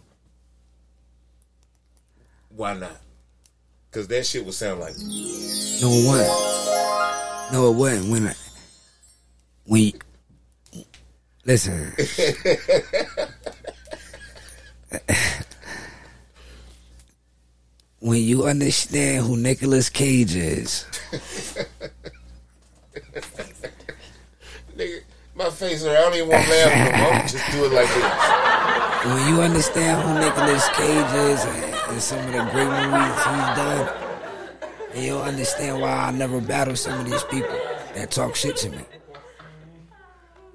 Why 2.50 2.74
not? 2.74 3.00
Because 3.90 4.08
that 4.08 4.26
shit 4.26 4.44
would 4.44 4.54
sound 4.54 4.80
like 4.80 4.94
no, 4.96 5.88
it 5.90 6.06
wasn't. 6.06 7.52
No, 7.52 7.70
it 7.70 7.74
wasn't. 7.76 8.10
When, 8.10 8.26
I, 8.28 8.34
when, 9.66 9.82
you- 9.82 10.84
listen. 11.44 11.92
when 18.00 18.22
you 18.22 18.44
understand 18.44 19.24
who 19.26 19.36
Nicolas 19.36 19.88
Cage 19.88 20.34
is, 20.36 20.86
nigga. 24.76 25.00
My 25.36 25.50
face. 25.50 25.84
I 25.84 25.92
don't 25.94 26.14
even 26.14 26.28
want 26.28 26.44
to 26.44 26.50
laugh 26.50 26.92
no 26.92 26.98
more. 27.02 27.12
I'm 27.14 27.26
just 27.26 27.50
do 27.50 27.64
it 27.64 27.72
like 27.72 27.88
this. 27.88 28.04
When 29.04 29.28
you 29.28 29.42
understand 29.42 30.02
who 30.02 30.14
Nicolas 30.18 30.68
Cage 30.70 31.12
is 31.14 31.44
and, 31.44 31.74
and 31.90 32.02
some 32.02 32.18
of 32.20 32.32
the 32.32 32.50
great 32.52 32.68
movies 32.68 33.24
he's 33.24 33.56
done, 33.56 33.88
and 34.94 35.04
you'll 35.04 35.22
understand 35.22 35.80
why 35.80 35.90
I 35.90 36.10
never 36.10 36.40
battle 36.40 36.74
some 36.76 37.00
of 37.00 37.06
these 37.06 37.22
people 37.24 37.58
that 37.94 38.10
talk 38.10 38.34
shit 38.34 38.56
to 38.58 38.70
me. 38.70 38.78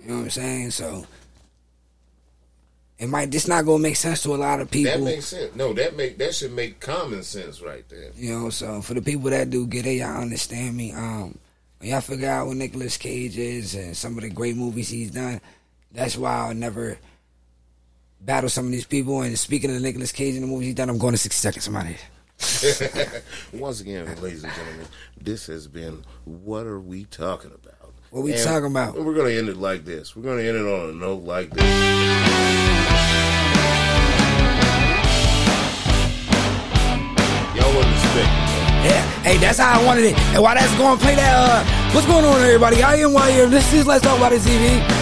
You 0.02 0.08
know 0.08 0.16
what 0.16 0.24
I'm 0.24 0.30
saying? 0.32 0.72
So 0.72 1.06
it 2.98 3.08
might 3.08 3.30
just 3.30 3.48
not 3.48 3.66
gonna 3.66 3.80
make 3.80 3.96
sense 3.96 4.24
to 4.24 4.34
a 4.34 4.38
lot 4.38 4.60
of 4.60 4.72
people. 4.72 4.92
That 4.94 5.04
makes 5.04 5.28
sense. 5.28 5.56
No, 5.56 5.74
that 5.74 5.96
make 5.96 6.18
that 6.18 6.34
should 6.34 6.54
make 6.54 6.80
common 6.80 7.22
sense 7.24 7.62
right 7.62 7.88
there. 7.88 8.12
You 8.16 8.34
know, 8.34 8.50
so 8.50 8.82
for 8.82 8.96
the 8.96 9.02
people 9.02 9.30
that 9.30 9.50
do 9.50 9.68
get 9.68 9.86
it, 9.86 9.94
y'all 9.94 10.22
understand 10.22 10.76
me. 10.76 10.92
Um, 10.92 11.38
when 11.78 11.92
y'all 11.92 12.02
figure 12.02 12.30
out 12.30 12.48
what 12.48 12.58
Nicolas 12.58 12.98
Cage 12.98 13.38
is 13.38 13.76
and 13.76 13.96
some 13.96 14.18
of 14.18 14.24
the 14.24 14.30
great 14.30 14.56
movies 14.56 14.90
he's 14.90 15.12
done, 15.12 15.40
that's 15.92 16.18
why 16.18 16.36
I'll 16.36 16.56
never 16.56 16.98
battle 18.22 18.50
some 18.50 18.66
of 18.66 18.72
these 18.72 18.86
people. 18.86 19.22
And 19.22 19.38
speaking 19.38 19.76
of 19.76 19.82
Nicolas 19.82 20.12
Cage 20.12 20.36
in 20.36 20.42
the 20.42 20.48
movies 20.48 20.68
he's 20.68 20.76
done, 20.76 20.90
I'm 20.90 20.98
going 20.98 21.14
to 21.14 21.18
60 21.18 21.36
seconds. 21.38 21.64
Somebody. 21.66 21.98
Once 23.54 23.82
again, 23.82 24.06
ladies 24.22 24.44
and 24.44 24.54
gentlemen, 24.54 24.86
this 25.20 25.48
has 25.48 25.68
been 25.68 26.06
What 26.24 26.66
Are 26.66 26.80
We 26.80 27.04
Talking 27.06 27.52
About? 27.52 27.94
What 28.12 28.24
we 28.24 28.32
And 28.34 28.42
talking 28.42 28.72
about? 28.72 28.96
We're 29.00 29.14
gonna 29.14 29.30
end 29.30 29.50
it 29.50 29.58
like 29.58 29.86
this. 29.86 30.16
We're 30.16 30.24
gonna 30.24 30.42
end 30.42 30.58
it 30.58 30.66
on 30.66 30.90
a 30.90 30.94
note 30.94 31.22
like 31.24 31.52
this. 31.52 32.70
Y'all 37.56 37.76
wouldn't 37.76 37.94
expect. 37.94 38.30
Yeah, 38.88 39.04
hey, 39.22 39.38
that's 39.38 39.60
how 39.60 39.80
I 39.80 39.86
wanted 39.86 40.06
it. 40.06 40.18
And 40.34 40.42
while 40.42 40.56
that's 40.56 40.74
going, 40.78 40.98
play 40.98 41.16
that. 41.16 41.34
Uh, 41.36 41.94
what's 41.94 42.08
going 42.08 42.24
on, 42.26 42.42
everybody? 42.42 42.82
I 42.82 42.96
am 42.96 43.10
YM. 43.12 43.52
This 43.52 43.74
is 43.74 43.86
Let's 43.86 44.04
Talk 44.04 44.18
About 44.18 44.32
It 44.34 44.42
TV. 44.42 44.99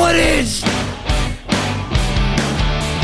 Footage 0.00 0.62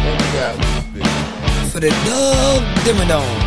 What 0.02 0.16
we 0.22 0.28
got 0.32 0.56
with 0.56 0.94
this 0.94 1.04
bitch? 1.04 1.70
for 1.70 1.80
the 1.80 1.90
Doug 2.06 2.62
Dimmadome. 2.84 3.45